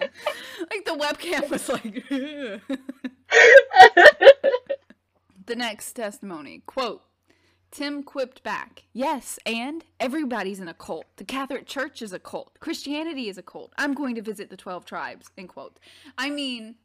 like 0.70 0.84
the 0.84 0.92
webcam 0.92 1.50
was 1.50 1.68
like. 1.68 2.04
The 5.46 5.54
next 5.56 5.92
testimony 5.92 6.62
quote 6.66 7.02
Tim 7.76 8.02
quipped 8.02 8.42
back, 8.42 8.84
Yes, 8.94 9.38
and 9.44 9.84
everybody's 10.00 10.60
in 10.60 10.66
a 10.68 10.72
cult. 10.72 11.04
The 11.16 11.24
Catholic 11.26 11.66
Church 11.66 12.00
is 12.00 12.14
a 12.14 12.18
cult. 12.18 12.58
Christianity 12.58 13.28
is 13.28 13.36
a 13.36 13.42
cult. 13.42 13.74
I'm 13.76 13.92
going 13.92 14.14
to 14.14 14.22
visit 14.22 14.48
the 14.48 14.56
12 14.56 14.86
tribes. 14.86 15.30
End 15.36 15.50
quote. 15.50 15.78
I 16.16 16.30
mean, 16.30 16.76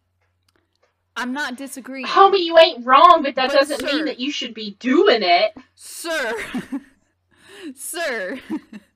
I'm 1.15 1.31
not 1.31 1.55
disagreeing. 1.55 2.07
Homie, 2.07 2.43
you 2.43 2.57
ain't 2.57 2.85
wrong, 2.85 3.21
but 3.23 3.35
that 3.35 3.47
But, 3.51 3.53
doesn't 3.53 3.79
sir- 3.79 3.85
mean 3.85 4.03
that 4.03 4.19
you 4.19 4.33
should 4.33 4.53
be 4.53 4.71
doing 4.81 5.21
it. 5.23 5.55
Sir. 5.75 6.33
Sir. 7.75 8.39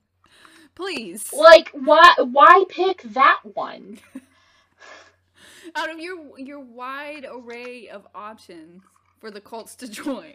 Please. 0.76 1.32
Like, 1.32 1.70
why? 1.72 2.14
Why 2.18 2.66
pick 2.68 3.04
that 3.04 3.40
one? 3.54 4.00
Out 5.78 5.90
of 5.90 6.00
your 6.00 6.38
your 6.38 6.60
wide 6.60 7.26
array 7.32 7.88
of 7.88 8.06
options 8.14 8.82
for 9.22 9.32
the 9.32 9.40
cults 9.40 9.76
to 9.78 9.88
join. 9.88 10.34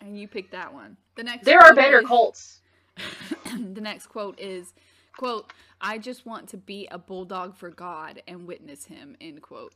And 0.00 0.18
you 0.18 0.28
pick 0.28 0.50
that 0.52 0.72
one. 0.72 0.96
The 1.16 1.24
next 1.24 1.44
There 1.44 1.60
are 1.60 1.74
better 1.74 2.00
is- 2.00 2.06
cults. 2.06 2.60
the 3.44 3.80
next 3.80 4.06
quote 4.06 4.38
is 4.38 4.74
quote 5.16 5.52
i 5.80 5.96
just 5.96 6.26
want 6.26 6.48
to 6.48 6.56
be 6.56 6.86
a 6.90 6.98
bulldog 6.98 7.56
for 7.56 7.70
god 7.70 8.22
and 8.28 8.46
witness 8.46 8.84
him 8.84 9.16
end 9.20 9.40
quote 9.40 9.72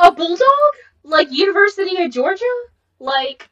A 0.00 0.12
bulldog? 0.12 0.46
Like 1.02 1.28
University 1.30 2.00
of 2.02 2.10
Georgia? 2.12 2.44
Like, 3.00 3.48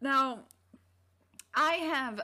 now 0.00 0.40
i 1.54 1.74
have 1.74 2.20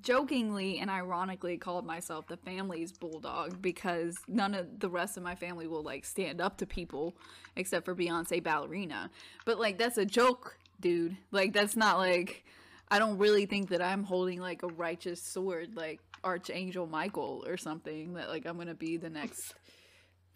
jokingly 0.00 0.78
and 0.78 0.90
ironically 0.90 1.58
called 1.58 1.84
myself 1.86 2.26
the 2.26 2.36
family's 2.38 2.92
bulldog 2.92 3.60
because 3.60 4.16
none 4.26 4.54
of 4.54 4.80
the 4.80 4.88
rest 4.88 5.16
of 5.16 5.22
my 5.22 5.34
family 5.34 5.66
will 5.66 5.82
like 5.82 6.04
stand 6.04 6.40
up 6.40 6.56
to 6.56 6.66
people 6.66 7.14
except 7.56 7.84
for 7.84 7.94
beyonce 7.94 8.42
ballerina 8.42 9.10
but 9.44 9.58
like 9.58 9.76
that's 9.78 9.98
a 9.98 10.04
joke 10.06 10.56
dude 10.82 11.16
like 11.30 11.54
that's 11.54 11.76
not 11.76 11.98
like 11.98 12.44
i 12.90 12.98
don't 12.98 13.18
really 13.18 13.46
think 13.46 13.70
that 13.70 13.80
i'm 13.80 14.04
holding 14.04 14.40
like 14.40 14.62
a 14.62 14.68
righteous 14.68 15.22
sword 15.22 15.74
like 15.74 16.00
archangel 16.24 16.86
michael 16.86 17.42
or 17.46 17.56
something 17.56 18.14
that 18.14 18.28
like 18.28 18.46
i'm 18.46 18.58
gonna 18.58 18.74
be 18.74 18.98
the 18.98 19.10
next 19.10 19.54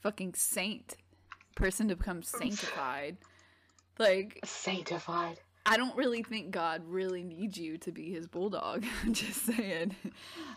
fucking 0.01 0.32
saint 0.34 0.97
person 1.55 1.88
to 1.88 1.97
become 1.97 2.22
sanctified 2.22 3.18
like 3.99 4.40
sanctified. 4.44 5.40
I 5.68 5.76
don't 5.76 5.97
really 5.97 6.22
think 6.22 6.53
God 6.53 6.82
really 6.86 7.24
needs 7.24 7.59
you 7.59 7.76
to 7.78 7.90
be 7.92 8.12
his 8.12 8.28
bulldog. 8.28 8.84
I'm 9.05 9.12
just 9.12 9.44
saying. 9.47 9.97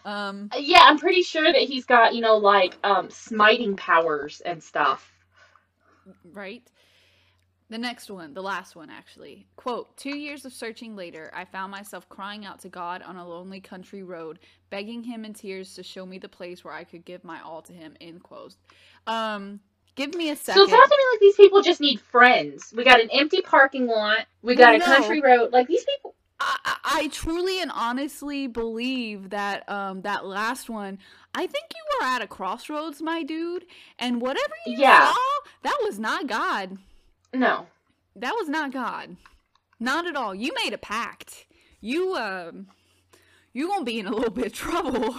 Um, 0.05 0.51
Yeah, 0.57 0.81
I'm 0.83 0.99
pretty 0.99 1.23
sure 1.23 1.51
that 1.51 1.61
he's 1.61 1.85
got, 1.85 2.13
you 2.13 2.21
know, 2.21 2.37
like, 2.37 2.77
um, 2.83 3.09
smiting 3.09 3.75
powers 3.75 4.41
and 4.41 4.61
stuff. 4.61 5.11
right? 6.31 6.63
The 7.69 7.77
next 7.77 8.09
one, 8.09 8.33
the 8.33 8.41
last 8.41 8.75
one 8.75 8.89
actually. 8.89 9.47
Quote, 9.55 9.95
two 9.97 10.17
years 10.17 10.45
of 10.45 10.53
searching 10.53 10.95
later, 10.95 11.31
I 11.35 11.45
found 11.45 11.71
myself 11.71 12.09
crying 12.09 12.45
out 12.45 12.59
to 12.61 12.69
God 12.69 13.01
on 13.03 13.17
a 13.17 13.27
lonely 13.27 13.59
country 13.61 14.03
road, 14.03 14.39
begging 14.71 15.03
him 15.03 15.25
in 15.25 15.33
tears 15.33 15.75
to 15.75 15.83
show 15.83 16.05
me 16.05 16.17
the 16.17 16.29
place 16.29 16.63
where 16.63 16.73
I 16.73 16.83
could 16.83 17.05
give 17.05 17.23
my 17.23 17.41
all 17.41 17.61
to 17.63 17.73
him, 17.73 17.95
end 18.01 18.23
quote. 18.23 18.55
Um, 19.07 19.59
give 19.95 20.15
me 20.15 20.31
a 20.31 20.35
second. 20.35 20.61
So 20.61 20.65
it 20.67 20.71
sounds 20.71 20.89
to 20.89 20.97
me 20.97 21.03
like 21.13 21.19
these 21.19 21.35
people 21.35 21.61
just 21.61 21.81
need 21.81 22.01
friends. 22.01 22.73
We 22.75 22.83
got 22.83 23.01
an 23.01 23.09
empty 23.11 23.41
parking 23.41 23.87
lot. 23.87 24.25
We 24.41 24.55
got 24.55 24.75
a 24.75 24.79
country 24.79 25.21
road. 25.21 25.51
Like, 25.51 25.67
these 25.67 25.83
people. 25.85 26.15
I, 26.39 26.57
I 26.65 26.75
I 26.91 27.07
truly 27.09 27.61
and 27.61 27.71
honestly 27.73 28.47
believe 28.47 29.29
that 29.29 29.69
um 29.69 30.01
that 30.01 30.25
last 30.25 30.69
one. 30.69 30.97
I 31.35 31.41
think 31.47 31.65
you 31.71 31.99
were 31.99 32.07
at 32.07 32.21
a 32.21 32.27
crossroads, 32.27 33.01
my 33.01 33.23
dude, 33.23 33.65
and 33.99 34.21
whatever 34.21 34.53
you 34.65 34.77
Yeah. 34.77 35.11
saw, 35.13 35.15
that 35.63 35.77
was 35.83 35.99
not 35.99 36.27
God. 36.27 36.77
No. 37.33 37.67
That 38.15 38.33
was 38.33 38.49
not 38.49 38.71
God. 38.71 39.15
Not 39.79 40.07
at 40.07 40.15
all. 40.15 40.35
You 40.35 40.51
made 40.63 40.73
a 40.73 40.77
pact. 40.77 41.45
You 41.81 42.15
um 42.15 42.67
you 43.53 43.67
gonna 43.67 43.85
be 43.85 43.99
in 43.99 44.07
a 44.07 44.11
little 44.11 44.31
bit 44.31 44.47
of 44.47 44.53
trouble 44.53 45.15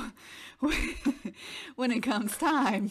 when 1.77 1.91
it 1.91 2.03
comes 2.03 2.37
time, 2.37 2.91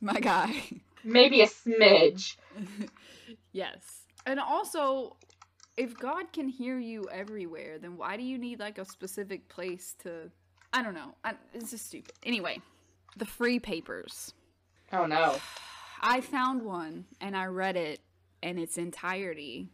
my 0.00 0.20
guy. 0.20 0.62
Maybe 1.04 1.42
a 1.42 1.46
smidge. 1.46 2.36
yes. 3.52 4.02
And 4.26 4.40
also, 4.40 5.16
if 5.76 5.96
God 5.98 6.32
can 6.32 6.48
hear 6.48 6.78
you 6.78 7.08
everywhere, 7.12 7.78
then 7.78 7.96
why 7.96 8.16
do 8.16 8.22
you 8.22 8.38
need 8.38 8.58
like 8.58 8.78
a 8.78 8.84
specific 8.84 9.48
place 9.48 9.94
to? 10.02 10.30
I 10.72 10.82
don't 10.82 10.94
know. 10.94 11.14
I, 11.24 11.34
it's 11.52 11.70
just 11.70 11.86
stupid. 11.86 12.12
Anyway, 12.24 12.60
the 13.16 13.26
free 13.26 13.58
papers. 13.58 14.32
Oh 14.92 15.06
no. 15.06 15.36
I 16.00 16.20
found 16.20 16.62
one 16.62 17.06
and 17.20 17.36
I 17.36 17.46
read 17.46 17.76
it 17.76 18.00
in 18.44 18.58
its 18.58 18.78
entirety. 18.78 19.70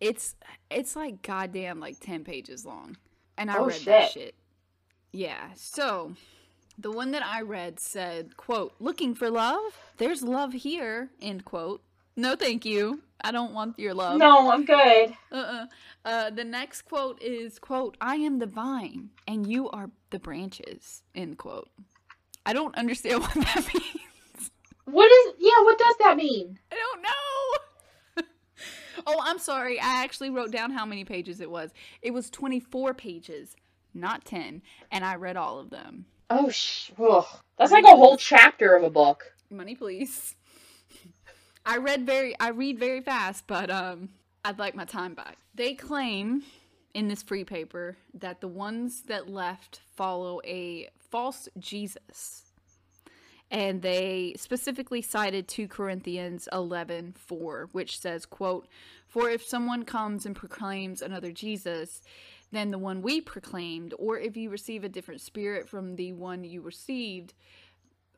It's 0.00 0.34
it's 0.70 0.94
like 0.96 1.22
goddamn 1.22 1.80
like 1.80 1.98
10 2.00 2.24
pages 2.24 2.64
long. 2.66 2.96
And 3.38 3.50
I 3.50 3.58
Oh, 3.58 3.66
read 3.66 3.80
that 3.82 4.10
shit. 4.10 4.12
shit. 4.12 4.34
Yeah. 5.12 5.50
So, 5.54 6.14
the 6.78 6.90
one 6.90 7.10
that 7.12 7.24
I 7.24 7.42
read 7.42 7.78
said, 7.80 8.36
quote, 8.36 8.74
"Looking 8.80 9.14
for 9.14 9.30
love? 9.30 9.78
There's 9.98 10.22
love 10.22 10.52
here." 10.52 11.10
End 11.20 11.44
quote. 11.44 11.82
No, 12.16 12.36
thank 12.36 12.64
you. 12.66 13.02
I 13.24 13.30
don't 13.32 13.52
want 13.54 13.78
your 13.78 13.94
love. 13.94 14.18
No, 14.18 14.50
I'm 14.50 14.64
good. 14.66 15.14
Uh-uh. 15.30 15.66
Uh, 16.04 16.30
the 16.30 16.44
next 16.44 16.82
quote 16.82 17.22
is, 17.22 17.58
quote, 17.58 17.96
I 18.02 18.16
am 18.16 18.38
the 18.38 18.46
vine 18.46 19.10
and 19.26 19.46
you 19.50 19.70
are 19.70 19.90
the 20.10 20.18
branches, 20.18 21.02
end 21.14 21.38
quote. 21.38 21.70
I 22.44 22.52
don't 22.52 22.76
understand 22.76 23.20
what 23.22 23.32
that 23.34 23.66
means. 23.72 23.86
What 24.84 25.10
is? 25.10 25.34
Yeah, 25.38 25.62
what 25.62 25.78
does 25.78 25.94
that 26.00 26.16
mean? 26.16 26.58
I 26.70 26.76
don't 26.76 27.02
know. 27.02 28.24
oh, 29.06 29.20
I'm 29.22 29.38
sorry. 29.38 29.78
I 29.78 30.02
actually 30.02 30.30
wrote 30.30 30.50
down 30.50 30.72
how 30.72 30.84
many 30.84 31.04
pages 31.04 31.40
it 31.40 31.50
was. 31.50 31.70
It 32.02 32.12
was 32.12 32.30
24 32.30 32.94
pages, 32.94 33.56
not 33.94 34.24
10, 34.24 34.62
and 34.90 35.04
I 35.04 35.14
read 35.14 35.36
all 35.36 35.58
of 35.58 35.70
them. 35.70 36.06
Oh 36.30 36.50
sh. 36.50 36.90
Ugh. 36.98 37.26
That's 37.58 37.72
like 37.72 37.84
a 37.84 37.88
whole 37.96 38.16
chapter 38.16 38.74
of 38.74 38.82
a 38.82 38.90
book. 38.90 39.32
Money, 39.50 39.74
please. 39.74 40.34
I 41.66 41.76
read 41.76 42.06
very, 42.06 42.34
I 42.40 42.48
read 42.48 42.78
very 42.78 43.02
fast, 43.02 43.46
but 43.46 43.70
um, 43.70 44.08
I'd 44.44 44.58
like 44.58 44.74
my 44.74 44.84
time 44.84 45.14
back. 45.14 45.36
They 45.54 45.74
claim 45.74 46.42
in 46.94 47.08
this 47.08 47.22
free 47.22 47.44
paper 47.44 47.96
that 48.14 48.40
the 48.40 48.48
ones 48.48 49.02
that 49.02 49.28
left 49.28 49.80
follow 49.94 50.40
a 50.44 50.88
false 51.10 51.48
Jesus. 51.58 52.51
And 53.52 53.82
they 53.82 54.32
specifically 54.38 55.02
cited 55.02 55.46
2 55.46 55.68
Corinthians 55.68 56.48
11 56.52 57.14
4, 57.18 57.68
which 57.72 58.00
says, 58.00 58.24
quote, 58.24 58.66
For 59.06 59.28
if 59.28 59.46
someone 59.46 59.84
comes 59.84 60.24
and 60.24 60.34
proclaims 60.34 61.02
another 61.02 61.30
Jesus 61.32 62.00
than 62.50 62.70
the 62.70 62.78
one 62.78 63.02
we 63.02 63.20
proclaimed, 63.20 63.92
or 63.98 64.18
if 64.18 64.38
you 64.38 64.48
receive 64.48 64.84
a 64.84 64.88
different 64.88 65.20
spirit 65.20 65.68
from 65.68 65.96
the 65.96 66.14
one 66.14 66.44
you 66.44 66.62
received, 66.62 67.34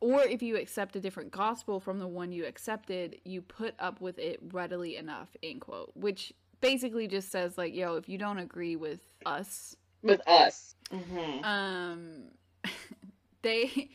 or 0.00 0.22
if 0.22 0.40
you 0.40 0.56
accept 0.56 0.94
a 0.94 1.00
different 1.00 1.32
gospel 1.32 1.80
from 1.80 1.98
the 1.98 2.06
one 2.06 2.30
you 2.30 2.46
accepted, 2.46 3.16
you 3.24 3.42
put 3.42 3.74
up 3.80 4.00
with 4.00 4.20
it 4.20 4.38
readily 4.52 4.96
enough, 4.96 5.36
end 5.42 5.62
quote. 5.62 5.90
Which 5.94 6.32
basically 6.60 7.08
just 7.08 7.32
says 7.32 7.58
like, 7.58 7.74
yo, 7.74 7.96
if 7.96 8.08
you 8.08 8.18
don't 8.18 8.38
agree 8.38 8.76
with 8.76 9.00
us, 9.26 9.74
With 10.02 10.20
us. 10.28 10.76
Mm-hmm. 10.92 11.44
um 11.44 12.22
they 13.42 13.90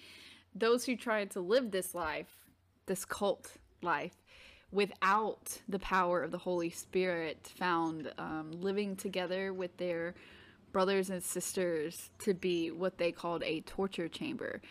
those 0.60 0.86
who 0.86 0.96
tried 0.96 1.32
to 1.32 1.42
live 1.42 1.72
this 1.72 1.96
life, 1.96 2.46
this 2.86 3.06
cult 3.06 3.54
life, 3.82 4.16
without 4.72 5.60
the 5.68 5.80
power 5.80 6.24
of 6.24 6.32
the 6.32 6.38
Holy 6.38 6.70
Spirit, 6.70 7.52
found 7.58 8.12
um, 8.18 8.52
living 8.54 8.96
together 8.96 9.54
with 9.54 9.76
their 9.78 10.16
brothers 10.72 11.10
and 11.10 11.24
sisters 11.24 12.12
to 12.20 12.34
be 12.34 12.72
what 12.72 12.98
they 12.98 13.12
called 13.12 13.44
a 13.44 13.62
torture 13.62 14.08
chamber. 14.08 14.62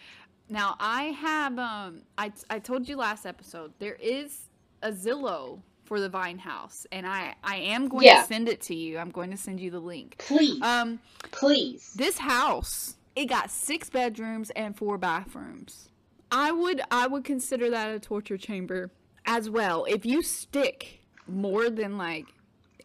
Now, 0.49 0.77
I 0.81 1.05
have, 1.05 1.59
um, 1.59 2.03
I, 2.17 2.33
I 2.49 2.59
told 2.61 2.89
you 2.89 2.97
last 2.97 3.27
episode, 3.27 3.73
there 3.81 3.97
is 4.01 4.49
a 4.83 4.93
Zillow 4.93 5.61
for 5.85 6.01
the 6.01 6.09
Vine 6.09 6.39
House, 6.39 6.87
and 6.93 7.07
I, 7.07 7.35
I 7.43 7.57
am 7.57 7.89
going 7.89 8.05
Yeah. 8.05 8.21
to 8.21 8.25
send 8.27 8.49
it 8.49 8.61
to 8.63 8.75
you. 8.75 8.99
I'm 8.99 9.11
going 9.11 9.31
to 9.31 9.37
send 9.37 9.61
you 9.61 9.71
the 9.71 9.81
link. 9.81 10.19
Please, 10.19 10.61
Um, 10.63 11.01
please. 11.33 11.95
this 11.97 12.19
house, 12.19 12.97
it 13.19 13.27
got 13.27 13.51
six 13.51 13.91
bedrooms 13.91 14.51
and 14.51 14.77
four 14.77 14.97
bathrooms. 14.97 15.89
I 16.31 16.53
would 16.53 16.81
I 16.91 17.09
would 17.09 17.25
consider 17.25 17.69
that 17.71 17.93
a 17.93 17.99
torture 17.99 18.37
chamber 18.39 18.93
as 19.27 19.51
well. 19.51 19.85
If 19.89 20.07
you 20.07 20.23
stick 20.23 21.01
more 21.27 21.69
than 21.69 21.99
like 21.99 22.27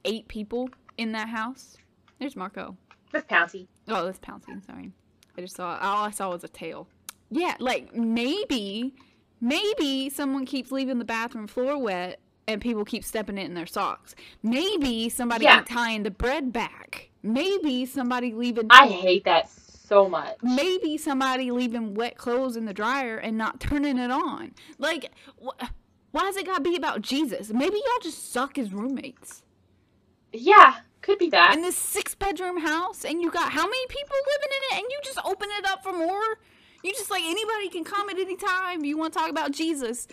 eight 0.05 0.27
people 0.27 0.69
in 0.97 1.11
that 1.11 1.29
house, 1.29 1.77
there's 2.19 2.35
Marco. 2.35 2.75
That's 3.11 3.27
Pouncy. 3.27 3.67
Oh, 3.87 4.05
that's 4.05 4.17
pouncing. 4.17 4.63
Sorry, 4.65 4.91
I 5.37 5.41
just 5.41 5.55
saw 5.55 5.77
all 5.79 6.05
I 6.05 6.09
saw 6.09 6.31
was 6.31 6.43
a 6.43 6.47
tail. 6.47 6.87
Yeah, 7.29 7.55
like 7.59 7.93
maybe 7.95 8.95
maybe 9.39 10.09
someone 10.09 10.45
keeps 10.47 10.71
leaving 10.71 10.97
the 10.97 11.05
bathroom 11.05 11.45
floor 11.45 11.77
wet 11.77 12.19
and 12.47 12.59
people 12.59 12.83
keep 12.85 13.03
stepping 13.03 13.37
it 13.37 13.45
in 13.45 13.53
their 13.53 13.67
socks. 13.67 14.15
Maybe 14.41 15.09
somebody 15.09 15.45
Yeah. 15.45 15.63
tying 15.67 16.01
the 16.03 16.11
bread 16.11 16.51
back. 16.51 17.11
Maybe 17.21 17.85
somebody 17.85 18.33
leaving 18.33 18.67
I 18.71 18.87
hate 18.87 19.25
that 19.25 19.47
so 19.93 20.09
much. 20.09 20.37
maybe 20.41 20.97
somebody 20.97 21.51
leaving 21.51 21.95
wet 21.95 22.17
clothes 22.17 22.57
in 22.57 22.65
the 22.65 22.73
dryer 22.73 23.17
and 23.17 23.37
not 23.37 23.59
turning 23.61 23.97
it 23.99 24.11
on. 24.11 24.53
Like, 24.79 25.11
wh- 25.43 25.65
why 26.11 26.23
does 26.23 26.37
it 26.37 26.45
gotta 26.47 26.63
be 26.63 26.75
about 26.77 27.01
Jesus? 27.01 27.51
Maybe 27.51 27.75
y'all 27.77 28.03
just 28.03 28.31
suck 28.33 28.57
as 28.57 28.73
roommates 28.73 29.43
Yeah, 30.33 30.75
could 31.01 31.19
be 31.19 31.29
that. 31.31 31.55
in 31.55 31.61
this 31.61 31.77
six 31.77 32.15
bedroom 32.15 32.59
house, 32.59 33.05
and 33.05 33.21
you 33.21 33.31
got 33.31 33.51
how 33.53 33.65
many 33.65 33.87
people 33.87 34.15
living 34.27 34.49
in 34.57 34.77
it, 34.77 34.83
and 34.83 34.91
you 34.91 34.99
just 35.03 35.19
open 35.25 35.49
it 35.59 35.65
up 35.67 35.83
for 35.83 35.93
more. 35.93 36.39
You 36.83 36.93
just 36.93 37.11
like 37.11 37.23
anybody 37.23 37.69
can 37.69 37.83
come 37.85 38.09
at 38.09 38.17
any 38.19 38.37
time. 38.37 38.85
You 38.85 38.97
want 38.97 39.13
to 39.13 39.19
talk 39.19 39.29
about 39.29 39.51
Jesus? 39.51 40.07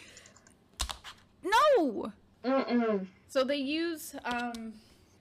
No. 1.45 2.13
Mm-mm. 2.45 3.07
So 3.29 3.45
they 3.45 3.57
use 3.57 4.15
um, 4.25 4.75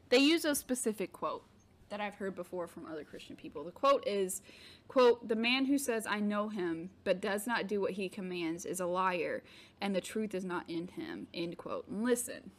they 0.10 0.20
use 0.20 0.46
a 0.46 0.56
specific 0.56 1.14
quote 1.14 1.44
that 1.90 2.02
I've 2.02 2.16
heard 2.16 2.36
before 2.36 2.68
from 2.68 2.86
other 2.86 3.04
Christian 3.04 3.36
people. 3.36 3.64
The 3.64 3.72
quote 3.72 4.08
is, 4.08 4.42
"quote 4.88 5.28
The 5.28 5.36
man 5.36 5.66
who 5.66 5.78
says 5.78 6.06
I 6.08 6.20
know 6.20 6.50
him 6.50 6.92
but 7.04 7.22
does 7.22 7.48
not 7.48 7.68
do 7.68 7.82
what 7.82 7.92
he 7.94 8.10
commands 8.10 8.66
is 8.66 8.80
a 8.80 8.86
liar, 8.86 9.44
and 9.82 9.96
the 9.96 10.02
truth 10.02 10.34
is 10.34 10.46
not 10.46 10.70
in 10.70 10.88
him." 10.90 11.28
End 11.34 11.58
quote. 11.58 11.88
And 11.88 12.04
listen, 12.04 12.52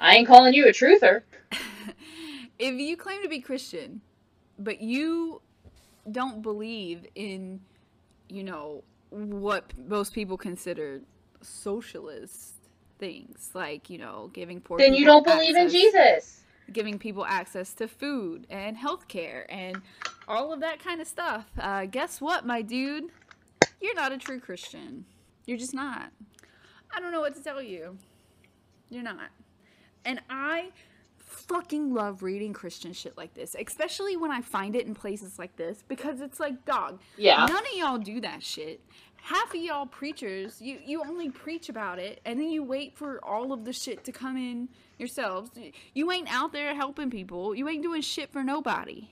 I 0.00 0.16
ain't 0.16 0.26
calling 0.26 0.54
you 0.54 0.66
a 0.66 0.70
truther. 0.72 1.22
if 2.58 2.74
you 2.74 2.96
claim 2.96 3.22
to 3.22 3.28
be 3.28 3.40
Christian, 3.40 4.00
but 4.58 4.80
you 4.80 5.42
don't 6.10 6.42
believe 6.42 7.06
in, 7.14 7.60
you 8.28 8.42
know, 8.42 8.82
what 9.10 9.72
most 9.76 10.12
people 10.12 10.36
consider 10.36 11.00
socialist 11.42 12.54
things, 12.98 13.50
like 13.54 13.88
you 13.90 13.98
know, 13.98 14.30
giving 14.32 14.60
poor 14.60 14.78
Then 14.78 14.94
you 14.94 15.04
don't 15.04 15.24
believe 15.24 15.56
in 15.56 15.68
Jesus. 15.68 16.42
Giving 16.72 16.98
people 16.98 17.24
access 17.24 17.72
to 17.74 17.88
food 17.88 18.46
and 18.50 18.76
healthcare 18.76 19.44
and 19.48 19.80
all 20.26 20.52
of 20.52 20.60
that 20.60 20.82
kind 20.82 21.00
of 21.00 21.06
stuff. 21.06 21.46
Uh, 21.58 21.86
guess 21.86 22.20
what, 22.20 22.46
my 22.46 22.62
dude? 22.62 23.04
You're 23.80 23.94
not 23.94 24.12
a 24.12 24.18
true 24.18 24.40
Christian. 24.40 25.04
You're 25.46 25.56
just 25.58 25.74
not. 25.74 26.10
I 26.94 27.00
don't 27.00 27.12
know 27.12 27.20
what 27.20 27.34
to 27.36 27.42
tell 27.42 27.62
you. 27.62 27.96
You're 28.90 29.02
not. 29.02 29.30
And 30.04 30.20
I 30.28 30.70
fucking 31.18 31.92
love 31.92 32.22
reading 32.22 32.52
Christian 32.52 32.92
shit 32.92 33.16
like 33.16 33.34
this, 33.34 33.54
especially 33.58 34.16
when 34.16 34.30
I 34.30 34.40
find 34.40 34.74
it 34.74 34.86
in 34.86 34.94
places 34.94 35.38
like 35.38 35.56
this 35.56 35.82
because 35.86 36.20
it's 36.20 36.40
like, 36.40 36.64
dog, 36.64 37.00
Yeah. 37.16 37.46
none 37.46 37.64
of 37.64 37.72
y'all 37.76 37.98
do 37.98 38.20
that 38.22 38.42
shit. 38.42 38.80
Half 39.22 39.50
of 39.54 39.60
y'all 39.60 39.84
preachers, 39.86 40.60
you 40.62 40.78
you 40.84 41.02
only 41.02 41.28
preach 41.28 41.68
about 41.68 41.98
it 41.98 42.20
and 42.24 42.40
then 42.40 42.48
you 42.50 42.62
wait 42.62 42.96
for 42.96 43.22
all 43.24 43.52
of 43.52 43.64
the 43.64 43.72
shit 43.72 44.04
to 44.04 44.12
come 44.12 44.36
in 44.36 44.68
yourselves. 44.98 45.50
You 45.94 46.10
ain't 46.12 46.32
out 46.32 46.52
there 46.52 46.74
helping 46.74 47.10
people. 47.10 47.54
You 47.54 47.68
ain't 47.68 47.82
doing 47.82 48.02
shit 48.02 48.30
for 48.32 48.42
nobody. 48.44 49.08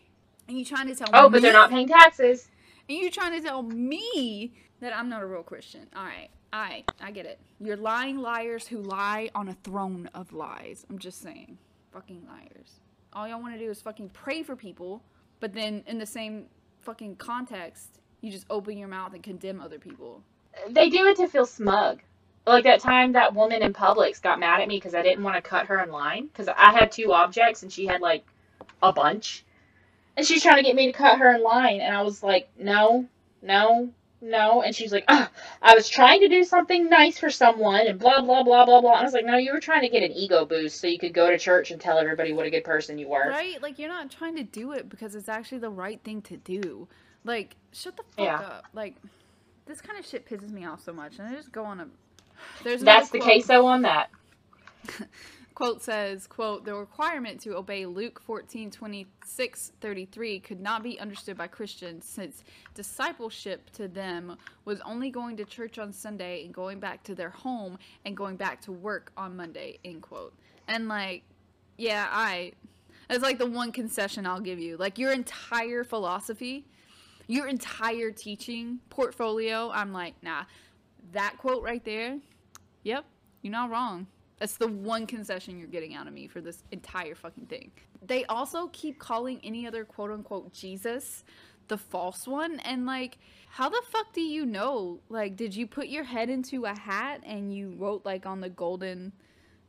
And 0.48 0.58
you 0.58 0.64
trying 0.64 0.88
to 0.88 0.94
tell 0.94 1.08
Oh, 1.12 1.28
me 1.28 1.32
but 1.32 1.42
they're 1.42 1.52
not 1.52 1.70
paying 1.70 1.88
taxes. 1.88 2.48
and 2.88 2.98
you 2.98 3.10
trying 3.10 3.32
to 3.40 3.40
tell 3.46 3.62
me 3.62 4.52
that 4.80 4.96
I'm 4.96 5.08
not 5.08 5.22
a 5.22 5.26
real 5.26 5.42
Christian. 5.42 5.88
All 5.96 6.04
right. 6.04 6.28
All 6.52 6.60
right. 6.60 6.84
I 7.00 7.10
get 7.10 7.26
it. 7.26 7.40
You're 7.60 7.76
lying 7.76 8.18
liars 8.18 8.66
who 8.68 8.78
lie 8.82 9.30
on 9.34 9.48
a 9.48 9.54
throne 9.64 10.08
of 10.14 10.32
lies. 10.32 10.86
I'm 10.90 10.98
just 10.98 11.20
saying. 11.22 11.58
Fucking 11.92 12.26
liars. 12.28 12.80
All 13.12 13.26
y'all 13.26 13.40
want 13.40 13.54
to 13.54 13.58
do 13.60 13.70
is 13.70 13.80
fucking 13.80 14.10
pray 14.10 14.42
for 14.42 14.54
people, 14.56 15.02
but 15.40 15.54
then 15.54 15.82
in 15.86 15.98
the 15.98 16.06
same 16.06 16.46
fucking 16.80 17.16
context, 17.16 18.00
you 18.20 18.30
just 18.30 18.46
open 18.50 18.76
your 18.78 18.88
mouth 18.88 19.14
and 19.14 19.22
condemn 19.22 19.60
other 19.60 19.78
people. 19.78 20.22
They 20.70 20.90
do 20.90 21.06
it 21.06 21.16
to 21.16 21.28
feel 21.28 21.46
smug. 21.46 22.00
Like 22.46 22.64
that 22.64 22.80
time 22.80 23.12
that 23.12 23.34
woman 23.34 23.62
in 23.62 23.72
Publix 23.72 24.22
got 24.22 24.38
mad 24.38 24.60
at 24.60 24.68
me 24.68 24.76
because 24.76 24.94
I 24.94 25.02
didn't 25.02 25.24
want 25.24 25.36
to 25.36 25.42
cut 25.42 25.66
her 25.66 25.82
in 25.82 25.90
line 25.90 26.26
because 26.26 26.48
I 26.48 26.72
had 26.72 26.92
two 26.92 27.12
objects 27.12 27.62
and 27.64 27.72
she 27.72 27.86
had 27.86 28.00
like 28.00 28.24
a 28.82 28.92
bunch. 28.92 29.44
And 30.16 30.24
she's 30.24 30.42
trying 30.42 30.56
to 30.56 30.62
get 30.62 30.76
me 30.76 30.86
to 30.86 30.92
cut 30.92 31.18
her 31.18 31.34
in 31.34 31.42
line. 31.42 31.80
And 31.80 31.94
I 31.94 32.02
was 32.02 32.22
like, 32.22 32.48
no, 32.58 33.06
no, 33.42 33.90
no. 34.22 34.62
And 34.62 34.74
she's 34.74 34.92
like, 34.92 35.04
ah, 35.08 35.28
I 35.60 35.74
was 35.74 35.88
trying 35.88 36.20
to 36.20 36.28
do 36.28 36.44
something 36.44 36.88
nice 36.88 37.18
for 37.18 37.30
someone 37.30 37.86
and 37.86 37.98
blah, 37.98 38.22
blah, 38.22 38.42
blah, 38.44 38.64
blah, 38.64 38.80
blah. 38.80 38.92
And 38.92 39.00
I 39.00 39.04
was 39.04 39.12
like, 39.12 39.26
no, 39.26 39.36
you 39.36 39.52
were 39.52 39.60
trying 39.60 39.82
to 39.82 39.88
get 39.88 40.02
an 40.04 40.12
ego 40.12 40.44
boost 40.46 40.80
so 40.80 40.86
you 40.86 40.98
could 40.98 41.12
go 41.12 41.28
to 41.28 41.36
church 41.36 41.70
and 41.70 41.80
tell 41.80 41.98
everybody 41.98 42.32
what 42.32 42.46
a 42.46 42.50
good 42.50 42.64
person 42.64 42.96
you 42.96 43.08
were. 43.08 43.28
Right? 43.28 43.60
Like 43.60 43.78
you're 43.78 43.88
not 43.88 44.10
trying 44.10 44.36
to 44.36 44.42
do 44.44 44.72
it 44.72 44.88
because 44.88 45.14
it's 45.14 45.28
actually 45.28 45.58
the 45.58 45.70
right 45.70 46.00
thing 46.02 46.22
to 46.22 46.36
do. 46.36 46.86
Like 47.24 47.56
shut 47.72 47.96
the 47.96 48.04
fuck 48.16 48.24
Yeah. 48.24 48.38
up. 48.38 48.66
Like 48.72 48.94
this 49.66 49.80
kind 49.80 49.98
of 49.98 50.06
shit 50.06 50.26
pisses 50.26 50.50
me 50.50 50.64
off 50.64 50.82
so 50.82 50.92
much, 50.92 51.18
and 51.18 51.28
I 51.28 51.34
just 51.34 51.50
go 51.52 51.64
on 51.64 51.80
a 51.80 51.88
There's 52.62 52.84
That's 52.84 53.10
the 53.10 53.18
quote. 53.18 53.44
queso 53.44 53.64
on 53.66 53.82
that. 53.82 54.10
quote 55.54 55.82
says 55.82 56.26
quote 56.26 56.64
the 56.66 56.74
requirement 56.74 57.40
to 57.40 57.56
obey 57.56 57.86
luke 57.86 58.20
14 58.20 58.70
26 58.70 59.72
33 59.80 60.40
could 60.40 60.60
not 60.60 60.82
be 60.82 61.00
understood 61.00 61.36
by 61.36 61.46
christians 61.46 62.04
since 62.06 62.44
discipleship 62.74 63.70
to 63.70 63.88
them 63.88 64.36
was 64.66 64.80
only 64.82 65.10
going 65.10 65.36
to 65.36 65.44
church 65.46 65.78
on 65.78 65.92
sunday 65.92 66.44
and 66.44 66.52
going 66.54 66.78
back 66.78 67.02
to 67.02 67.14
their 67.14 67.30
home 67.30 67.78
and 68.04 68.16
going 68.16 68.36
back 68.36 68.60
to 68.60 68.70
work 68.70 69.12
on 69.16 69.34
monday 69.34 69.78
end 69.84 70.02
quote 70.02 70.34
and 70.68 70.88
like 70.88 71.22
yeah 71.78 72.06
i 72.10 72.52
that's 73.08 73.22
like 73.22 73.38
the 73.38 73.46
one 73.46 73.72
concession 73.72 74.26
i'll 74.26 74.40
give 74.40 74.58
you 74.58 74.76
like 74.76 74.98
your 74.98 75.12
entire 75.12 75.84
philosophy 75.84 76.66
your 77.28 77.48
entire 77.48 78.10
teaching 78.10 78.78
portfolio 78.90 79.70
i'm 79.72 79.92
like 79.92 80.14
nah 80.22 80.44
that 81.12 81.36
quote 81.38 81.62
right 81.62 81.84
there 81.84 82.18
yep 82.82 83.04
you're 83.42 83.52
not 83.52 83.70
wrong 83.70 84.06
that's 84.38 84.56
the 84.56 84.68
one 84.68 85.06
concession 85.06 85.58
you're 85.58 85.68
getting 85.68 85.94
out 85.94 86.06
of 86.06 86.12
me 86.12 86.26
for 86.26 86.40
this 86.40 86.62
entire 86.70 87.14
fucking 87.14 87.46
thing. 87.46 87.70
They 88.06 88.24
also 88.26 88.68
keep 88.72 88.98
calling 88.98 89.40
any 89.42 89.66
other 89.66 89.84
quote 89.84 90.10
unquote 90.10 90.52
Jesus 90.52 91.24
the 91.68 91.78
false 91.78 92.26
one. 92.26 92.60
And 92.60 92.86
like, 92.86 93.18
how 93.48 93.68
the 93.68 93.82
fuck 93.90 94.12
do 94.12 94.20
you 94.20 94.46
know? 94.46 95.00
Like, 95.08 95.36
did 95.36 95.56
you 95.56 95.66
put 95.66 95.88
your 95.88 96.04
head 96.04 96.28
into 96.28 96.64
a 96.64 96.78
hat 96.78 97.22
and 97.24 97.52
you 97.52 97.74
wrote 97.78 98.04
like 98.04 98.26
on 98.26 98.40
the 98.40 98.50
golden, 98.50 99.12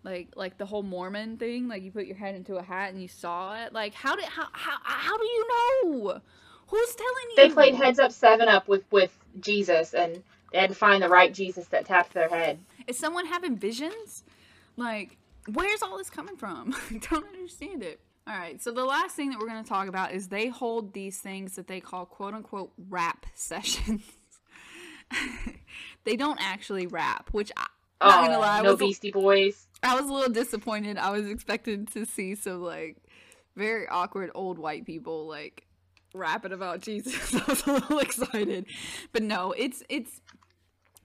like, 0.03 0.27
like 0.35 0.57
the 0.57 0.65
whole 0.65 0.83
Mormon 0.83 1.37
thing? 1.37 1.67
Like, 1.67 1.81
you 1.83 1.91
put 1.91 2.05
your 2.05 2.17
head 2.17 2.35
into 2.35 2.57
a 2.57 2.63
hat 2.63 2.91
and 2.91 3.01
you 3.01 3.07
saw 3.07 3.55
it? 3.63 3.73
Like, 3.73 3.93
how 3.93 4.15
did, 4.15 4.25
how, 4.25 4.47
how, 4.51 4.77
how 4.83 5.17
do 5.17 5.23
you 5.23 5.47
know? 5.49 6.21
Who's 6.67 6.95
telling 6.95 7.29
you? 7.29 7.35
They 7.37 7.49
played 7.49 7.75
heads 7.75 7.99
up, 7.99 8.11
seven 8.11 8.49
up 8.49 8.67
with 8.67 8.83
with 8.91 9.17
Jesus, 9.39 9.93
and 9.93 10.21
to 10.53 10.73
find 10.73 11.01
the 11.01 11.09
right 11.09 11.33
Jesus 11.33 11.67
that 11.67 11.85
taps 11.85 12.13
their 12.13 12.29
head. 12.29 12.59
Is 12.87 12.97
someone 12.97 13.25
having 13.25 13.57
visions? 13.57 14.23
Like, 14.75 15.17
where's 15.51 15.81
all 15.81 15.97
this 15.97 16.09
coming 16.09 16.37
from? 16.37 16.75
I 16.91 16.97
don't 16.97 17.25
understand 17.27 17.83
it. 17.83 17.99
All 18.27 18.37
right, 18.37 18.61
so 18.61 18.71
the 18.71 18.83
last 18.83 19.15
thing 19.15 19.29
that 19.29 19.39
we're 19.39 19.47
going 19.47 19.63
to 19.63 19.69
talk 19.69 19.87
about 19.87 20.11
is 20.11 20.27
they 20.27 20.47
hold 20.49 20.91
these 20.93 21.17
things 21.19 21.55
that 21.55 21.67
they 21.67 21.79
call 21.79 22.05
quote 22.05 22.33
unquote 22.33 22.71
rap 22.89 23.25
sessions. 23.33 24.03
they 26.03 26.17
don't 26.17 26.39
actually 26.41 26.87
rap, 26.87 27.29
which 27.31 27.51
I, 27.55 27.67
not 28.01 28.25
gonna 28.25 28.37
Oh, 28.37 28.39
lie, 28.41 28.61
no 28.61 28.71
was, 28.71 28.79
Beastie 28.79 29.11
Boys. 29.11 29.67
I 29.81 29.95
was 29.99 30.09
a 30.09 30.13
little 30.13 30.33
disappointed. 30.33 30.97
I 30.97 31.11
was 31.11 31.27
expecting 31.29 31.85
to 31.87 32.05
see 32.05 32.35
some 32.35 32.61
like 32.61 32.97
very 33.55 33.87
awkward 33.87 34.29
old 34.35 34.59
white 34.59 34.85
people 34.85 35.25
like 35.25 35.65
rapping 36.13 36.51
about 36.51 36.81
Jesus. 36.81 37.33
I 37.35 37.43
was 37.47 37.65
a 37.65 37.73
little 37.73 37.99
excited, 37.99 38.65
but 39.13 39.23
no, 39.23 39.53
it's 39.57 39.83
it's 39.89 40.21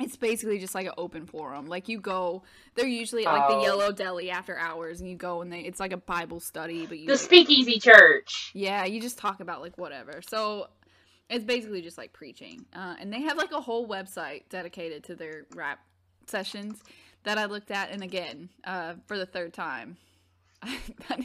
it's 0.00 0.16
basically 0.16 0.58
just 0.58 0.74
like 0.74 0.86
an 0.86 0.92
open 0.98 1.26
forum. 1.26 1.66
Like 1.66 1.88
you 1.88 2.00
go, 2.00 2.42
they're 2.74 2.86
usually 2.86 3.26
at 3.26 3.32
like 3.32 3.48
the 3.48 3.54
Oh. 3.56 3.62
Yellow 3.62 3.92
Deli 3.92 4.30
after 4.30 4.56
hours, 4.58 5.00
and 5.00 5.08
you 5.08 5.16
go 5.16 5.42
and 5.42 5.52
they 5.52 5.60
it's 5.60 5.78
like 5.80 5.92
a 5.92 5.96
Bible 5.98 6.40
study, 6.40 6.86
but 6.86 6.98
you 6.98 7.06
The 7.06 7.18
Speakeasy 7.18 7.78
Church. 7.78 8.50
yeah, 8.54 8.84
you 8.84 9.00
just 9.00 9.18
talk 9.18 9.40
about 9.40 9.60
like 9.60 9.76
whatever. 9.78 10.20
So 10.26 10.68
it's 11.30 11.44
basically 11.44 11.82
just 11.82 11.96
like 11.98 12.12
preaching. 12.12 12.64
Uh, 12.74 12.96
and 12.98 13.12
they 13.12 13.22
have 13.22 13.36
like 13.36 13.52
a 13.52 13.60
whole 13.60 13.86
website 13.88 14.42
dedicated 14.50 15.04
to 15.04 15.14
their 15.14 15.46
rap 15.54 15.78
sessions 16.26 16.82
that 17.24 17.38
I 17.38 17.44
looked 17.46 17.70
at. 17.70 17.90
And 17.90 18.02
again, 18.02 18.48
uh, 18.64 18.94
for 19.06 19.16
the 19.18 19.26
third 19.26 19.52
time, 19.54 19.96
I, 20.62 20.76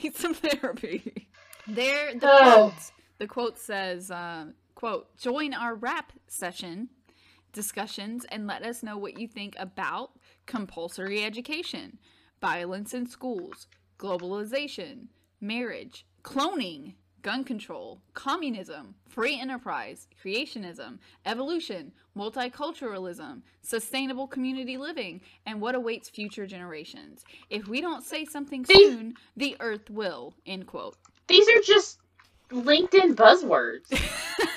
need 0.02 0.16
some 0.16 0.34
therapy. 0.34 1.28
There, 1.68 2.14
the 2.16 2.28
Oh. 2.30 2.54
quote, 2.72 2.74
the 3.18 3.28
quote 3.28 3.58
says, 3.58 4.10
uh, 4.12 4.46
"quote 4.76 5.16
Join 5.18 5.54
our 5.54 5.76
rap 5.76 6.12
session." 6.28 6.90
Discussions 7.54 8.26
and 8.30 8.48
let 8.48 8.64
us 8.64 8.84
know 8.84 8.98
what 8.98 9.20
you 9.20 9.28
think 9.28 9.56
about 9.60 10.12
compulsory 10.46 11.24
education, 11.24 11.98
violence 12.42 12.94
in 12.94 13.08
schools, 13.08 13.68
globalization, 14.00 15.08
marriage, 15.42 16.06
cloning, 16.24 16.94
gun 17.22 17.44
control, 17.44 18.02
communism, 18.14 18.96
free 19.10 19.40
enterprise, 19.40 20.08
creationism, 20.24 21.00
evolution, 21.26 21.92
multiculturalism, 22.16 23.42
sustainable 23.62 24.28
community 24.28 24.78
living, 24.78 25.20
and 25.46 25.60
what 25.60 25.76
awaits 25.76 26.10
future 26.10 26.48
generations. 26.48 27.24
If 27.50 27.68
we 27.68 27.82
don't 27.82 28.04
say 28.04 28.24
something 28.26 28.64
These- 28.64 28.78
soon, 28.78 29.14
the 29.36 29.58
earth 29.60 29.90
will. 29.90 30.34
End 30.46 30.68
quote. 30.68 30.96
These 31.28 31.48
are 31.50 31.62
just 31.66 32.00
LinkedIn 32.52 33.16
buzzwords. 33.16 33.88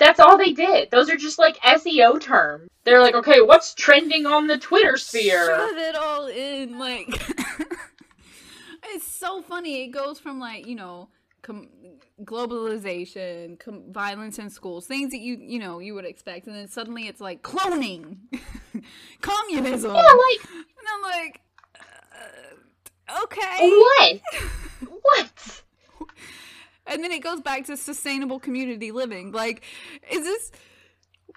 That's 0.00 0.18
all 0.18 0.38
they 0.38 0.52
did. 0.52 0.90
Those 0.90 1.10
are 1.10 1.16
just 1.16 1.38
like 1.38 1.58
SEO 1.58 2.18
terms. 2.18 2.70
They're 2.84 3.02
like, 3.02 3.14
okay, 3.14 3.42
what's 3.42 3.74
trending 3.74 4.24
on 4.24 4.46
the 4.46 4.56
Twitter 4.56 4.96
sphere? 4.96 5.46
Shove 5.46 5.76
it 5.76 5.94
all 5.94 6.26
in, 6.26 6.78
like 6.78 7.06
it's 8.86 9.06
so 9.06 9.42
funny. 9.42 9.84
It 9.84 9.88
goes 9.88 10.18
from 10.18 10.40
like 10.40 10.66
you 10.66 10.74
know, 10.74 11.10
com- 11.42 11.68
globalization, 12.24 13.58
com- 13.60 13.92
violence 13.92 14.38
in 14.38 14.48
schools, 14.48 14.86
things 14.86 15.10
that 15.10 15.20
you 15.20 15.36
you 15.38 15.58
know 15.58 15.80
you 15.80 15.92
would 15.94 16.06
expect, 16.06 16.46
and 16.46 16.56
then 16.56 16.66
suddenly 16.66 17.06
it's 17.06 17.20
like 17.20 17.42
cloning, 17.42 18.16
communism, 19.20 19.94
Yeah, 19.94 20.00
like 20.00 20.50
and 20.50 20.86
I'm 20.94 21.02
like, 21.02 21.40
uh, 21.78 23.22
okay, 23.24 23.68
what? 23.68 24.20
what? 25.02 25.62
And 26.90 27.02
then 27.02 27.12
it 27.12 27.22
goes 27.22 27.40
back 27.40 27.64
to 27.66 27.76
sustainable 27.76 28.38
community 28.38 28.92
living. 28.92 29.32
Like, 29.32 29.62
is 30.10 30.24
this? 30.24 30.52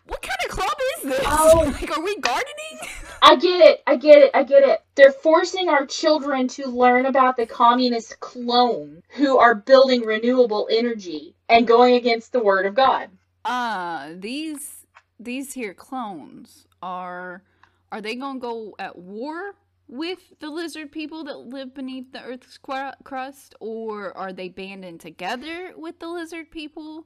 What 0.05 0.21
kind 0.21 0.37
of 0.45 0.51
club 0.51 0.75
is 0.97 1.03
this? 1.03 1.25
Oh. 1.25 1.63
like, 1.81 1.97
are 1.97 2.03
we 2.03 2.17
gardening? 2.17 2.79
I 3.21 3.37
get 3.37 3.61
it. 3.61 3.83
I 3.87 3.95
get 3.95 4.17
it. 4.17 4.31
I 4.33 4.43
get 4.43 4.63
it. 4.63 4.79
They're 4.95 5.11
forcing 5.13 5.69
our 5.69 5.85
children 5.85 6.47
to 6.49 6.67
learn 6.67 7.05
about 7.05 7.37
the 7.37 7.45
communist 7.45 8.19
clone 8.19 9.01
who 9.15 9.37
are 9.37 9.55
building 9.55 10.01
renewable 10.01 10.67
energy 10.69 11.35
and 11.47 11.65
going 11.67 11.95
against 11.95 12.33
the 12.33 12.43
word 12.43 12.65
of 12.65 12.75
God. 12.75 13.09
uh 13.45 14.09
these 14.15 14.85
these 15.19 15.53
here 15.53 15.73
clones 15.73 16.65
are 16.81 17.43
are 17.91 18.01
they 18.01 18.15
gonna 18.15 18.39
go 18.39 18.75
at 18.79 18.97
war 18.97 19.55
with 19.87 20.19
the 20.39 20.49
lizard 20.49 20.91
people 20.91 21.23
that 21.25 21.37
live 21.37 21.73
beneath 21.75 22.11
the 22.11 22.23
earth's 22.23 22.57
cru- 22.57 22.91
crust 23.03 23.55
or 23.59 24.15
are 24.17 24.33
they 24.33 24.49
banding 24.49 24.97
together 24.97 25.73
with 25.77 25.99
the 25.99 26.07
lizard 26.07 26.49
people 26.51 27.05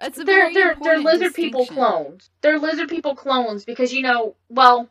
it's 0.00 0.18
a 0.18 0.24
They're 0.24 0.50
very 0.50 0.54
they're 0.54 0.74
they're 0.82 0.98
lizard 0.98 1.34
people 1.34 1.66
clones. 1.66 2.30
They're 2.42 2.58
lizard 2.58 2.88
people 2.88 3.14
clones 3.14 3.64
because 3.64 3.92
you 3.92 4.02
know, 4.02 4.36
well, 4.48 4.88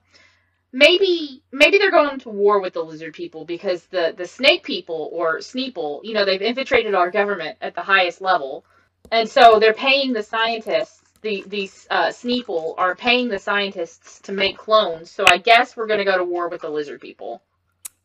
maybe 0.72 1.44
maybe 1.52 1.78
they're 1.78 1.92
going 1.92 2.20
to 2.20 2.30
war 2.30 2.62
with 2.62 2.74
the 2.74 2.84
lizard 2.84 3.14
people 3.14 3.46
because 3.46 3.86
the 3.88 4.14
the 4.18 4.26
snake 4.26 4.64
people 4.64 5.10
or 5.12 5.40
Sneeple, 5.40 6.02
you 6.04 6.14
know, 6.14 6.26
they've 6.26 6.42
infiltrated 6.42 6.96
our 6.96 7.12
government 7.12 7.58
at 7.62 7.76
the 7.76 7.82
highest 7.82 8.22
level, 8.22 8.66
and 9.12 9.30
so 9.30 9.60
they're 9.60 9.74
paying 9.74 10.14
the 10.14 10.24
scientists. 10.24 11.03
The 11.24 11.44
these 11.48 11.88
uh, 11.90 12.08
Sneeple 12.10 12.76
are 12.78 12.96
paying 12.96 13.30
the 13.30 13.40
scientists 13.40 14.20
to 14.22 14.32
make 14.32 14.58
clones. 14.58 15.10
So 15.10 15.26
I 15.28 15.38
guess 15.40 15.76
we're 15.76 15.88
going 15.88 16.00
to 16.00 16.06
go 16.06 16.18
to 16.18 16.24
war 16.24 16.50
with 16.50 16.62
the 16.62 16.70
lizard 16.70 17.02
people, 17.02 17.42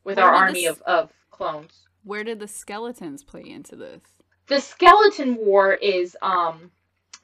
with 0.05 0.17
Where 0.17 0.27
our 0.27 0.35
army 0.35 0.63
this- 0.67 0.79
of 0.79 0.83
of 0.83 1.13
clones. 1.31 1.87
where 2.05 2.25
did 2.25 2.39
the 2.41 2.49
skeletons 2.49 3.23
play 3.23 3.45
into 3.49 3.77
this 3.77 4.01
the 4.47 4.61
skeleton 4.61 5.37
war 5.37 5.73
is 5.75 6.17
um 6.23 6.71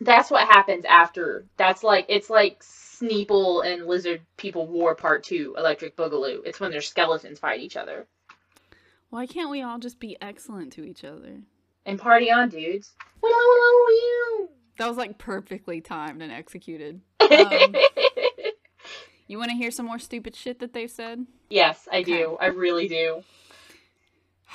that's 0.01 0.31
what 0.31 0.47
happens 0.47 0.85
after 0.85 1.47
that's 1.57 1.83
like 1.83 2.05
it's 2.09 2.29
like 2.31 2.61
Sneeple 2.63 3.65
and 3.67 3.87
Lizard 3.87 4.21
People 4.37 4.67
War 4.69 4.95
Part 4.95 5.25
Two, 5.25 5.55
Electric 5.59 5.97
Boogaloo. 5.97 6.43
It's 6.45 6.61
when 6.61 6.71
their 6.71 6.81
skeletons 6.81 7.39
fight 7.41 7.61
each 7.61 7.77
other. 7.77 8.07
why 9.11 9.27
can't 9.27 9.51
we 9.51 9.63
all 9.63 9.79
just 9.79 9.99
be 9.99 10.17
excellent 10.21 10.73
to 10.75 10.85
each 10.85 11.03
other 11.05 11.41
And 11.87 11.99
party 11.99 12.31
on, 12.31 12.51
dudes. 12.51 12.93
That 14.79 14.89
was 14.89 14.97
like 14.97 15.19
perfectly 15.19 15.81
timed 15.81 16.23
and 16.23 16.33
executed 16.33 17.01
um, 17.21 17.75
you 19.27 19.39
want 19.39 19.51
to 19.51 19.57
hear 19.57 19.71
some 19.71 19.87
more 19.87 19.99
stupid 19.99 20.35
shit 20.37 20.59
that 20.61 20.73
they've 20.73 20.91
said 20.91 21.27
yes, 21.49 21.89
I 21.93 22.03
do. 22.03 22.37
I 22.41 22.47
really 22.47 22.89
do. 22.89 23.23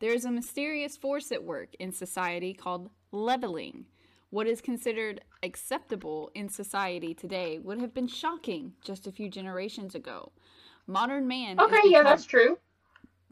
There 0.00 0.12
is 0.12 0.24
a 0.24 0.32
mysterious 0.32 0.96
force 0.96 1.30
at 1.30 1.44
work 1.44 1.76
in 1.78 1.92
society 1.92 2.54
called 2.54 2.90
leveling. 3.12 3.84
What 4.30 4.48
is 4.48 4.60
considered 4.60 5.20
acceptable 5.44 6.32
in 6.34 6.48
society 6.48 7.14
today 7.14 7.60
would 7.60 7.80
have 7.80 7.94
been 7.94 8.08
shocking 8.08 8.72
just 8.82 9.06
a 9.06 9.12
few 9.12 9.28
generations 9.28 9.94
ago. 9.94 10.32
Modern 10.88 11.28
man 11.28 11.60
Okay, 11.60 11.76
yeah, 11.84 11.98
become- 12.00 12.04
that's 12.04 12.24
true. 12.24 12.58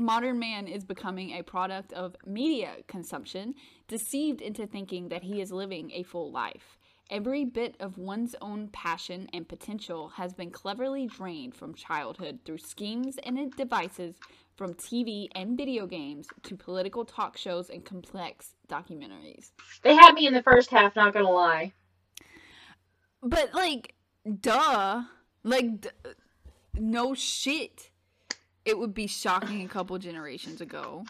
Modern 0.01 0.39
man 0.39 0.67
is 0.67 0.85
becoming 0.85 1.31
a 1.31 1.43
product 1.43 1.93
of 1.93 2.17
media 2.27 2.77
consumption, 2.89 3.55
deceived 3.87 4.41
into 4.41 4.67
thinking 4.67 5.11
that 5.11 5.23
he 5.23 5.41
is 5.41 5.53
living 5.53 5.91
a 5.93 6.03
full 6.03 6.33
life. 6.33 6.79
Every 7.11 7.45
bit 7.45 7.77
of 7.81 7.99
one's 7.99 8.37
own 8.41 8.69
passion 8.69 9.29
and 9.33 9.49
potential 9.49 10.11
has 10.11 10.33
been 10.33 10.51
cleverly 10.51 11.07
drained 11.07 11.57
from 11.57 11.75
childhood 11.75 12.41
through 12.45 12.59
schemes 12.59 13.17
and 13.25 13.53
devices 13.57 14.15
from 14.57 14.75
TV 14.75 15.29
and 15.35 15.57
video 15.57 15.87
games 15.87 16.29
to 16.45 16.57
political 16.57 17.05
talk 17.05 17.37
shows 17.37 17.69
and 17.69 17.85
complex 17.85 18.55
documentaries. 18.69 19.51
They 19.83 19.95
had 19.95 20.15
me 20.15 20.27
in 20.27 20.35
the 20.35 20.43
first 20.43 20.71
half, 20.71 20.95
not 20.95 21.13
gonna 21.13 21.31
lie. 21.31 21.73
But 23.23 23.55
like, 23.55 23.95
duh. 24.41 25.03
Like, 25.43 25.81
d- 25.81 25.89
no 26.75 27.15
shit. 27.15 27.91
It 28.71 28.79
would 28.79 28.95
be 28.95 29.09
shocking 29.09 29.63
a 29.65 29.69
couple 29.69 29.99
generations 29.99 30.61
ago. 30.61 31.05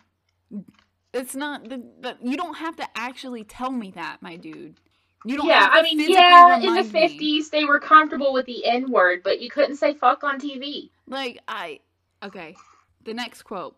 It's 1.12 1.34
not 1.34 1.68
the, 1.68 1.82
the 2.00 2.16
you 2.22 2.38
don't 2.38 2.56
have 2.56 2.76
to 2.76 2.86
actually 2.94 3.44
tell 3.44 3.70
me 3.70 3.90
that, 3.90 4.22
my 4.22 4.36
dude. 4.36 4.80
You 5.26 5.36
don't 5.36 5.46
Yeah, 5.46 5.60
have 5.60 5.72
to 5.74 5.78
I 5.78 5.82
mean, 5.82 6.00
yeah, 6.10 6.58
in 6.58 6.74
the 6.74 6.84
fifties 6.84 7.50
they 7.50 7.66
were 7.66 7.78
comfortable 7.78 8.32
with 8.32 8.46
the 8.46 8.64
N 8.64 8.90
word, 8.90 9.20
but 9.22 9.42
you 9.42 9.50
couldn't 9.50 9.76
say 9.76 9.92
fuck 9.92 10.24
on 10.24 10.40
TV. 10.40 10.88
Like 11.06 11.40
I 11.46 11.80
okay. 12.22 12.56
The 13.04 13.12
next 13.12 13.42
quote. 13.42 13.76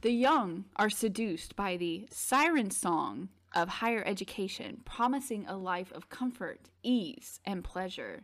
The 0.00 0.12
young 0.12 0.64
are 0.76 0.88
seduced 0.88 1.54
by 1.56 1.76
the 1.76 2.08
siren 2.10 2.70
song 2.70 3.28
of 3.54 3.68
higher 3.68 4.02
education, 4.06 4.80
promising 4.86 5.46
a 5.46 5.56
life 5.58 5.92
of 5.92 6.08
comfort, 6.08 6.60
ease, 6.82 7.40
and 7.44 7.62
pleasure. 7.62 8.22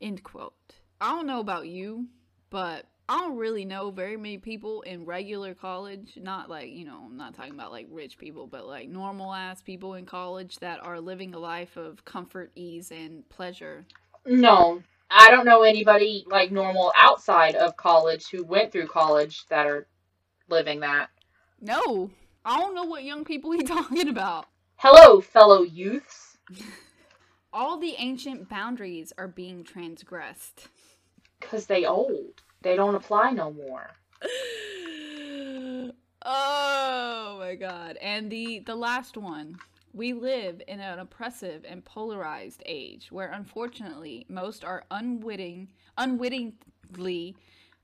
End 0.00 0.22
quote. 0.22 0.54
I 1.00 1.10
don't 1.10 1.26
know 1.26 1.40
about 1.40 1.66
you, 1.66 2.06
but 2.50 2.86
I 3.10 3.20
don't 3.20 3.38
really 3.38 3.64
know 3.64 3.90
very 3.90 4.18
many 4.18 4.36
people 4.36 4.82
in 4.82 5.06
regular 5.06 5.54
college, 5.54 6.18
not 6.20 6.50
like, 6.50 6.70
you 6.70 6.84
know, 6.84 7.04
I'm 7.06 7.16
not 7.16 7.34
talking 7.34 7.54
about 7.54 7.72
like 7.72 7.86
rich 7.90 8.18
people, 8.18 8.46
but 8.46 8.66
like 8.66 8.90
normal 8.90 9.32
ass 9.32 9.62
people 9.62 9.94
in 9.94 10.04
college 10.04 10.56
that 10.58 10.80
are 10.84 11.00
living 11.00 11.34
a 11.34 11.38
life 11.38 11.78
of 11.78 12.04
comfort, 12.04 12.52
ease, 12.54 12.90
and 12.90 13.26
pleasure. 13.30 13.86
No, 14.26 14.82
I 15.10 15.30
don't 15.30 15.46
know 15.46 15.62
anybody 15.62 16.26
like 16.30 16.52
normal 16.52 16.92
outside 16.96 17.54
of 17.54 17.78
college 17.78 18.26
who 18.30 18.44
went 18.44 18.72
through 18.72 18.88
college 18.88 19.46
that 19.48 19.66
are 19.66 19.86
living 20.50 20.80
that. 20.80 21.08
No, 21.62 22.10
I 22.44 22.60
don't 22.60 22.74
know 22.74 22.84
what 22.84 23.04
young 23.04 23.24
people 23.24 23.52
he 23.52 23.62
talking 23.64 24.08
about. 24.08 24.46
Hello, 24.76 25.22
fellow 25.22 25.62
youths. 25.62 26.36
All 27.54 27.78
the 27.78 27.94
ancient 27.96 28.50
boundaries 28.50 29.14
are 29.16 29.28
being 29.28 29.64
transgressed. 29.64 30.68
Cause 31.40 31.66
they 31.66 31.86
old. 31.86 32.42
They 32.62 32.76
don't 32.76 32.94
apply 32.94 33.30
no 33.30 33.52
more. 33.52 33.90
oh 36.24 37.36
my 37.38 37.54
god. 37.54 37.96
And 38.02 38.30
the 38.30 38.60
the 38.60 38.76
last 38.76 39.16
one. 39.16 39.58
We 39.94 40.12
live 40.12 40.60
in 40.68 40.80
an 40.80 40.98
oppressive 40.98 41.64
and 41.66 41.82
polarized 41.84 42.62
age 42.66 43.10
where 43.10 43.32
unfortunately 43.32 44.26
most 44.28 44.62
are 44.64 44.84
unwitting 44.90 45.68
unwittingly 45.96 47.36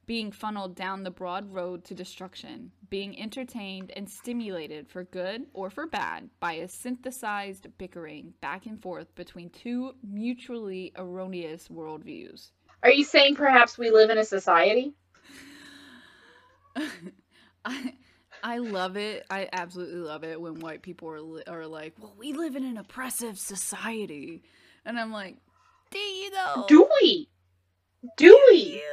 being 0.07 0.31
funneled 0.31 0.75
down 0.75 1.03
the 1.03 1.11
broad 1.11 1.53
road 1.53 1.83
to 1.85 1.95
destruction, 1.95 2.71
being 2.91 3.19
entertained 3.19 3.91
and 3.97 4.09
stimulated 4.09 4.89
for 4.89 5.05
good 5.05 5.47
or 5.55 5.71
for 5.71 5.87
bad 5.87 6.29
by 6.41 6.53
a 6.55 6.69
synthesized 6.69 7.67
bickering 7.79 8.35
back 8.41 8.67
and 8.67 8.83
forth 8.83 9.15
between 9.15 9.49
two 9.51 9.95
mutually 10.03 10.93
erroneous 10.97 11.69
worldviews. 11.69 12.51
Are 12.85 12.93
you 12.93 13.05
saying 13.05 13.37
perhaps 13.37 13.79
we 13.79 13.91
live 13.91 14.11
in 14.11 14.19
a 14.19 14.25
society? 14.25 14.93
I 17.65 17.95
I 18.43 18.59
love 18.59 18.99
it. 18.99 19.25
I 19.31 19.49
absolutely 19.53 20.01
love 20.01 20.23
it 20.23 20.39
when 20.39 20.61
white 20.61 20.83
people 20.83 21.09
are 21.11 21.21
li- 21.21 21.45
are 21.49 21.67
like, 21.67 21.95
"Well, 21.99 22.15
we 22.19 22.35
live 22.35 22.57
in 22.57 22.65
an 22.65 22.77
oppressive 22.77 23.39
society," 23.39 24.43
and 24.85 24.99
I'm 24.99 25.11
like, 25.11 25.39
"Do 25.91 25.99
you 25.99 26.31
though? 26.31 26.67
Do 26.69 26.87
we? 27.01 27.31
Do 28.19 28.39
we? 28.51 28.57
you? 28.59 28.93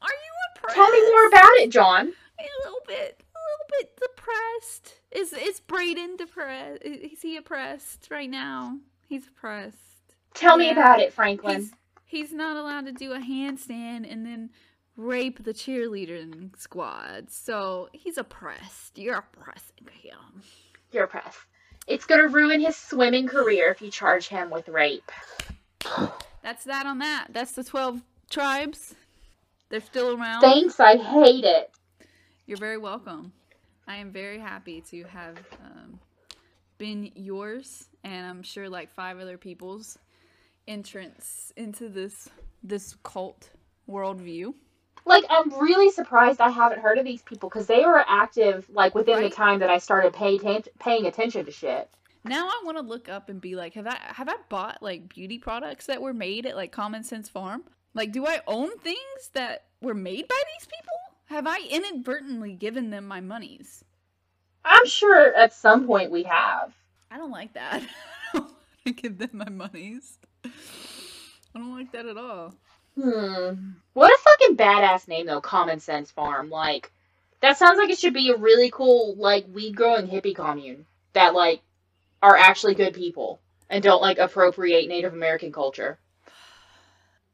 Are 0.00 0.08
you 0.08 0.32
oppressed? 0.56 0.76
Tell 0.76 0.90
me 0.90 1.02
more 1.10 1.26
about 1.28 1.52
it, 1.56 1.70
John. 1.70 2.14
A 2.40 2.44
little 2.64 2.82
bit, 2.88 3.22
a 3.22 3.40
little 3.44 3.66
bit 3.78 4.00
depressed. 4.00 5.00
Is 5.12 5.34
is 5.34 5.60
Braden 5.60 6.16
depressed? 6.16 6.82
Is 6.82 7.20
he 7.20 7.36
oppressed 7.36 8.08
right 8.10 8.30
now? 8.30 8.78
He's 9.06 9.28
oppressed. 9.28 9.76
Tell 10.32 10.56
me 10.56 10.70
about 10.70 11.00
it, 11.00 11.12
Franklin. 11.12 11.60
He's 11.60 11.72
he's 12.04 12.32
not 12.32 12.56
allowed 12.56 12.86
to 12.86 12.92
do 12.92 13.12
a 13.12 13.18
handstand 13.18 14.10
and 14.10 14.24
then 14.24 14.50
rape 14.96 15.42
the 15.44 15.52
cheerleading 15.52 16.56
squad. 16.58 17.30
So 17.30 17.88
he's 17.92 18.18
oppressed. 18.18 18.98
You're 18.98 19.16
oppressing 19.16 19.88
him. 20.02 20.42
You're 20.92 21.04
oppressed. 21.04 21.38
It's 21.86 22.06
gonna 22.06 22.28
ruin 22.28 22.60
his 22.60 22.76
swimming 22.76 23.26
career 23.28 23.70
if 23.70 23.82
you 23.82 23.90
charge 23.90 24.28
him 24.28 24.50
with 24.50 24.68
rape. 24.68 25.10
That's 26.42 26.64
that 26.64 26.86
on 26.86 26.98
that. 26.98 27.28
That's 27.30 27.52
the 27.52 27.64
12 27.64 28.00
tribes. 28.30 28.94
They're 29.68 29.80
still 29.80 30.18
around. 30.18 30.40
Thanks, 30.40 30.78
I 30.80 30.96
hate 30.96 31.44
it. 31.44 31.70
You're 32.46 32.58
very 32.58 32.78
welcome. 32.78 33.32
I 33.86 33.96
am 33.96 34.12
very 34.12 34.38
happy 34.38 34.82
to 34.90 35.04
have 35.04 35.36
um, 35.62 35.98
been 36.78 37.10
yours, 37.14 37.88
and 38.02 38.26
I'm 38.26 38.42
sure 38.42 38.68
like 38.68 38.90
five 38.90 39.18
other 39.18 39.36
people's 39.36 39.98
entrance 40.66 41.52
into 41.56 41.88
this 41.88 42.28
this 42.62 42.96
cult 43.02 43.50
worldview. 43.88 44.54
Like, 45.06 45.24
I'm 45.28 45.50
really 45.60 45.90
surprised 45.90 46.40
I 46.40 46.48
haven't 46.48 46.80
heard 46.80 46.96
of 46.96 47.04
these 47.04 47.20
people 47.20 47.50
because 47.50 47.66
they 47.66 47.84
were 47.84 48.02
active 48.08 48.66
like 48.70 48.94
within 48.94 49.16
Right. 49.16 49.30
the 49.30 49.36
time 49.36 49.58
that 49.60 49.68
I 49.68 49.76
started 49.78 50.14
pay 50.14 50.36
atten- 50.36 50.64
paying 50.78 51.06
attention 51.06 51.44
to 51.44 51.50
shit. 51.50 51.90
Now 52.24 52.46
I 52.48 52.62
want 52.64 52.78
to 52.78 52.82
look 52.82 53.10
up 53.10 53.28
and 53.28 53.38
be 53.40 53.54
like, 53.54 53.74
have 53.74 53.86
I 53.86 53.98
have 54.00 54.28
I 54.30 54.36
bought 54.48 54.82
like 54.82 55.08
beauty 55.10 55.38
products 55.38 55.86
that 55.86 56.00
were 56.00 56.14
made 56.14 56.46
at 56.46 56.56
like 56.56 56.72
Common 56.72 57.04
Sense 57.04 57.28
Farm? 57.28 57.64
Like, 57.92 58.12
do 58.12 58.26
I 58.26 58.40
own 58.46 58.78
things 58.78 59.30
that 59.34 59.64
were 59.82 59.94
made 59.94 60.26
by 60.26 60.42
these 60.58 60.66
people? 60.66 60.94
Have 61.26 61.46
I 61.46 61.58
inadvertently 61.70 62.54
given 62.54 62.88
them 62.90 63.06
my 63.06 63.20
monies? 63.20 63.84
I'm 64.64 64.86
sure 64.86 65.34
at 65.34 65.52
some 65.52 65.86
point 65.86 66.10
we 66.10 66.22
have. 66.22 66.72
I 67.10 67.18
don't 67.18 67.30
like 67.30 67.52
that. 67.54 67.82
I 68.32 68.38
don't 68.38 68.44
want 68.44 68.56
to 68.86 68.92
give 68.92 69.18
them 69.18 69.30
my 69.34 69.50
monies. 69.50 70.18
I 70.44 71.58
don't 71.58 71.74
like 71.74 71.92
that 71.92 72.06
at 72.06 72.16
all. 72.16 72.54
Hmm. 73.00 73.72
What 73.92 74.12
a 74.12 74.18
fucking 74.22 74.56
badass 74.56 75.08
name 75.08 75.26
though, 75.26 75.40
Common 75.40 75.80
Sense 75.80 76.10
Farm. 76.10 76.50
Like, 76.50 76.92
that 77.40 77.58
sounds 77.58 77.78
like 77.78 77.90
it 77.90 77.98
should 77.98 78.14
be 78.14 78.30
a 78.30 78.36
really 78.36 78.70
cool 78.70 79.14
like 79.16 79.46
weed 79.52 79.76
growing 79.76 80.06
hippie 80.08 80.34
commune 80.34 80.86
that 81.12 81.34
like 81.34 81.60
are 82.22 82.36
actually 82.36 82.74
good 82.74 82.94
people 82.94 83.40
and 83.68 83.82
don't 83.82 84.00
like 84.00 84.18
appropriate 84.18 84.88
Native 84.88 85.12
American 85.12 85.52
culture. 85.52 85.98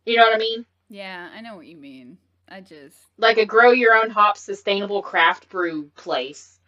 You 0.05 0.17
know 0.17 0.25
what 0.25 0.35
I 0.35 0.39
mean? 0.39 0.67
Yeah, 0.89 1.29
I 1.33 1.41
know 1.41 1.57
what 1.57 1.67
you 1.67 1.77
mean. 1.77 2.19
I 2.49 2.61
just 2.61 2.97
Like 3.19 3.39
a 3.39 3.47
grow 3.47 3.71
your 3.71 3.95
own 3.95 4.11
hop 4.11 4.37
sustainable 4.37 5.03
craft 5.03 5.49
brew 5.49 5.91
place. 5.97 6.59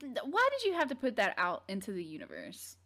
Why 0.00 0.48
did 0.52 0.64
you 0.64 0.74
have 0.74 0.88
to 0.88 0.94
put 0.94 1.16
that 1.16 1.34
out 1.36 1.64
into 1.68 1.92
the 1.92 2.04
universe? 2.04 2.76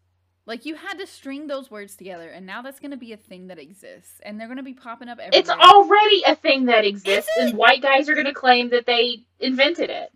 Like 0.45 0.67
you 0.67 0.75
had 0.75 0.99
to 0.99 1.07
string 1.07 1.47
those 1.47 1.71
words 1.71 1.95
together, 1.95 2.29
and 2.29 2.45
now 2.45 2.63
that's 2.63 2.81
gonna 2.81 2.97
be 2.97 3.13
a 3.13 3.17
thing 3.17 3.47
that 3.47 3.59
exists, 3.61 4.21
and 4.25 4.41
they're 4.41 4.49
gonna 4.49 4.63
be 4.63 4.75
popping 4.75 5.09
up 5.09 5.19
everywhere. 5.19 5.39
It's 5.39 5.49
already 5.49 6.23
a 6.27 6.35
thing 6.35 6.65
that 6.67 6.85
exists, 6.85 7.31
and 7.39 7.57
white 7.57 7.81
guys 7.81 8.09
are 8.09 8.15
gonna 8.15 8.35
claim 8.35 8.71
that 8.71 8.85
they 8.85 9.25
invented 9.39 9.89
it. 9.89 10.13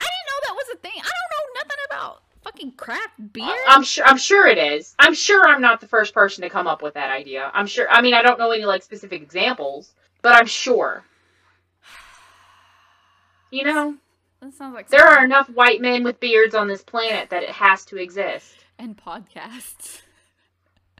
I 0.00 0.04
didn't 0.04 0.26
know 0.28 0.48
that 0.48 0.54
was 0.54 0.66
a 0.74 0.76
thing. 0.78 0.92
I 0.96 1.02
don't 1.02 1.30
know 1.30 1.60
nothing 1.60 1.78
about 1.88 2.22
fucking 2.42 2.72
craft 2.72 3.32
beer. 3.32 3.56
I'm 3.66 3.82
sure. 3.82 4.04
I'm 4.04 4.18
sure 4.18 4.46
it 4.46 4.58
is. 4.58 4.94
I'm 4.98 5.14
sure 5.14 5.48
I'm 5.48 5.62
not 5.62 5.80
the 5.80 5.88
first 5.88 6.12
person 6.12 6.42
to 6.42 6.50
come 6.50 6.66
up 6.66 6.82
with 6.82 6.94
that 6.94 7.10
idea. 7.10 7.50
I'm 7.54 7.66
sure. 7.66 7.88
I 7.90 8.02
mean, 8.02 8.12
I 8.12 8.22
don't 8.22 8.38
know 8.38 8.50
any 8.50 8.66
like 8.66 8.82
specific 8.82 9.22
examples, 9.22 9.94
but 10.20 10.34
I'm 10.34 10.46
sure. 10.46 11.04
You 13.50 13.64
know, 13.64 13.94
that 14.40 14.52
sounds 14.52 14.74
like 14.74 14.88
there 14.88 15.06
are 15.06 15.24
enough 15.24 15.48
white 15.48 15.80
men 15.80 16.04
with 16.04 16.20
beards 16.20 16.54
on 16.54 16.68
this 16.68 16.82
planet 16.82 17.30
that 17.30 17.42
it 17.42 17.50
has 17.50 17.84
to 17.86 17.96
exist. 17.96 18.63
And 18.78 18.96
podcasts. 18.96 20.02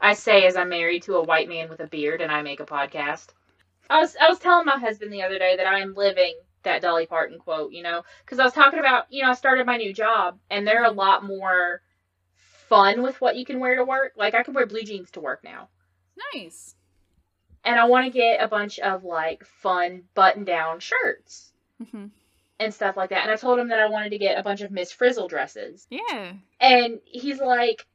I 0.01 0.15
say 0.15 0.47
as 0.47 0.57
I'm 0.57 0.69
married 0.69 1.03
to 1.05 1.17
a 1.17 1.23
white 1.23 1.49
man 1.49 1.69
with 1.69 1.81
a 1.81 1.87
beard 1.87 2.21
and 2.21 2.31
I 2.31 2.43
make 2.43 2.61
a 2.61 2.67
podcast. 2.67 3.29
I 3.89 4.01
was 4.01 4.17
I 4.21 4.29
was 4.29 4.39
telling 4.39 4.67
my 4.67 4.79
husband 4.79 5.13
the 5.13 5.23
other 5.23 5.39
day 5.39 5.57
that 5.57 5.67
I 5.67 5.81
am 5.81 5.95
living 5.95 6.35
that 6.63 6.83
Dolly 6.83 7.07
Parton 7.07 7.39
quote, 7.39 7.73
you 7.73 7.83
know, 7.83 8.03
because 8.25 8.39
I 8.39 8.45
was 8.45 8.53
talking 8.53 8.79
about, 8.79 9.07
you 9.11 9.23
know, 9.23 9.31
I 9.31 9.35
started 9.35 9.67
my 9.67 9.77
new 9.77 9.93
job 9.93 10.39
and 10.51 10.67
they're 10.67 10.85
a 10.85 10.91
lot 10.91 11.25
more 11.25 11.83
fun 12.69 13.03
with 13.03 13.21
what 13.21 13.37
you 13.37 13.45
can 13.45 13.61
wear 13.61 13.77
to 13.77 13.85
work. 13.85 14.13
Like 14.17 14.35
I 14.35 14.43
can 14.43 14.55
wear 14.55 14.67
blue 14.67 14.83
jeans 14.83 15.11
to 15.13 15.21
work 15.21 15.45
now. 15.45 15.69
Nice. 16.35 16.75
And 17.65 17.79
I 17.79 17.85
want 17.85 18.07
to 18.07 18.19
get 18.19 18.43
a 18.43 18.49
bunch 18.49 18.79
of 18.79 19.05
like 19.05 19.45
fun 19.45 20.05
button 20.15 20.45
down 20.45 20.81
shirts 20.81 21.53
hmm 21.91 22.07
and 22.61 22.73
stuff 22.73 22.97
like 22.97 23.11
that. 23.11 23.23
And 23.23 23.31
I 23.31 23.37
told 23.37 23.59
him 23.59 23.69
that 23.69 23.81
I 23.81 23.89
wanted 23.89 24.11
to 24.11 24.19
get 24.19 24.39
a 24.39 24.43
bunch 24.43 24.61
of 24.61 24.71
Miss 24.71 24.93
Frizzle 24.93 25.29
dresses. 25.29 25.87
Yeah. 25.91 26.33
And 26.61 27.01
he's 27.05 27.41
like, 27.41 27.87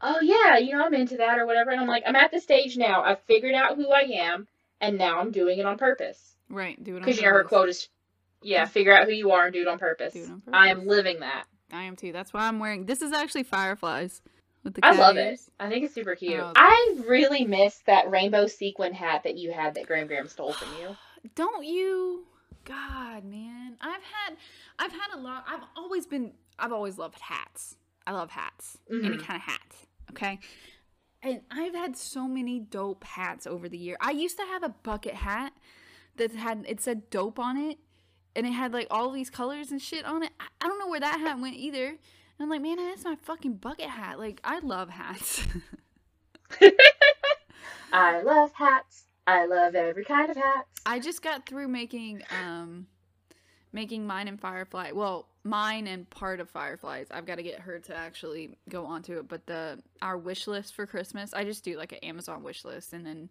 "Oh 0.00 0.20
yeah, 0.20 0.58
you 0.58 0.72
know 0.72 0.84
I'm 0.84 0.94
into 0.94 1.16
that 1.18 1.38
or 1.38 1.46
whatever." 1.46 1.70
And 1.70 1.80
I'm 1.80 1.88
like, 1.88 2.04
"I'm 2.06 2.16
at 2.16 2.30
the 2.30 2.40
stage 2.40 2.76
now. 2.76 3.02
I've 3.02 3.22
figured 3.22 3.54
out 3.54 3.76
who 3.76 3.90
I 3.90 4.00
am, 4.00 4.46
and 4.80 4.98
now 4.98 5.20
I'm 5.20 5.30
doing 5.30 5.58
it 5.58 5.66
on 5.66 5.78
purpose." 5.78 6.36
Right. 6.48 6.82
Do 6.82 6.92
it 6.92 6.96
on 6.96 7.02
Because 7.02 7.16
you 7.16 7.24
know 7.24 7.32
her 7.32 7.44
quote 7.44 7.68
is, 7.68 7.88
"Yeah, 8.42 8.64
figure 8.66 8.96
out 8.96 9.06
who 9.06 9.12
you 9.12 9.32
are 9.32 9.46
and 9.46 9.52
do 9.52 9.62
it 9.62 9.68
on 9.68 9.78
purpose." 9.78 10.14
Do 10.14 10.22
it 10.22 10.30
on 10.30 10.42
I 10.52 10.68
am 10.68 10.86
living 10.86 11.20
that. 11.20 11.44
I 11.72 11.82
am 11.82 11.96
too. 11.96 12.12
That's 12.12 12.32
why 12.32 12.46
I'm 12.46 12.58
wearing. 12.58 12.86
This 12.86 13.02
is 13.02 13.12
actually 13.12 13.42
fireflies 13.42 14.22
with 14.62 14.74
the. 14.74 14.86
I 14.86 14.92
love 14.92 15.16
it. 15.16 15.40
I 15.58 15.68
think 15.68 15.84
it's 15.84 15.94
super 15.94 16.14
cute. 16.14 16.38
Oh. 16.38 16.52
I 16.54 16.96
really 17.06 17.44
miss 17.44 17.78
that 17.86 18.08
rainbow 18.10 18.46
sequin 18.46 18.94
hat 18.94 19.24
that 19.24 19.36
you 19.36 19.52
had 19.52 19.74
that 19.74 19.86
Graham 19.86 20.06
Graham 20.06 20.28
stole 20.28 20.52
from 20.52 20.68
you. 20.80 20.96
Don't 21.34 21.64
you? 21.64 22.24
God, 22.66 23.24
man. 23.24 23.76
I've 23.80 24.02
had 24.02 24.36
I've 24.78 24.92
had 24.92 25.14
a 25.14 25.18
lot 25.18 25.44
I've 25.48 25.62
always 25.76 26.06
been 26.06 26.32
I've 26.58 26.72
always 26.72 26.98
loved 26.98 27.20
hats. 27.20 27.76
I 28.06 28.12
love 28.12 28.30
hats. 28.30 28.78
Any 28.90 29.16
Mhm. 29.16 29.20
kind 29.24 29.36
of 29.36 29.42
hat. 29.42 29.74
Okay? 30.10 30.38
and 31.22 31.40
I've 31.50 31.74
had 31.74 31.96
so 31.96 32.28
many 32.28 32.60
dope 32.60 33.02
hats 33.02 33.46
over 33.48 33.68
the 33.68 33.78
year. 33.78 33.96
I 34.00 34.10
used 34.12 34.36
to 34.38 34.44
have 34.44 34.62
a 34.62 34.68
bucket 34.68 35.14
hat 35.14 35.52
that 36.16 36.32
had 36.36 36.64
it 36.68 36.80
said 36.80 37.10
dope 37.10 37.38
on 37.40 37.56
it, 37.56 37.78
and 38.36 38.46
it 38.46 38.52
had 38.52 38.72
like 38.72 38.86
all 38.90 39.10
these 39.10 39.30
colors 39.30 39.72
and 39.72 39.82
shit 39.82 40.04
on 40.04 40.22
it. 40.22 40.30
I, 40.38 40.44
I 40.60 40.68
don't 40.68 40.78
know 40.78 40.86
where 40.88 41.00
that 41.00 41.18
hat 41.18 41.40
went 41.40 41.56
either. 41.56 41.86
And 41.88 41.98
I'm 42.38 42.50
like, 42.50 42.60
man, 42.62 42.76
that's 42.76 43.02
my 43.04 43.16
fucking 43.16 43.54
bucket 43.56 43.88
hat. 43.88 44.18
Like, 44.20 44.40
I 44.44 44.58
love 44.60 44.90
hats. 44.90 45.42
I 47.92 48.20
love 48.22 48.52
hats. 48.52 49.04
I 49.26 49.46
love 49.46 49.74
every 49.74 50.04
kind 50.04 50.30
of 50.30 50.36
hats. 50.36 50.68
I 50.84 50.98
just 51.00 51.22
got 51.22 51.46
through 51.48 51.68
making 51.68 52.22
um 52.44 52.86
making 53.72 54.06
mine 54.06 54.28
and 54.28 54.40
Firefly. 54.40 54.92
Well, 54.92 55.26
mine 55.44 55.86
and 55.86 56.08
part 56.08 56.40
of 56.40 56.48
Fireflies. 56.48 57.08
I've 57.10 57.26
got 57.26 57.34
to 57.36 57.42
get 57.42 57.60
her 57.60 57.78
to 57.80 57.94
actually 57.96 58.56
go 58.68 58.86
onto 58.86 59.18
it. 59.18 59.28
But 59.28 59.46
the 59.46 59.82
our 60.00 60.16
wish 60.16 60.46
list 60.46 60.74
for 60.74 60.86
Christmas, 60.86 61.34
I 61.34 61.44
just 61.44 61.64
do 61.64 61.76
like 61.76 61.92
an 61.92 61.98
Amazon 61.98 62.42
wish 62.42 62.64
list 62.64 62.92
and 62.92 63.04
then 63.04 63.28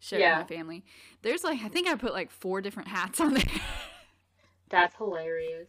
share 0.00 0.18
it 0.18 0.22
Yeah. 0.22 0.38
with 0.40 0.50
my 0.50 0.56
family. 0.56 0.84
There's 1.22 1.44
like 1.44 1.60
I 1.62 1.68
think 1.68 1.86
I 1.88 1.94
put 1.96 2.12
like 2.12 2.30
four 2.30 2.60
different 2.60 2.88
hats 2.88 3.20
on 3.20 3.34
there. 3.34 3.44
That's 4.70 4.96
hilarious. 4.96 5.68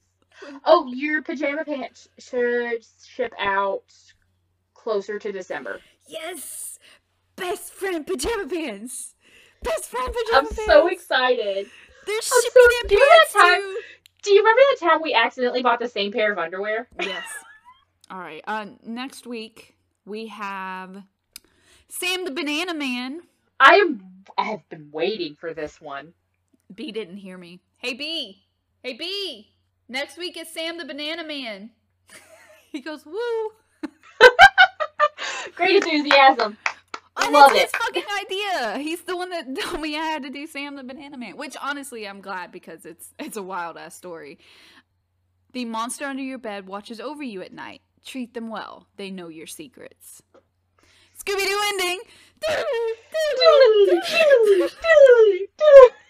Oh, 0.66 0.88
your 0.94 1.22
pajama 1.24 1.66
pants 1.66 2.08
should 2.20 2.86
ship 3.06 3.34
out 3.40 3.84
closer 4.74 5.18
to 5.20 5.32
December. 5.32 5.82
yes, 6.08 6.80
best 7.36 7.74
friend 7.74 8.06
pajama 8.08 8.48
pants. 8.48 9.16
Best 9.68 9.86
friend 9.90 10.08
I'm 10.08 10.14
pajama 10.26 10.48
pants. 10.56 10.66
so 10.66 10.88
excited. 10.88 11.68
They're 12.06 12.22
so- 12.22 12.36
shipping 12.42 12.88
do 12.90 12.96
you 12.96 13.02
have 13.02 13.10
pants 13.20 13.34
time- 13.34 13.62
too. 13.62 13.78
Do 14.24 14.32
you 14.34 14.40
remember 14.42 14.62
the 14.74 14.86
time 14.86 15.02
we 15.02 15.14
accidentally 15.14 15.62
bought 15.64 15.80
the 15.80 15.88
same 15.88 16.12
pair 16.12 16.32
of 16.32 16.38
underwear? 16.38 16.88
Yes. 17.00 17.24
All 18.12 18.20
right. 18.20 18.44
Uh, 18.48 18.66
next 18.84 19.26
week 19.28 19.76
we 20.06 20.28
have 20.28 21.04
Sam 21.88 22.26
the 22.26 22.32
Banana 22.32 22.74
Man. 22.74 23.22
I 23.60 23.76
am. 23.76 24.02
I 24.38 24.44
have 24.44 24.68
been 24.70 24.90
waiting 24.92 25.36
for 25.36 25.54
this 25.54 25.80
one. 25.80 26.14
B 26.76 26.92
didn't 26.92 27.18
hear 27.18 27.38
me. 27.38 27.62
Hey 27.78 27.94
B. 27.94 28.44
Hey 28.84 28.94
B. 28.94 29.50
Next 29.88 30.18
week 30.18 30.36
is 30.38 30.50
Sam 30.50 30.78
the 30.78 30.84
Banana 30.86 31.24
Man. 31.24 31.70
he 32.72 32.82
goes 32.82 33.06
woo. 33.06 33.52
Great 35.56 35.78
enthusiasm. 35.84 36.58
Oh, 37.20 37.30
Love 37.32 37.52
that's 37.54 37.56
it. 37.56 37.62
his 37.64 37.72
fucking 37.72 38.04
idea. 38.26 38.78
He's 38.80 39.02
the 39.02 39.16
one 39.18 39.30
that 39.32 39.48
told 39.62 39.82
me 39.82 39.98
I 39.98 40.04
had 40.06 40.24
to 40.24 40.30
do 40.30 40.46
Sam 40.48 40.76
the 40.76 40.84
Banana 40.84 41.18
Man. 41.18 41.36
Which 41.38 41.56
honestly, 41.62 42.08
I'm 42.08 42.22
glad 42.22 42.52
because 42.52 42.86
it's 42.86 43.14
it's 43.20 43.38
a 43.38 43.44
wild 43.44 43.78
ass 43.78 43.96
story. 43.96 44.38
The 45.54 45.66
monster 45.66 46.06
under 46.06 46.22
your 46.24 46.38
bed 46.38 46.68
watches 46.68 47.00
over 47.00 47.24
you 47.24 47.42
at 47.42 47.54
night. 47.54 47.82
Treat 48.06 48.34
them 48.34 48.50
well. 48.50 48.88
They 48.98 49.10
know 49.12 49.28
your 49.30 49.48
secrets. 49.48 50.22
Scooby 51.18 51.46
Doo 51.46 51.62
ending. 51.70 52.02